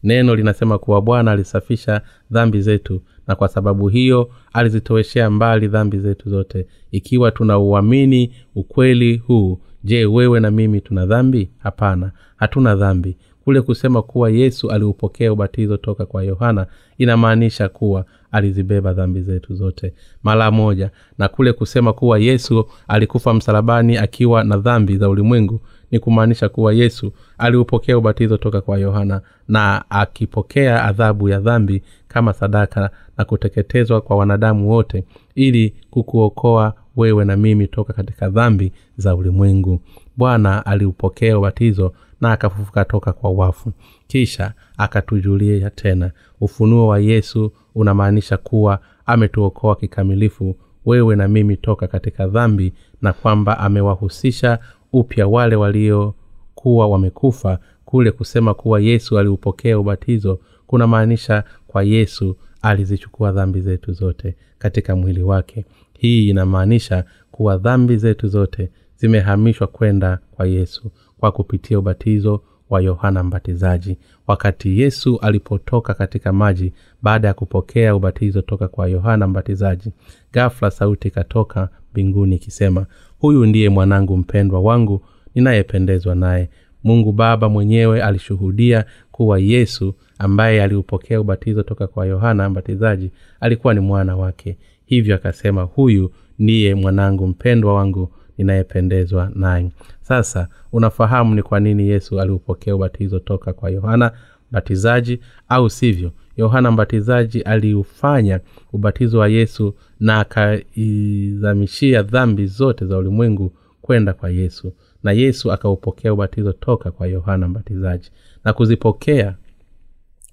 neno 0.04 0.36
linasema 0.36 0.78
kuwa 0.78 1.01
bwana 1.01 1.32
alisafisha 1.32 2.01
dhambi 2.32 2.62
zetu 2.62 3.01
na 3.28 3.36
kwa 3.36 3.47
sababu 3.47 3.88
hiyo 3.88 4.30
alizitoweshea 4.54 5.30
mbali 5.30 5.68
dhambi 5.68 5.99
zetu 5.99 6.30
zote. 6.30 6.68
Ikiwa 6.91 7.32
tunauamini 7.32 8.32
ukweli 8.56 9.18
huu 9.18 9.60
je 9.84 10.06
wewe 10.06 10.39
na 10.39 10.51
mimi 10.51 10.82
tuna 10.82 11.06
dhambi? 11.06 11.49
Hapana 11.60 12.12
hatuna 12.36 12.76
dhambi. 12.76 13.18
Kule 13.43 13.62
kusema 13.62 14.01
kuwa 14.01 14.30
yesu 14.30 14.72
aliupokea 14.72 15.34
ubatizo 15.34 15.78
toka 15.78 16.06
kwa 16.06 16.24
yohana 16.24 16.68
inamaanisha 16.97 17.70
kuwa 17.70 18.06
alizibeba 18.32 18.93
dhambi 18.93 19.22
zetu 19.22 19.56
zote. 19.56 19.93
Mara 20.24 20.51
moja 20.51 20.91
na 21.18 21.28
kule 21.28 21.54
kusema 21.54 21.93
kuwa 21.93 22.20
yesu 22.20 22.66
alikufa 22.88 23.34
msalabani 23.34 23.97
akiwa 23.97 24.43
na 24.43 24.58
dhambi 24.58 24.97
za 24.97 25.10
ulimwengu 25.10 25.62
ni 25.94 26.00
kumaanisha 26.00 26.50
kuwa 26.50 26.74
yesu 26.74 27.12
aliupokea 27.38 27.98
ubatizo 27.98 28.38
toka 28.38 28.62
kwa 28.62 28.78
yohana 28.78 29.22
na 29.48 29.86
akipokea 29.89 30.84
adhabu 30.84 31.30
ya 31.30 31.39
dhambi 31.39 31.84
kama 32.08 32.34
sadaka 32.34 32.89
na 33.18 33.26
kuteketezwa 33.26 34.02
kwa 34.02 34.18
wanadamu 34.18 34.70
wote 34.70 35.04
ili 35.36 35.74
kukuokoa 35.91 36.74
wewe 36.96 37.26
na 37.26 37.38
mimi 37.38 37.68
toka 37.68 37.94
katika 37.94 38.30
dhambi 38.30 38.72
za 38.98 39.16
ulimwengu. 39.16 39.80
Bwana 40.18 40.66
aliupokea 40.66 41.38
ubatizo 41.38 41.94
na 42.22 42.32
akafufuka 42.32 42.86
toka 42.86 43.14
kwa 43.14 43.32
wafu. 43.32 43.72
Kisha 44.08 44.54
akatujulia 44.78 45.70
tena 45.70 46.12
ufunuo 46.41 46.88
wa 46.88 47.00
yesu 47.00 47.52
unamaanisha 47.76 48.38
kuwa 48.38 48.80
ametuokoa 49.06 49.76
kikamilifu 49.76 50.56
wewe 50.86 51.16
na 51.16 51.28
mimi 51.28 51.58
toka 51.58 51.88
katika 51.88 52.28
dhambi 52.28 52.74
na 53.02 53.14
kwamba 53.14 53.60
amewahusisha 53.60 54.60
upya 54.94 55.28
wale 55.28 55.56
waliokuwa 55.56 56.88
wamekufa 56.88 57.60
kule 57.86 58.12
kusema 58.12 58.54
kuwa 58.54 58.80
yesu 58.80 59.20
aliupokea 59.20 59.80
ubatizo 59.80 60.39
kunamaanisha 60.68 61.44
kwa 61.68 61.84
yesu 61.84 62.36
alizichukua 62.62 63.32
dhambi 63.32 63.62
zetu 63.62 63.94
zote 63.94 64.36
katika 64.58 64.96
mwili 64.96 65.24
wake. 65.24 65.66
Hii 66.00 66.30
inamaanisha 66.30 67.04
kuwa 67.32 67.58
dhambi 67.58 67.98
zetu 67.98 68.28
zote 68.28 68.70
zimehamishwa 68.98 69.68
kwenda 69.68 70.20
kwa 70.32 70.48
yesu 70.48 70.91
kwa 71.18 71.32
kupitia 71.32 71.80
ubatizo 71.80 72.41
wa 72.70 72.82
yohana 72.82 73.24
mbatizaji. 73.24 73.98
Wakati 74.28 74.80
yesu 74.82 75.20
alipotoka 75.22 75.94
katika 75.94 76.34
maji 76.34 76.74
baada 77.02 77.28
ya 77.28 77.34
kupokea 77.34 77.96
ubatizo 77.96 78.41
toka 78.41 78.68
kwa 78.68 78.88
yohana 78.88 79.28
mbatizaji 79.28 79.91
gafla 80.34 80.72
sauti 80.72 81.08
ikatoka 81.08 81.70
mbinguni 81.91 82.36
ikisema 82.36 82.86
huyu 83.24 83.45
ndiye 83.45 83.69
mwanangu 83.69 84.17
mpendwa 84.17 84.59
wangu 84.61 85.01
ninayependezwa 85.36 86.15
naye. 86.15 86.49
Mungu 86.84 87.11
baba 87.11 87.49
mwenyewe 87.49 88.01
alishuhudia 88.03 88.86
kuwa 89.11 89.39
yesu 89.39 89.95
ambaye 90.19 90.63
aliupokea 90.63 91.21
ubatizo 91.21 91.63
toka 91.63 91.88
kwa 91.88 92.05
yohana 92.05 92.49
mbatizaji 92.49 93.11
alikuwa 93.39 93.74
ni 93.74 93.80
mwana 93.80 94.15
wake. 94.15 94.57
Hivyo 94.86 95.15
akasema 95.15 95.61
huyu 95.63 96.11
ndiye 96.39 96.76
mwanangu 96.76 97.28
mpendwa 97.28 97.74
wangu 97.76 98.11
ninayependezwa 98.38 99.32
naye. 99.36 99.71
Sasa 100.01 100.47
unafahamu 100.71 101.36
ni 101.36 101.41
kwa 101.43 101.59
nini 101.59 101.88
yesu 101.89 102.21
aliupokea 102.21 102.76
ubatizo 102.76 103.19
toka 103.19 103.53
kwa 103.53 103.69
yohana 103.69 104.11
mbatizaji 104.51 105.19
au 105.49 105.69
sivyo 105.69 106.11
yohana 106.38 106.72
mbatizaji 106.72 107.42
aliufanya 107.42 108.40
ubatizo 108.74 109.20
wa 109.20 109.28
yesu 109.28 109.76
na 110.00 110.20
akaizamishia 110.20 112.04
dhambi 112.04 112.46
zote 112.48 112.86
za 112.86 112.98
ulimwengu 112.98 113.54
kwenda 113.82 114.14
kwa 114.14 114.30
yesu. 114.30 114.74
Na 115.04 115.12
yesu 115.12 115.52
akaupokea 115.52 116.14
ubatizo 116.14 116.52
toka 116.54 116.92
kwa 116.92 117.08
yohana 117.08 117.48
mbatizaji 117.48 118.10
na 118.46 118.54
kuzipokea 118.54 119.36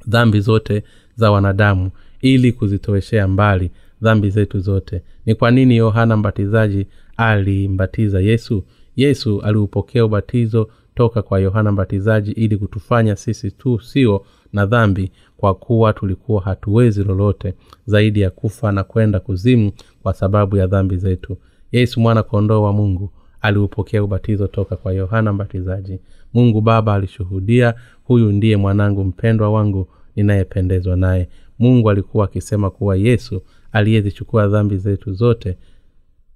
dhambi 0.08 0.40
zote 0.40 0.82
za 1.16 1.30
wanadamu 1.30 1.90
ili 2.20 2.52
kuzitoweshea 2.52 3.28
mbali 3.28 3.70
dhambi 4.02 4.30
zetu 4.30 4.60
zote. 4.60 5.02
Ni 5.26 5.34
kwa 5.34 5.50
nini 5.50 5.76
yohana 5.76 6.16
mbatizaji 6.16 6.86
alimbatiza 7.16 8.20
yesu? 8.20 8.64
Yesu 8.96 9.40
aliupokea 9.42 10.04
ubatizo 10.04 10.70
toka 10.94 11.22
kwa 11.22 11.40
yohana 11.40 11.72
mbatizaji 11.72 12.30
ili 12.32 12.56
kutufanya 12.56 13.16
sisi 13.16 13.50
tu 13.50 13.80
sio 13.80 14.24
na 14.52 14.66
dhambi 14.66 15.10
kwa 15.40 15.54
kuwa 15.54 15.92
tulikuwa 15.92 16.42
hatuwezi 16.42 17.04
lolote 17.04 17.54
zaidi 17.86 18.20
ya 18.20 18.30
kufa 18.30 18.72
na 18.72 18.84
kwenda 18.84 19.20
kuzimu 19.20 19.72
kwa 20.02 20.14
sababu 20.14 20.56
ya 20.56 20.66
dhambi 20.66 20.96
zetu. 20.96 21.36
Yesu 21.72 22.00
mwana 22.00 22.22
kondoo 22.22 22.62
wa 22.62 22.72
mungu 22.72 23.10
aliupokea 23.40 24.04
ubatizo 24.04 24.46
toka 24.46 24.76
kwa 24.76 24.92
yohana 24.92 25.32
mbatizaji. 25.32 26.00
Mungu 26.34 26.60
baba 26.60 26.94
alishuhudia 26.94 27.74
huyu 28.04 28.32
ndiye 28.32 28.56
mwanangu 28.56 29.04
mpendwa 29.04 29.50
wangu 29.50 29.88
ninayependezwa 30.16 30.96
naye. 30.96 31.28
Mungu 31.58 31.90
alikuwa 31.90 32.24
akisema 32.24 32.70
kuwa 32.70 32.96
yesu 32.96 33.42
aliyezichukua 33.72 34.48
dhambi 34.48 34.76
zetu 34.76 35.12
zote 35.12 35.56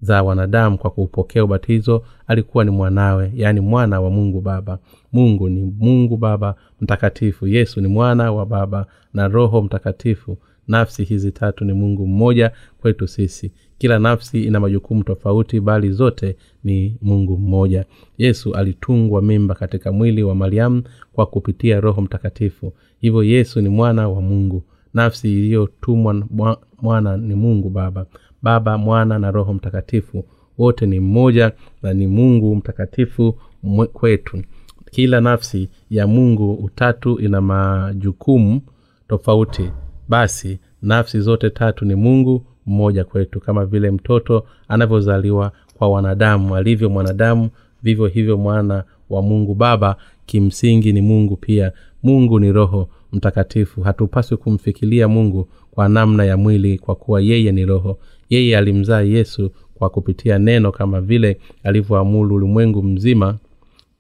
za 0.01 0.23
wanadamu 0.23 0.79
kwa 0.79 0.91
kuupokea 0.91 1.45
ubatizo 1.45 2.03
alikuwa 2.27 2.65
ni 2.65 2.71
mwanawe 2.71 3.33
yaani 3.35 3.61
mwana 3.61 4.01
wa 4.01 4.11
mungu 4.11 4.41
baba 4.41 4.79
mungu 5.15 5.49
ni 5.49 5.75
mungu 5.79 6.17
baba 6.17 6.55
mtakatifu. 6.81 7.47
Yesu 7.47 7.81
ni 7.81 7.89
mwana 7.89 8.33
wa 8.33 8.47
baba 8.47 8.87
na 9.15 9.29
roho 9.29 9.63
mtakatifu. 9.63 10.39
Nafsi 10.69 11.05
hizi 11.05 11.33
tatu 11.33 11.65
ni 11.65 11.73
mungu 11.73 12.07
mmoja 12.07 12.51
kwetu 12.81 13.09
sisi. 13.09 13.53
Kila 13.79 13.99
nafsi 13.99 14.45
ina 14.45 14.61
majukumu 14.61 15.05
tofauti 15.05 15.61
bali 15.61 15.91
zote 15.93 16.37
ni 16.65 16.97
mungu 17.03 17.39
mmoja. 17.39 17.85
Yesu 18.19 18.55
alitungwa 18.55 19.23
mimba 19.23 19.55
katika 19.55 19.93
mwili 19.93 20.23
wa 20.23 20.35
mariamu 20.35 20.83
kwa 21.13 21.27
kupitia 21.27 21.81
roho 21.81 22.03
mtakatifu. 22.03 22.73
Hivyo 23.01 23.23
yesu 23.25 23.61
ni 23.61 23.69
mwana 23.69 24.09
wa 24.09 24.21
mungu. 24.23 24.63
Nafsi 24.95 25.33
iliyotumwa 25.33 26.27
mwana 26.83 27.17
ni 27.17 27.35
mungu 27.35 27.71
baba. 27.71 28.07
Baba 28.43 28.79
mwana 28.79 29.19
na 29.19 29.31
roho 29.31 29.53
mtakatifu. 29.55 30.25
Wote 30.59 30.87
ni 30.87 31.01
mmoja 31.01 31.53
na 31.83 31.95
ni 31.95 32.07
mungu 32.07 32.57
mtakatifu 32.57 33.39
kwetu 33.93 34.43
kila 34.95 35.21
nafsi 35.21 35.69
ya 35.91 36.07
mungu 36.07 36.53
utatu 36.55 37.21
ina 37.21 37.41
majukumu 37.41 38.61
tofauti. 39.09 39.71
Basi 40.09 40.59
nafsi 40.83 41.21
zote 41.21 41.51
tatu 41.51 41.85
ni 41.85 41.95
mungu 41.95 42.47
mmoja 42.67 43.05
kwetu 43.05 43.41
kama 43.41 43.67
vile 43.67 43.91
mtoto 43.91 44.45
anavyozaliwa 44.69 45.53
kwa 45.79 45.89
wanadamu 45.89 46.57
alivyo 46.57 46.91
mwanadamu 46.91 47.49
vivyo 47.83 48.07
hivyo 48.07 48.37
mwana 48.39 48.85
wa 49.11 49.23
mungu. 49.23 49.55
Baba 49.55 49.97
kimsingi 50.27 50.93
ni 50.93 51.01
mungu 51.01 51.37
pia. 51.37 51.73
Mungu 52.03 52.41
ni 52.41 52.53
roho 52.53 52.89
mtakatifu. 53.13 53.83
Hatupaswi 53.83 54.37
kumfikiria 54.37 55.09
mungu 55.09 55.49
kwa 55.71 55.89
namna 55.89 56.25
ya 56.25 56.37
mwili 56.37 56.79
kwa 56.79 56.95
kuwa 56.95 57.21
yeye 57.21 57.53
ni 57.53 57.65
roho. 57.67 57.99
Yeye 58.31 58.59
alimzaa 58.59 59.01
yesu 59.03 59.51
kwa 59.75 59.91
kupitia 59.91 60.39
neno 60.39 60.73
kama 60.73 61.01
vile 61.01 61.39
alivyoamulu 61.63 62.35
ulimwengu 62.35 62.83
mzima 62.83 63.39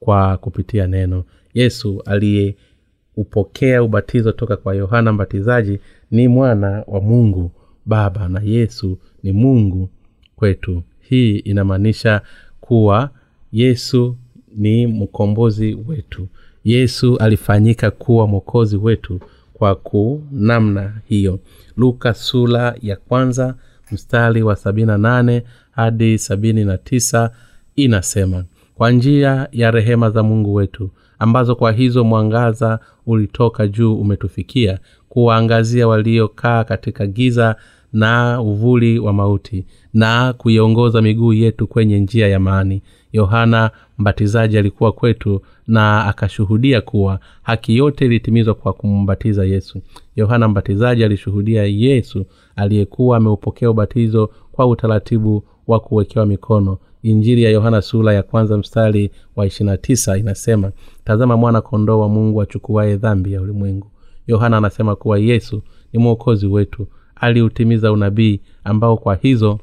kwa 0.04 0.36
kupitia 0.36 0.86
neno. 0.86 1.24
Yesu 1.54 2.02
aliyeupokea 2.06 3.82
ubatizo 3.82 4.32
toka 4.32 4.56
kwa 4.56 4.74
yohana 4.74 5.12
mbatizaji 5.12 5.78
ni 6.10 6.28
mwana 6.28 6.84
wa 6.86 7.00
mungu 7.00 7.50
baba 7.86 8.28
na 8.28 8.40
yesu 8.44 8.98
ni 9.22 9.32
mungu 9.32 9.88
kwetu. 10.36 10.82
Hii 11.00 11.36
inamaanisha 11.38 12.20
kuwa 12.60 13.10
yesu 13.52 14.16
ni 14.56 14.86
mkombozi 14.86 15.74
wetu. 15.88 16.28
Yesu 16.64 17.16
alifanyika 17.16 17.90
kuwa 17.90 18.26
mwokozi 18.26 18.76
wetu 18.76 19.20
kwa 19.54 19.74
kunamna 19.74 20.92
hiyo. 21.04 21.40
Luka 21.76 22.14
sula 22.14 22.74
ya 22.82 22.96
kwanza 22.96 23.54
mstari 23.92 24.42
wa 24.42 24.56
sabini 24.56 24.86
na 24.86 24.98
nane 24.98 25.42
hadi 25.70 26.18
sabini 26.18 26.64
na 26.64 26.78
tisa 26.78 27.30
inasema 27.76 28.44
kwa 28.74 28.90
njia 28.90 29.48
ya 29.52 29.70
rehema 29.70 30.10
za 30.10 30.22
mungu 30.22 30.54
wetu 30.54 30.90
ambazo 31.18 31.54
kwa 31.54 31.72
hizo 31.72 32.04
mwangaza 32.04 32.78
ulitoka 33.06 33.66
juu 33.68 33.94
umetufikia 33.94 34.78
kuwaangazia 35.08 35.88
waliokaa 35.88 36.64
katika 36.64 37.06
giza 37.06 37.56
na 37.92 38.40
uvuli 38.42 38.98
wa 38.98 39.12
mauti 39.12 39.66
na 39.94 40.32
kuiongoza 40.32 41.02
miguu 41.02 41.32
yetu 41.32 41.66
kwenye 41.66 42.00
njia 42.00 42.28
ya 42.28 42.40
maani. 42.40 42.82
Yohana 43.12 43.70
mbatizaji 43.98 44.58
alikuwa 44.58 44.92
kwetu 44.92 45.40
na 45.66 46.04
akashuhudia 46.06 46.80
kuwa 46.80 47.20
haki 47.42 47.76
yote 47.76 48.04
ilitimizwa 48.06 48.54
kwa 48.54 48.72
kumbatiza 48.72 49.44
yesu. 49.44 49.80
Yohana 50.16 50.48
mbatizaji 50.48 51.04
alishuhudia 51.04 51.64
yesu 51.64 52.26
aliyekuwa 52.56 53.16
ameupokea 53.16 53.70
ubatizo 53.70 54.30
kwa 54.52 54.66
utaratibu 54.66 55.44
wa 55.66 55.80
kuwekewa 55.80 56.26
mikono 56.26 56.78
injili 57.04 57.42
ya 57.42 57.50
yohana 57.50 57.82
sura 57.82 58.12
ya 58.12 58.22
kwanza 58.22 58.56
mstari 58.58 59.10
wa 59.36 59.46
ishirina 59.46 59.76
tisa 59.76 60.18
inasema 60.18 60.72
tazama 61.04 61.36
mwana 61.36 61.60
kondoo 61.60 61.98
wa 62.00 62.08
mungu 62.08 62.42
achukuaye 62.42 62.96
dhambi 62.96 63.32
ya 63.32 63.40
ulimwengu. 63.42 63.90
Yohana 64.26 64.56
anasema 64.56 64.96
kuwa 64.96 65.18
yesu 65.18 65.62
ni 65.92 65.98
mwokozi 65.98 66.46
wetu 66.46 66.86
aliutimiza 67.16 67.92
unabii 67.92 68.40
ambao 68.64 68.96
kwa 68.96 69.14
hizo 69.14 69.60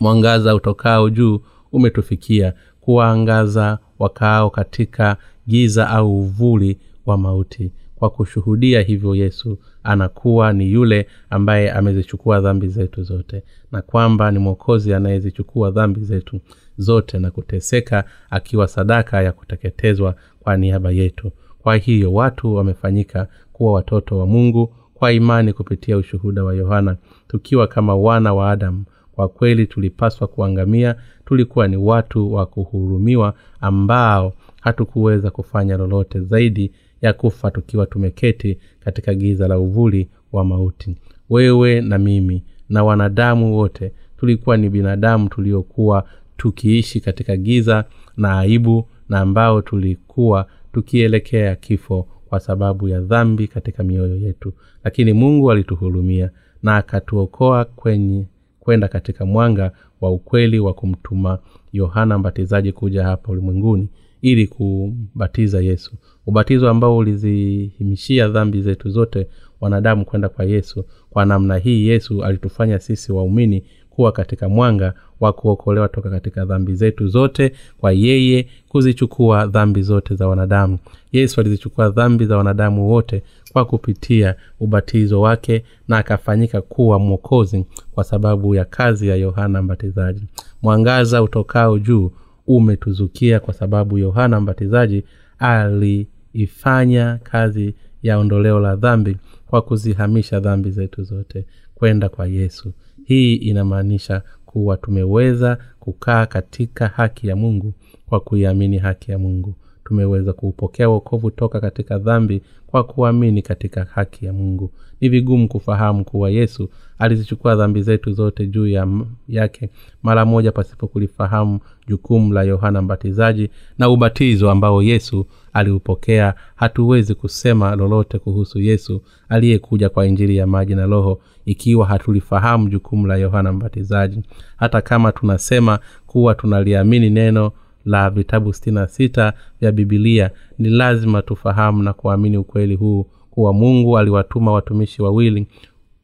mwangaza 0.00 0.54
utokao 0.54 1.10
juu 1.10 1.40
umetufikia 1.72 2.52
kuwaangaza 2.80 3.78
wakaao 3.98 4.50
katika 4.50 5.16
giza 5.48 5.88
au 5.90 6.20
uvuli 6.20 6.78
wa 7.06 7.18
mauti. 7.18 7.72
Kwa 7.96 8.10
kushuhudia 8.10 8.80
hivyo 8.82 9.14
yesu 9.14 9.58
anakuwa 9.82 10.52
ni 10.52 10.72
yule 10.72 11.06
ambaye 11.30 11.72
amezichukua 11.72 12.40
dhambi 12.40 12.68
zetu 12.68 13.02
zote 13.02 13.42
na 13.72 13.82
kwamba 13.82 14.30
ni 14.30 14.38
mwokozi 14.38 14.94
anayezichukua 14.94 15.70
dhambi 15.70 16.00
zetu 16.00 16.40
zote 16.78 17.18
na 17.18 17.30
kuteseka 17.30 18.04
akiwa 18.30 18.68
sadaka 18.68 19.22
ya 19.22 19.32
kuteketezwa 19.32 20.14
kwa 20.40 20.56
niaba 20.56 20.90
yetu. 20.90 21.30
Kwa 21.58 21.76
hiyo 21.76 22.12
watu 22.12 22.54
wamefanyika 22.54 23.26
kuwa 23.52 23.72
watoto 23.72 24.18
wa 24.18 24.26
mungu 24.26 24.74
kwa 24.94 25.12
imani 25.12 25.52
kupitia 25.52 25.96
ushuhuda 25.96 26.44
wa 26.44 26.54
yohana. 26.54 26.96
Tukiwa 27.28 27.66
kama 27.66 27.96
wana 27.96 28.34
wa 28.34 28.50
adamu 28.50 28.84
kwa 29.12 29.28
kweli 29.28 29.66
tulipaswa 29.66 30.28
kuangamia 30.28 30.94
tulikuwa 31.24 31.68
ni 31.68 31.76
watu 31.76 32.32
wa 32.32 32.46
kuhurumiwa 32.46 33.34
ambao 33.60 34.32
hatukuweza 34.60 35.30
kufanya 35.30 35.76
lolote 35.76 36.20
zaidi 36.20 36.72
ya 37.02 37.12
kufa 37.12 37.50
tukiwa 37.50 37.86
tumeketi 37.86 38.58
katika 38.80 39.14
giza 39.14 39.48
la 39.48 39.58
uvuli 39.58 40.08
wa 40.32 40.44
mauti. 40.44 40.96
Wewe 41.30 41.80
na 41.80 41.98
mimi 41.98 42.42
na 42.68 42.84
wanadamu 42.84 43.56
wote 43.56 43.92
tulikuwa 44.16 44.56
ni 44.56 44.70
binadamu 44.70 45.28
tuliokuwa 45.28 46.04
tukiishi 46.36 47.00
katika 47.00 47.36
giza 47.36 47.84
na 48.16 48.38
aibu 48.38 48.88
na 49.08 49.20
ambao 49.20 49.62
tulikuwa 49.62 50.46
tukielekea 50.72 51.56
kifo 51.56 52.06
kwa 52.28 52.40
sababu 52.40 52.88
ya 52.88 53.00
dhambi 53.00 53.48
katika 53.48 53.84
mioyo 53.84 54.16
yetu. 54.16 54.52
Lakini 54.84 55.12
mungu 55.12 55.50
alituhurumia 55.50 56.30
na 56.62 56.76
akatuokoa 56.76 57.64
kwenye 57.64 58.26
kwenda 58.60 58.88
katika 58.88 59.26
mwanga 59.26 59.72
wa 60.00 60.10
ukweli 60.10 60.58
wa 60.58 60.74
kumtuma 60.74 61.38
yohana 61.72 62.18
mbatizaji 62.18 62.72
kuja 62.72 63.04
hapa 63.04 63.32
ulimwenguni 63.32 63.88
ili 64.22 64.46
kumbatiza 64.46 65.60
yesu. 65.60 65.92
Ubatizo 66.26 66.68
ambao 66.70 66.96
ulizihimishia 66.96 68.28
dhambi 68.28 68.62
zetu 68.62 68.90
zote 68.90 69.26
wanadamu 69.60 70.04
kwenda 70.04 70.28
kwa 70.28 70.44
yesu. 70.44 70.84
Kwa 71.10 71.24
namna 71.26 71.56
hii 71.56 71.86
yesu 71.86 72.24
alitufanya 72.24 72.78
sisi 72.78 73.12
waumini 73.12 73.64
kuwa 73.90 74.12
katika 74.12 74.48
mwanga 74.48 74.94
wa 75.20 75.32
kuokolewa 75.32 75.88
toka 75.88 76.10
katika 76.10 76.44
dhambi 76.44 76.74
zetu 76.74 77.08
zote 77.08 77.52
kwa 77.78 77.92
yeye 77.92 78.46
kuzichukua 78.68 79.46
dhambi 79.46 79.82
zote 79.82 80.14
za 80.14 80.28
wanadamu. 80.28 80.78
Yesu 81.12 81.40
alizichukua 81.40 81.88
dhambi 81.90 82.24
za 82.26 82.36
wanadamu 82.36 82.88
wote 82.90 83.22
kwa 83.52 83.64
kupitia 83.64 84.34
ubatizo 84.60 85.20
wake 85.20 85.64
na 85.88 85.98
akafanyika 85.98 86.62
kuwa 86.62 86.98
mwokozi 86.98 87.64
kwa 87.92 88.04
sababu 88.04 88.54
ya 88.54 88.64
kazi 88.64 89.08
ya 89.08 89.16
yohana 89.16 89.62
mbatizaji. 89.62 90.22
Mwangaza 90.62 91.22
utokao 91.22 91.78
juu 91.78 92.10
umetuzukia 92.48 93.40
kwa 93.40 93.54
sababu 93.54 93.98
yohana 93.98 94.40
mbatizaji 94.40 95.04
aliifanya 95.38 97.18
kazi 97.22 97.74
ya 98.02 98.18
ondoleo 98.18 98.60
la 98.60 98.76
dhambi 98.76 99.16
kwa 99.46 99.62
kuzihamisha 99.62 100.40
dhambi 100.40 100.70
zetu 100.70 101.02
zote 101.02 101.44
kwenda 101.74 102.08
kwa 102.08 102.26
yesu. 102.26 102.72
Hii 103.04 103.34
inamaanisha 103.34 104.22
kuwa 104.46 104.76
tumeweza 104.76 105.58
kukaa 105.80 106.26
katika 106.26 106.88
haki 106.88 107.28
ya 107.28 107.36
mungu 107.36 107.74
kwa 108.06 108.20
kuiamini 108.20 108.78
haki 108.78 109.10
ya 109.10 109.18
mungu 109.18 109.54
tumeweza 109.88 110.32
kuupokea 110.32 110.88
wokovu 110.88 111.30
toka 111.30 111.60
katika 111.60 111.98
dhambi 111.98 112.42
kwa 112.66 112.84
kuamini 112.84 113.42
katika 113.42 113.84
haki 113.84 114.26
ya 114.26 114.32
mungu. 114.32 114.70
Ni 115.00 115.08
vigumu 115.08 115.48
kufahamu 115.48 116.04
kuwa 116.04 116.30
yesu 116.30 116.68
alizichukua 116.98 117.56
dhambi 117.56 117.82
zetu 117.82 118.12
zote 118.12 118.46
juu 118.46 118.66
ya 118.66 118.88
yake 119.28 119.70
mara 120.02 120.24
moja 120.24 120.52
pasipo 120.52 120.86
kulifahamu 120.86 121.60
jukumu 121.86 122.32
la 122.32 122.42
yohana 122.42 122.82
mbatizaji 122.82 123.50
na 123.78 123.90
ubatizo 123.90 124.50
ambao 124.50 124.82
yesu 124.82 125.26
aliupokea. 125.52 126.34
Hatuwezi 126.56 127.14
kusema 127.14 127.76
lolote 127.76 128.18
kuhusu 128.18 128.60
yesu 128.60 129.02
aliyekuja 129.28 129.88
kwa 129.88 130.06
injili 130.06 130.36
ya 130.36 130.46
maji 130.46 130.74
na 130.74 130.86
roho 130.86 131.20
ikiwa 131.46 131.86
hatulifahamu 131.86 132.68
jukumu 132.68 133.06
la 133.06 133.16
yohana 133.16 133.52
mbatizaji. 133.52 134.22
Hata 134.56 134.80
kama 134.80 135.12
tunasema 135.12 135.78
kuwa 136.06 136.34
tunaliamini 136.34 137.10
neno 137.10 137.52
la 137.84 138.10
vitabu 138.10 138.52
sitini 138.52 138.88
sita 138.88 139.32
vya 139.60 139.72
bibilia 139.72 140.30
ni 140.58 140.68
lazima 140.70 141.22
tufahamu 141.22 141.82
na 141.82 141.92
kuamini 141.92 142.36
ukweli 142.36 142.74
huu 142.76 143.06
kuwa 143.30 143.52
mungu 143.52 143.98
aliwatuma 143.98 144.52
watumishi 144.52 145.02
wawili 145.02 145.46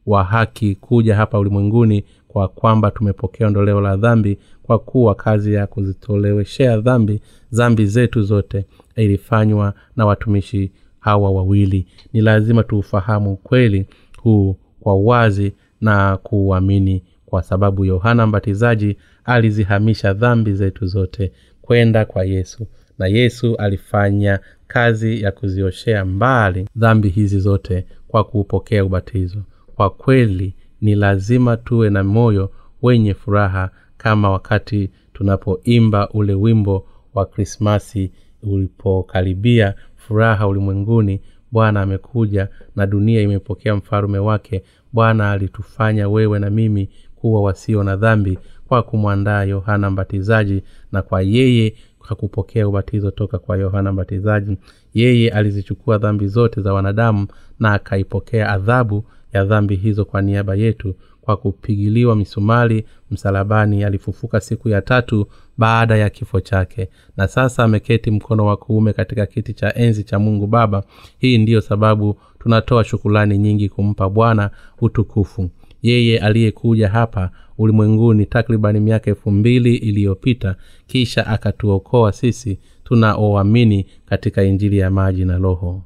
wa 0.07 0.25
haki 0.25 0.75
kuja 0.75 1.17
hapa 1.17 1.39
ulimwenguni 1.39 2.05
kwa 2.29 2.49
kwamba 2.49 2.91
tumepokea 2.91 3.47
ondoleo 3.47 3.81
la 3.81 3.97
dhambi 3.97 4.39
kwa 4.63 4.79
kuwa 4.79 5.15
kazi 5.15 5.55
ya 5.55 5.67
kuzitoleweshea 5.67 6.81
dhambi 6.81 7.21
dhambi 7.53 7.87
zetu 7.87 8.23
zote 8.23 8.67
ilifanywa 8.97 9.75
na 9.97 10.07
watumishi 10.07 10.73
hawa 11.01 11.31
wawili. 11.31 11.87
Ni 12.13 12.21
lazima 12.21 12.63
tuufahamu 12.63 13.33
ukweli 13.33 13.87
huu 14.23 14.57
kwa 14.81 14.95
uwazi 14.95 15.53
na 15.81 16.17
kuuamini 16.17 17.03
kwa 17.27 17.43
sababu 17.43 17.85
yohana 17.85 18.27
mbatizaji 18.27 18.97
alizihamisha 19.25 20.13
dhambi 20.13 20.53
zetu 20.53 20.87
zote 20.87 21.33
kwenda 21.67 22.05
kwa 22.05 22.25
yesu. 22.25 22.67
Na 22.99 23.07
yesu 23.07 23.57
alifanya 23.57 24.39
kazi 24.67 25.23
ya 25.23 25.33
kuzioshea 25.33 26.05
mbali 26.05 26.69
dhambi 26.77 27.09
hizi 27.09 27.41
zote 27.41 27.87
kwa 28.09 28.25
kuupokea 28.25 28.85
ubatizo. 28.85 29.43
Kwa 29.75 29.91
kweli 29.91 30.55
ni 30.81 30.95
lazima 30.95 31.57
tuwe 31.57 31.91
na 31.91 32.05
moyo 32.05 32.51
wenye 32.83 33.15
furaha 33.15 33.71
kama 33.97 34.31
wakati 34.31 34.91
tunapoimba 35.13 36.09
ule 36.11 36.35
wimbo 36.35 36.87
wa 37.15 37.27
krismasi 37.27 38.13
ulipokaribia 38.43 39.75
furaha 39.97 40.47
ulimwenguni 40.49 41.21
bwana 41.53 41.83
amekuja 41.83 42.49
na 42.77 42.87
dunia 42.87 43.21
imepokea 43.21 43.77
mfalume 43.77 44.19
wake. 44.19 44.63
Bwana 44.93 45.31
alitufanya 45.31 46.09
wewe 46.09 46.39
na 46.39 46.51
mimi 46.51 46.89
kuwa 47.17 47.43
wasio 47.43 47.83
na 47.83 47.97
dhambi 47.97 48.39
kwa 48.69 48.83
kumwandaa 48.83 49.45
yohana 49.45 49.91
mbatizaji 49.91 50.63
na 50.93 51.03
kwa 51.03 51.23
yeye 51.23 51.75
hakupokea 52.01 52.69
ubatizo 52.69 53.11
toka 53.11 53.39
kwa 53.39 53.57
yohana 53.57 53.93
mbatizaji. 53.93 54.57
Yeye 54.95 55.31
alizichukua 55.31 55.99
dhambi 55.99 56.27
zote 56.29 56.61
za 56.63 56.73
wanadamu 56.73 57.27
na 57.61 57.73
akaipokea 57.73 58.49
adhabu 58.49 59.05
ya 59.33 59.45
dhambi 59.45 59.77
hizo 59.77 60.05
kwa 60.05 60.23
niaba 60.23 60.55
yetu 60.55 60.95
kwa 61.21 61.37
kupigiliwa 61.37 62.17
misumari 62.17 62.85
msalabani. 63.11 63.85
Alifufuka 63.85 64.41
siku 64.41 64.69
ya 64.69 64.83
tatu 64.83 65.27
baada 65.59 65.97
ya 65.97 66.11
kifo 66.11 66.41
chake. 66.41 66.89
Na 67.17 67.29
sasa 67.29 67.65
ameketi 67.65 68.11
mkono 68.11 68.47
wa 68.47 68.57
kuume 68.57 68.93
katika 68.93 69.27
kiti 69.27 69.55
cha 69.55 69.75
enzi 69.75 70.05
cha 70.05 70.19
mungu 70.19 70.47
baba. 70.47 70.83
Hii 71.19 71.39
ndiyo 71.39 71.61
sababu 71.61 72.17
tunatoa 72.39 72.85
shukulani 72.85 73.39
nyingi 73.39 73.69
kumpa 73.69 74.09
bwana 74.09 74.51
utukufu 74.81 75.51
yeye 75.85 76.19
aliyekuja 76.19 76.89
hapa 76.89 77.31
ulimwenguni 77.59 78.27
takribani 78.27 78.81
miaka 78.81 79.11
elfu 79.11 79.31
mbili 79.31 79.77
iliyopita 79.77 80.57
kisha 80.87 81.27
akatuokoa 81.27 82.13
sisi 82.13 82.59
tunaoamini 82.85 83.87
katika 84.07 84.43
injili 84.43 84.79
ya 84.79 84.91
maji 84.91 85.25
na 85.25 85.39
roho. 85.39 85.83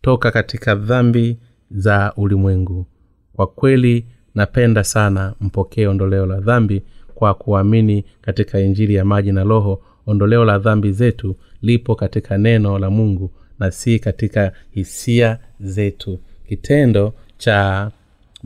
Toka 0.00 0.30
katika 0.30 0.74
dhambi 0.74 1.38
za 1.70 2.12
ulimwengu. 2.16 2.86
Kwa 3.32 3.46
kweli 3.46 4.06
napenda 4.34 4.84
sana 4.84 5.34
mpokee 5.40 5.86
ondoleo 5.86 6.26
la 6.26 6.40
dhambi 6.40 6.82
kwa 7.14 7.34
kuamini 7.34 8.04
katika 8.20 8.60
injili 8.60 8.94
ya 8.94 9.04
maji 9.04 9.32
na 9.32 9.44
roho. 9.44 9.82
Ondoleo 10.06 10.44
la 10.44 10.58
dhambi 10.58 10.92
zetu 10.92 11.36
lipo 11.62 11.94
katika 11.94 12.38
neno 12.38 12.78
la 12.78 12.90
mungu 12.90 13.30
na 13.58 13.70
si 13.70 13.98
katika 13.98 14.52
hisia 14.70 15.38
zetu. 15.60 16.18
Kitendo 16.48 17.14
cha 17.36 17.90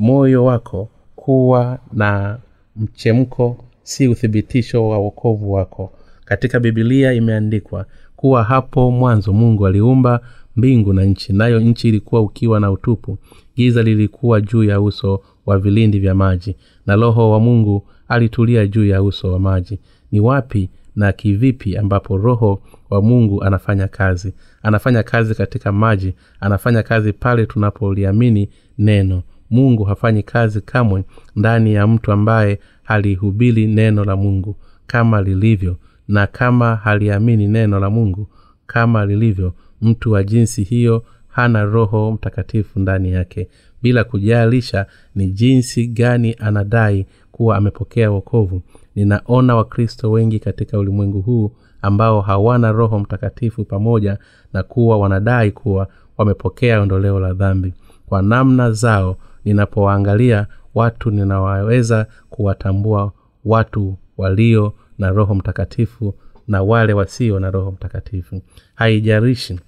moyo 0.00 0.44
wako 0.44 0.88
kuwa 1.16 1.78
na 1.92 2.38
mchemko 2.76 3.64
si 3.82 4.08
uthibitisho 4.08 4.88
wa 4.88 4.98
wokovu 4.98 5.52
wako. 5.52 5.92
Katika 6.24 6.60
bibilia 6.60 7.12
imeandikwa 7.12 7.86
kuwa 8.16 8.44
hapo 8.44 8.90
mwanzo 8.90 9.32
mungu 9.32 9.66
aliumba 9.66 10.20
mbingu 10.56 10.92
na 10.92 11.04
nchi 11.04 11.32
nayo 11.32 11.60
nchi 11.60 11.88
ilikuwa 11.88 12.20
ukiwa 12.20 12.60
na 12.60 12.70
utupu. 12.70 13.18
Giza 13.56 13.82
lilikuwa 13.82 14.40
juu 14.40 14.64
ya 14.64 14.80
uso 14.80 15.20
wa 15.46 15.58
vilindi 15.58 15.98
vya 15.98 16.14
maji 16.14 16.56
na 16.86 16.96
roho 16.96 17.30
wa 17.30 17.40
mungu 17.40 17.86
alitulia 18.08 18.66
juu 18.66 18.86
ya 18.86 19.02
uso 19.02 19.32
wa 19.32 19.38
maji. 19.38 19.80
Ni 20.12 20.20
wapi 20.20 20.70
na 20.96 21.12
kivipi 21.12 21.76
ambapo 21.76 22.16
roho 22.16 22.62
wa 22.90 23.02
mungu 23.02 23.44
anafanya 23.44 23.88
kazi? 23.88 24.34
Anafanya 24.62 25.02
kazi 25.02 25.34
katika 25.34 25.72
maji 25.72 26.14
anafanya 26.40 26.82
kazi 26.82 27.12
pale 27.12 27.46
tunapoliamini 27.46 28.48
neno 28.78 29.22
mungu 29.50 29.84
hafanyi 29.84 30.22
kazi 30.22 30.60
kamwe 30.60 31.04
ndani 31.36 31.74
ya 31.74 31.86
mtu 31.86 32.12
ambaye 32.12 32.60
halihubiri 32.82 33.66
neno 33.66 34.04
la 34.04 34.16
mungu 34.16 34.56
kama 34.86 35.22
lilivyo 35.22 35.76
na 36.08 36.26
kama 36.26 36.76
haliamini 36.76 37.48
neno 37.48 37.80
la 37.80 37.90
mungu 37.90 38.26
kama 38.66 39.06
lilivyo. 39.06 39.52
Mtu 39.82 40.12
wa 40.12 40.22
jinsi 40.22 40.62
hiyo 40.62 41.04
hana 41.28 41.64
roho 41.64 42.12
mtakatifu 42.12 42.80
ndani 42.80 43.12
yake. 43.12 43.48
Bila 43.82 44.04
kujalisha 44.04 44.86
ni 45.14 45.26
jinsi 45.30 45.86
gani 45.86 46.36
anadai 46.38 47.06
kuwa 47.32 47.56
amepokea 47.56 48.10
wokovu. 48.10 48.62
Ninaona 48.94 49.56
wakristo 49.56 50.10
wengi 50.10 50.38
katika 50.38 50.78
ulimwengu 50.78 51.20
huu 51.20 51.52
ambao 51.82 52.20
hawana 52.20 52.72
roho 52.72 52.98
mtakatifu 52.98 53.64
pamoja 53.64 54.18
na 54.52 54.62
kuwa 54.62 54.98
wanadai 54.98 55.50
kuwa 55.50 55.88
wamepokea 56.18 56.80
ondoleo 56.80 57.20
la 57.20 57.32
dhambi. 57.32 57.72
Kwa 58.06 58.22
namna 58.22 58.72
zao 58.72 59.16
ninapowaangalia 59.44 60.46
watu 60.74 61.10
ninawaweza 61.10 62.06
kuwatambua 62.30 63.12
watu 63.44 63.98
walio 64.16 64.74
na 64.98 65.10
roho 65.10 65.34
mtakatifu 65.34 66.14
na 66.48 66.62
wale 66.62 66.92
wasio 66.92 67.40
na 67.40 67.50
roho 67.50 67.70
mtakatifu. 67.70 68.42
Haijarishi 68.74 69.60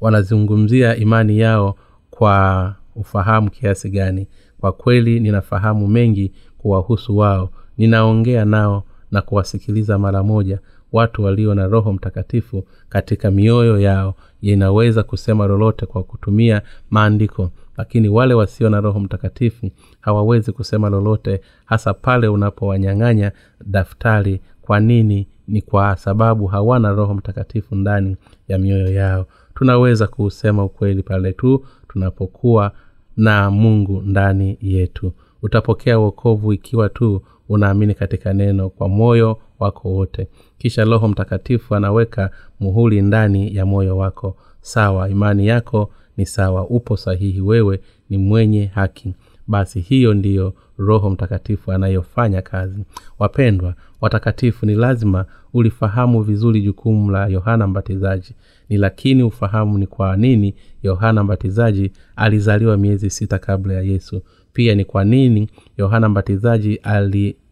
wanazungumzia 0.00 0.96
imani 0.96 1.38
yao 1.38 1.76
kwa 2.10 2.74
ufahamu 2.94 3.50
kiasi 3.50 3.90
gani. 3.90 4.28
Kwa 4.60 4.72
kweli 4.72 5.20
ninafahamu 5.20 5.88
mengi 5.88 6.32
kuwahusu 6.58 7.16
wao. 7.16 7.50
Ninaongea 7.78 8.44
nao 8.44 8.84
na 9.10 9.22
kuwasikiliza 9.22 9.98
mara 9.98 10.22
moja. 10.22 10.58
Watu 10.92 11.24
walio 11.24 11.54
na 11.54 11.66
roho 11.66 11.92
mtakatifu 11.92 12.64
katika 12.88 13.30
mioyo 13.30 13.80
yao 13.80 14.14
inaweza 14.40 15.02
kusema 15.02 15.46
lolote 15.46 15.86
kwa 15.86 16.02
kutumia 16.02 16.62
maandiko 16.90 17.50
lakini 17.76 18.08
wale 18.08 18.34
wasio 18.34 18.68
na 18.70 18.80
roho 18.80 19.00
mtakatifu 19.00 19.70
hawawezi 20.00 20.52
kusema 20.52 20.88
lolote 20.88 21.40
hasa 21.64 21.94
pale 21.94 22.28
unapowanyang'anya 22.28 23.32
daftari 23.66 24.40
kwa 24.62 24.80
nini? 24.80 25.28
Ni 25.48 25.62
kwa 25.62 25.96
sababu 25.96 26.46
hawana 26.46 26.92
roho 26.92 27.14
mtakatifu 27.14 27.74
ndani 27.74 28.16
ya 28.48 28.58
mioyo 28.58 28.92
yao. 28.92 29.26
Tunaweza 29.54 30.06
kuusema 30.06 30.64
ukweli 30.64 31.02
pale 31.02 31.32
tu 31.32 31.64
tunapokuwa 31.88 32.72
na 33.16 33.50
mungu 33.50 34.02
ndani 34.02 34.58
yetu. 34.60 35.12
Utapokea 35.42 35.98
uokovu 35.98 36.52
ikiwa 36.52 36.88
tu 36.88 37.22
unaamini 37.48 37.94
katika 37.94 38.32
neno 38.32 38.68
kwa 38.70 38.88
moyo 38.88 39.38
wako 39.58 39.88
wote. 39.88 40.28
Kisha 40.58 40.84
roho 40.84 41.08
mtakatifu 41.08 41.74
anaweka 41.74 42.30
muhuli 42.60 43.02
ndani 43.02 43.56
ya 43.56 43.66
moyo 43.66 43.96
wako. 43.96 44.36
Sawa 44.60 45.08
imani 45.08 45.46
yako 45.46 45.90
ni 46.16 46.26
sawa 46.26 46.66
upo 46.68 46.96
sahihi 46.96 47.40
wewe 47.40 47.80
ni 48.10 48.18
mwenye 48.18 48.66
haki. 48.66 49.14
Basi 49.46 49.80
hiyo 49.80 50.14
ndiyo 50.14 50.54
roho 50.78 51.10
mtakatifu 51.10 51.72
anayofanya 51.72 52.42
kazi. 52.42 52.84
Wapendwa 53.18 53.74
watakatifu 54.00 54.66
ni 54.66 54.74
lazima 54.74 55.24
ulifahamu 55.52 56.22
vizuri 56.22 56.60
jukumu 56.62 57.10
la 57.10 57.26
yohana 57.26 57.66
mbatizaji. 57.66 58.34
Ni 58.68 58.76
lakini 58.76 59.22
ufahamu 59.22 59.78
ni 59.78 59.86
kwa 59.86 60.16
nini 60.16 60.54
yohana 60.82 61.24
mbatizaji 61.24 61.92
alizaliwa 62.16 62.76
miezi 62.76 63.10
sita 63.10 63.38
kabla 63.38 63.74
ya 63.74 63.80
yesu. 63.82 64.22
Pia 64.52 64.74
ni 64.74 64.84
kwa 64.84 65.04
nini 65.04 65.48
yohana 65.78 66.08
mbatizaji 66.08 66.80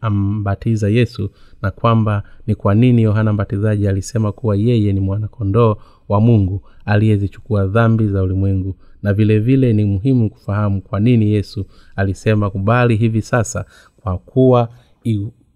aliambatiza 0.03 0.89
yesu 0.89 1.31
na 1.63 1.71
kwamba 1.71 2.23
ni 2.47 2.55
kwa 2.55 2.75
nini 2.75 3.03
yohana 3.03 3.33
mbatizaji 3.33 3.89
alisema 3.89 4.33
kuwa 4.33 4.57
yeye 4.57 4.93
ni 4.93 5.01
mwanakondoo 5.01 5.77
wa 6.09 6.21
mungu 6.21 6.63
aliyezichukua 6.85 7.67
dhambi 7.67 8.09
za 8.09 8.23
ulimwengu. 8.23 8.75
Na 9.03 9.13
vile 9.15 9.39
vile 9.39 9.73
ni 9.73 9.85
muhimu 9.85 10.31
kufahamu 10.31 10.83
kwa 10.83 11.01
nini 11.01 11.33
yesu 11.33 11.67
alisema 11.97 12.51
kubali 12.51 12.97
hivi 12.97 13.23
sasa 13.23 13.65
kwa 13.97 14.19
kuwa 14.19 14.69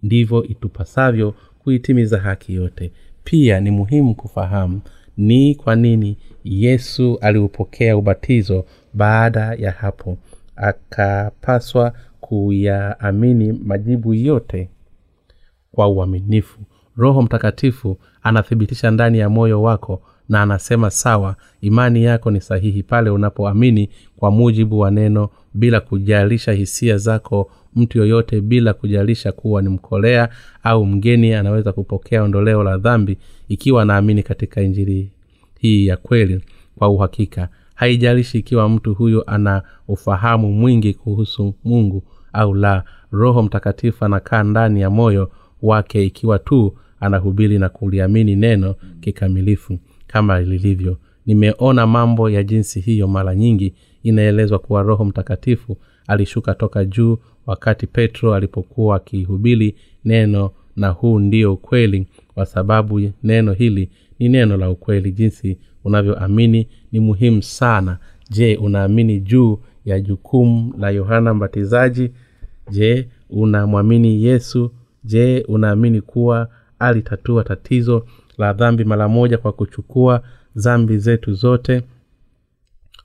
ndivyo 0.03 0.43
itupasavyo 0.43 1.33
kuitimiza 1.59 2.17
haki 2.19 2.53
yote. 2.53 2.91
Pia 3.23 3.59
ni 3.59 3.71
muhimu 3.71 4.15
kufahamu 4.15 4.81
ni 5.17 5.55
kwa 5.55 5.75
nini 5.75 6.17
yesu 6.43 7.17
aliupokea 7.21 7.97
ubatizo 7.97 8.65
baada 8.93 9.53
ya 9.53 9.71
hapo. 9.71 10.17
Akapaswa 10.55 11.93
kuyaamini 12.21 13.53
majibu 13.53 14.13
yote 14.13 14.69
kwa 15.71 15.87
uaminifu. 15.87 16.59
Roho 16.97 17.21
mtakatifu 17.21 17.97
anathibitisha 18.23 18.91
ndani 18.91 19.19
ya 19.19 19.29
moyo 19.29 19.61
wako 19.61 20.01
na 20.29 20.41
anasema 20.41 20.89
sawa 20.89 21.35
imani 21.61 22.03
yako 22.03 22.31
ni 22.31 22.41
sahihi 22.41 22.83
pale 22.83 23.09
unapoamini 23.09 23.89
kwa 24.17 24.31
mujibu 24.31 24.79
wa 24.79 24.91
neno 24.91 25.29
bila 25.53 25.79
kujalisha 25.79 26.51
hisia 26.51 26.97
zako 26.97 27.51
mtu 27.75 27.97
yoyote 27.97 28.41
bila 28.41 28.73
kujalisha 28.73 29.31
kuwa 29.31 29.61
ni 29.61 29.69
mkolea 29.69 30.29
au 30.63 30.85
mgeni 30.85 31.33
anaweza 31.33 31.71
kupokea 31.73 32.23
ondoleo 32.23 32.63
la 32.63 32.77
dhambi 32.77 33.17
ikiwa 33.47 33.81
anaamini 33.81 34.23
katika 34.23 34.61
injili 34.61 35.11
hii 35.59 35.85
ya 35.87 35.97
kweli 35.97 36.41
kwa 36.75 36.89
uhakika 36.89 37.49
haijalishi 37.77 38.37
ikiwa 38.37 38.69
mtu 38.69 38.93
huyo 38.93 39.23
ana 39.27 39.61
ufahamu 39.87 40.53
mwingi 40.53 40.93
kuhusu 40.93 41.53
mungu 41.63 42.03
au 42.33 42.53
la 42.55 42.83
roho 43.11 43.43
mtakatifu 43.43 44.05
anakaa 44.05 44.43
ndani 44.43 44.81
ya 44.81 44.89
moyo 44.89 45.31
wake 45.61 46.05
ikiwa 46.05 46.39
tu 46.39 46.73
anahubiri 46.99 47.59
na 47.59 47.69
kuliamini 47.69 48.35
neno 48.35 48.75
kikamilifu 48.99 49.79
kama 50.07 50.39
lilivyo. 50.41 50.97
Nimeona 51.25 51.87
mambo 51.87 52.29
ya 52.29 52.43
jinsi 52.43 52.79
hiyo 52.79 53.07
mara 53.07 53.35
nyingi 53.35 53.73
inaelezwa 54.03 54.59
kuwa 54.59 54.81
roho 54.83 55.05
mtakatifu 55.05 55.77
alishuka 56.07 56.53
toka 56.53 56.85
juu 56.85 57.17
wakati 57.45 57.87
petro 57.87 58.33
alipokuwa 58.35 58.95
akihubiri 58.95 59.75
neno 60.05 60.51
na 60.75 60.89
huu 60.89 61.19
ndio 61.19 61.53
ukweli 61.53 62.07
kwa 62.33 62.45
sababu 62.45 63.11
neno 63.23 63.53
hili 63.53 63.89
ni 64.19 64.29
neno 64.29 64.57
la 64.57 64.69
ukweli. 64.69 65.11
Jinsi 65.11 65.57
unavyoamini 65.83 66.67
ni 66.91 66.99
muhimu 66.99 67.43
sana. 67.43 67.97
Je 68.29 68.55
unaamini 68.55 69.19
juu 69.19 69.59
ya 69.85 69.99
jukumu 69.99 70.73
la 70.79 70.89
yohana 70.89 71.33
mbatizaji? 71.33 72.11
Je 72.71 73.07
unamwamini 73.29 74.23
yesu? 74.23 74.71
Je 75.03 75.45
unaamini 75.47 76.01
kuwa 76.01 76.49
alitatua 76.79 77.43
tatizo 77.43 78.05
la 78.37 78.53
dhambi 78.53 78.83
mara 78.83 79.07
moja 79.07 79.37
kwa 79.37 79.51
kuchukua 79.51 80.23
dhambi 80.55 80.97
zetu 80.97 81.33
zote 81.33 81.81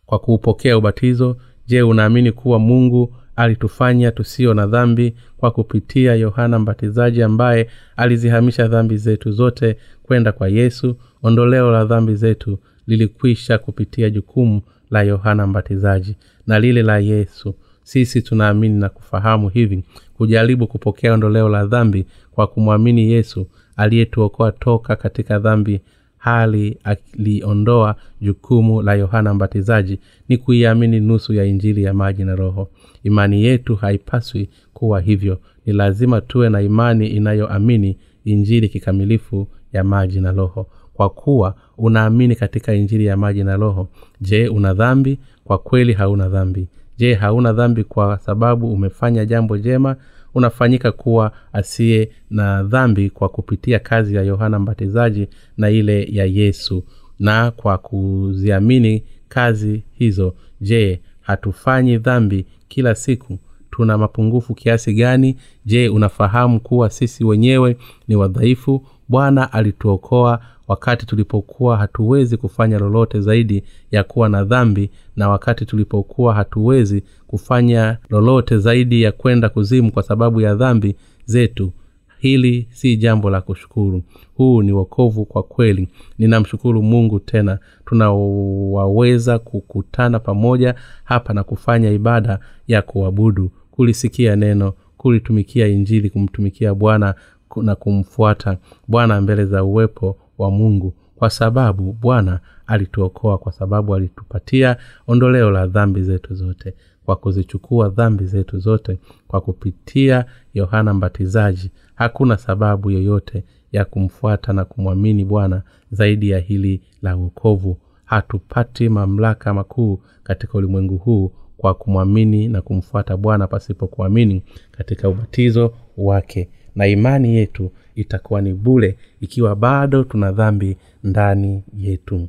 kwa 0.07 0.19
kuupokea 0.19 0.79
ubatizo? 0.79 1.37
Je 1.67 1.83
unaamini 1.83 2.33
kuwa 2.33 2.59
mungu 2.59 3.15
alitufanya 3.37 4.11
tusio 4.11 4.55
na 4.55 4.67
dhambi 4.67 5.15
kwa 5.37 5.51
kupitia 5.51 6.15
yohana 6.15 6.59
mbatizaji 6.59 7.23
ambaye 7.23 7.69
alizihamisha 7.97 8.69
dhambi 8.69 8.97
zetu 8.97 9.33
zote 9.33 9.77
kwenda 10.03 10.33
kwa 10.33 10.49
yesu. 10.49 10.97
Ondoleo 11.23 11.71
la 11.71 11.85
dhambi 11.85 12.15
zetu 12.15 12.59
lilikwisha 12.87 13.59
kupitia 13.59 14.11
jukumu 14.11 14.63
la 14.91 15.03
yohana 15.03 15.47
mbatizaji 15.47 16.17
na 16.47 16.61
lile 16.61 16.83
la 16.83 16.99
yesu. 16.99 17.55
Sisi 17.83 18.23
tunaamini 18.23 18.81
na 18.81 18.89
kufahamu 18.89 19.49
hivi 19.49 19.85
kujaribu 20.17 20.67
kupokea 20.67 21.13
ondoleo 21.15 21.49
la 21.49 21.67
dhambi 21.67 22.07
kwa 22.33 22.47
kumwamini 22.47 23.13
yesu 23.13 23.47
aliyetuokoa 23.77 24.53
toka 24.53 24.97
katika 24.97 25.39
dhambi 25.39 25.81
hali 26.23 26.79
aliondoa 26.85 27.97
jukumu 28.21 28.83
la 28.83 28.95
yohana 28.95 29.35
mbatizaji 29.35 29.99
ni 30.29 30.37
kuiamini 30.39 31.01
nusu 31.01 31.35
ya 31.35 31.45
injili 31.45 31.83
ya 31.83 31.95
maji 31.95 32.25
na 32.25 32.35
roho. 32.37 32.69
Imani 33.05 33.43
yetu 33.45 33.77
haipaswi 33.77 34.49
kuwa 34.75 35.01
hivyo. 35.01 35.39
Ni 35.67 35.73
lazima 35.73 36.21
tuwe 36.21 36.49
na 36.49 36.61
imani 36.63 37.07
inayoamini 37.07 37.99
injili 38.25 38.69
kikamilifu 38.69 39.49
ya 39.73 39.85
maji 39.85 40.21
na 40.21 40.33
roho. 40.33 40.67
Kwa 40.95 41.11
kuwa 41.11 41.55
unaamini 41.79 42.37
katika 42.37 42.75
injili 42.75 43.07
ya 43.07 43.17
maji 43.17 43.45
na 43.45 43.57
roho 43.57 43.89
je 44.21 44.49
una 44.49 44.75
dhambi? 44.75 45.19
Kwa 45.45 45.59
kweli 45.59 45.93
hauna 45.93 46.29
dhambi. 46.29 46.69
Je 46.97 47.15
hauna 47.15 47.53
dhambi 47.53 47.85
kwa 47.85 48.19
sababu 48.19 48.73
umefanya 48.73 49.25
jambo 49.25 49.59
jema 49.59 49.97
unafanyika 50.35 50.93
kuwa 50.93 51.33
asiye 51.53 52.11
na 52.31 52.63
dhambi 52.63 53.11
kwa 53.11 53.29
kupitia 53.29 53.79
kazi 53.79 54.15
ya 54.15 54.23
yohana 54.23 54.59
mbatizaji 54.59 55.29
na 55.57 55.71
ile 55.71 56.09
ya 56.13 56.25
yesu 56.25 56.85
na 57.19 57.51
kwa 57.51 57.79
kuziamini 57.79 59.03
kazi 59.29 59.83
hizo. 59.93 60.35
Je 60.61 61.01
hatufanyi 61.21 61.99
dhambi 61.99 62.47
kila 62.69 62.95
siku? 62.95 63.39
Tuna 63.71 63.99
mapungufu 63.99 64.55
kiasi 64.55 64.95
gani? 64.95 65.37
Je 65.67 65.89
unafahamu 65.89 66.61
kuwa 66.61 66.91
sisi 66.91 67.25
wenyewe 67.25 67.77
ni 68.09 68.17
wadhaifu 68.17 68.87
bwana 69.09 69.53
alituokoa 69.53 70.41
wakati 70.69 71.07
tulipokuwa 71.07 71.77
hatuwezi 71.77 72.37
kufanya 72.37 72.79
lolote 72.79 73.21
zaidi 73.21 73.63
ya 73.91 74.05
kuwa 74.05 74.29
na 74.29 74.45
dhambi 74.45 74.91
na 75.17 75.29
wakati 75.29 75.67
tulipokuwa 75.67 76.35
hatuwezi 76.35 77.03
kufanya 77.27 77.99
lolote 78.11 78.59
zaidi 78.59 79.03
ya 79.03 79.13
kwenda 79.13 79.49
kuzimu 79.49 79.93
kwa 79.93 80.03
sababu 80.03 80.41
ya 80.41 80.55
dhambi 80.55 80.97
zetu. 81.25 81.73
Hili 82.19 82.69
si 82.71 82.97
jambo 82.97 83.31
la 83.31 83.41
kushukuru. 83.41 84.03
Huu 84.35 84.63
ni 84.63 84.73
wokovu 84.73 85.25
kwa 85.25 85.43
kweli. 85.43 85.89
Ninamshukuru 86.19 86.83
mungu 86.83 87.21
tena. 87.21 87.59
Tunawaweza 87.87 89.39
kukutana 89.39 90.19
pamoja 90.19 90.75
hapa 91.05 91.35
na 91.35 91.45
kufanya 91.45 91.91
ibada 91.91 92.39
ya 92.69 92.83
kuabudu. 92.83 93.51
Kulisikia 93.71 94.37
neno 94.37 94.73
kulitumikia 94.97 95.67
injili 95.69 96.11
kumtumikia 96.11 96.75
bwana 96.75 97.15
na 97.57 97.75
kumfuata 97.75 98.59
bwana 98.89 99.21
mbele 99.21 99.45
za 99.47 99.65
uwepo 99.65 100.17
wa 100.39 100.51
mungu 100.51 100.95
kwa 101.17 101.31
sababu 101.31 101.93
bwana 101.93 102.41
alituokoa 102.67 103.39
kwa 103.39 103.53
sababu 103.53 103.95
alitupatia 103.95 104.77
ondoleo 105.07 105.51
la 105.51 105.67
dhambi 105.67 106.03
zetu 106.03 106.35
zote 106.35 106.75
kwa 107.05 107.17
kuzichukua 107.17 107.89
dhambi 107.89 108.25
zetu 108.27 108.59
zote 108.59 108.99
kwa 109.29 109.41
kupitia 109.41 110.25
yohana 110.55 110.95
mbatizaji. 110.95 111.71
Hakuna 111.95 112.37
sababu 112.37 112.91
yoyote 112.91 113.45
ya 113.73 113.85
kumfuata 113.85 114.53
na 114.53 114.65
kumwamini 114.65 115.25
bwana 115.25 115.63
zaidi 115.91 116.31
ya 116.31 116.39
hili 116.39 116.83
la 117.03 117.17
uokovu 117.17 117.79
hatupati 118.05 118.89
mamlaka 118.89 119.55
makuu 119.55 120.01
katika 120.23 120.59
ulimwengu 120.59 120.97
huu 120.97 121.33
kwa 121.57 121.75
kumwamini 121.75 122.49
na 122.49 122.63
kumfuata 122.63 123.17
bwana 123.17 123.47
pasipo 123.47 123.87
kuamini 123.87 124.43
katika 124.71 125.09
ubatizo 125.09 125.75
wake 125.97 126.49
na 126.77 126.87
imani 126.87 127.35
yetu 127.37 127.71
itakuwa 127.95 128.41
ni 128.41 128.55
bule 128.55 128.97
ikiwa 129.21 129.57
bado 129.57 130.05
tuna 130.05 130.33
dhambi 130.33 130.77
ndani 131.05 131.63
yetu. 131.77 132.29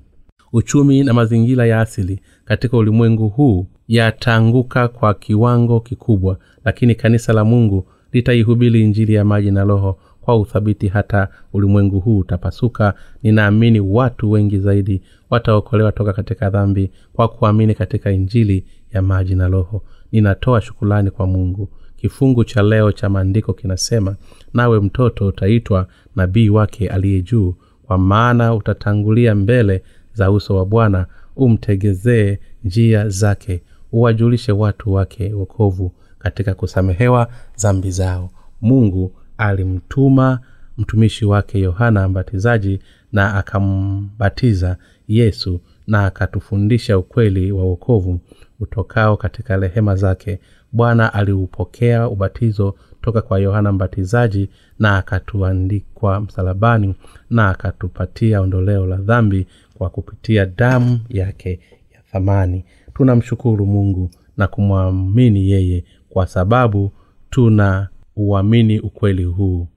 Uchumi 0.53 1.03
na 1.03 1.13
mazingira 1.13 1.65
ya 1.65 1.81
asili 1.81 2.19
katika 2.45 2.77
ulimwengu 2.77 3.29
huu 3.29 3.67
yataanguka 3.87 4.87
kwa 4.87 5.13
kiwango 5.13 5.79
kikubwa 5.79 6.37
lakini 6.65 6.95
kanisa 6.95 7.33
la 7.33 7.45
mungu 7.45 7.87
litaihubiri 8.11 8.81
injili 8.81 9.13
ya 9.13 9.25
maji 9.25 9.51
na 9.51 9.63
roho 9.63 9.99
kwa 10.21 10.37
uthabiti 10.39 10.87
hata 10.87 11.27
ulimwengu 11.53 11.99
huu 11.99 12.17
utapasuka. 12.19 12.93
Ninaamini 13.23 13.79
watu 13.79 14.31
wengi 14.31 14.59
zaidi 14.59 15.01
wataokolewa 15.29 15.91
toka 15.91 16.13
katika 16.13 16.49
dhambi 16.49 16.91
kwa 17.13 17.27
kuamini 17.27 17.75
katika 17.75 18.11
injili 18.11 18.65
ya 18.93 19.01
maji 19.01 19.35
na 19.35 19.47
roho. 19.47 19.83
Ninatoa 20.11 20.61
shukulani 20.61 21.11
kwa 21.11 21.27
mungu 21.27 21.69
kifungu 22.04 22.43
cha 22.43 22.64
leo 22.64 22.91
cha 22.91 23.10
maandiko 23.10 23.54
kinasema 23.54 24.16
nawe 24.54 24.80
mtoto 24.80 25.28
utaitwa 25.28 25.88
nabii 26.16 26.49
wake 26.49 26.88
aliye 26.89 27.22
juu 27.22 27.56
kwa 27.84 27.97
maana 27.97 28.54
utatangulia 28.56 29.36
mbele 29.36 29.84
za 30.14 30.32
uso 30.32 30.56
wa 30.56 30.66
bwana 30.66 31.06
umtegezee 31.36 32.39
njia 32.64 33.10
zake 33.10 33.62
uwajulishe 33.91 34.51
watu 34.51 34.93
wake 34.93 35.34
wokovu 35.34 35.91
katika 36.20 36.54
kusamehewa 36.54 37.28
dhambi 37.62 37.91
zao. 37.91 38.30
Mungu 38.62 39.12
alimtuma 39.38 40.39
mtumishi 40.78 41.26
wake 41.26 41.60
yohana 41.60 42.08
mbatizaji 42.10 42.80
na 43.12 43.36
akambatiza 43.36 44.78
yesu 45.08 45.62
na 45.88 46.06
akatufundisha 46.06 46.97
ukweli 46.97 47.51
wa 47.51 47.64
wokovu 47.64 48.20
utokao 48.60 49.18
katika 49.18 49.58
rehema 49.58 49.95
zake 49.95 50.39
bwana 50.74 51.13
aliupokea 51.13 52.09
ubatizo 52.09 52.76
toka 53.01 53.21
kwa 53.21 53.39
yohana 53.39 53.71
mbatizaji 53.71 54.49
na 54.80 54.97
akatuandikwa 54.97 56.21
msalabani 56.21 56.95
na 57.30 57.49
akatupatia 57.49 58.41
ondoleo 58.41 58.88
la 58.88 58.97
dhambi 58.97 59.47
kwa 59.74 59.89
kupitia 59.89 60.45
damu 60.45 60.99
yake 61.09 61.59
ya 61.93 62.01
thamani. 62.11 62.65
Tunamshukuru 62.93 63.65
mungu 63.65 64.09
na 64.38 64.47
kumwamini 64.47 65.49
yeye 65.51 65.84
kwa 66.09 66.28
sababu 66.28 66.91
tuna 67.30 67.88
uamini 68.15 68.80
ukweli 68.80 69.24
huu. 69.24 69.67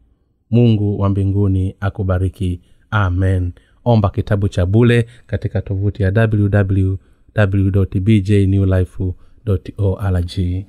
Mungu 0.51 1.01
wa 1.01 1.09
mbinguni 1.09 1.77
akubariki. 1.81 2.61
Amen. 2.91 3.53
Omba 3.85 4.11
kitabu 4.11 4.49
cha 4.49 4.67
bule 4.67 5.07
katika 5.27 5.63
tovuti 5.63 6.03
ya 6.03 6.13
www 6.33 6.97
bjnewlife 8.01 9.13
org 9.79 10.67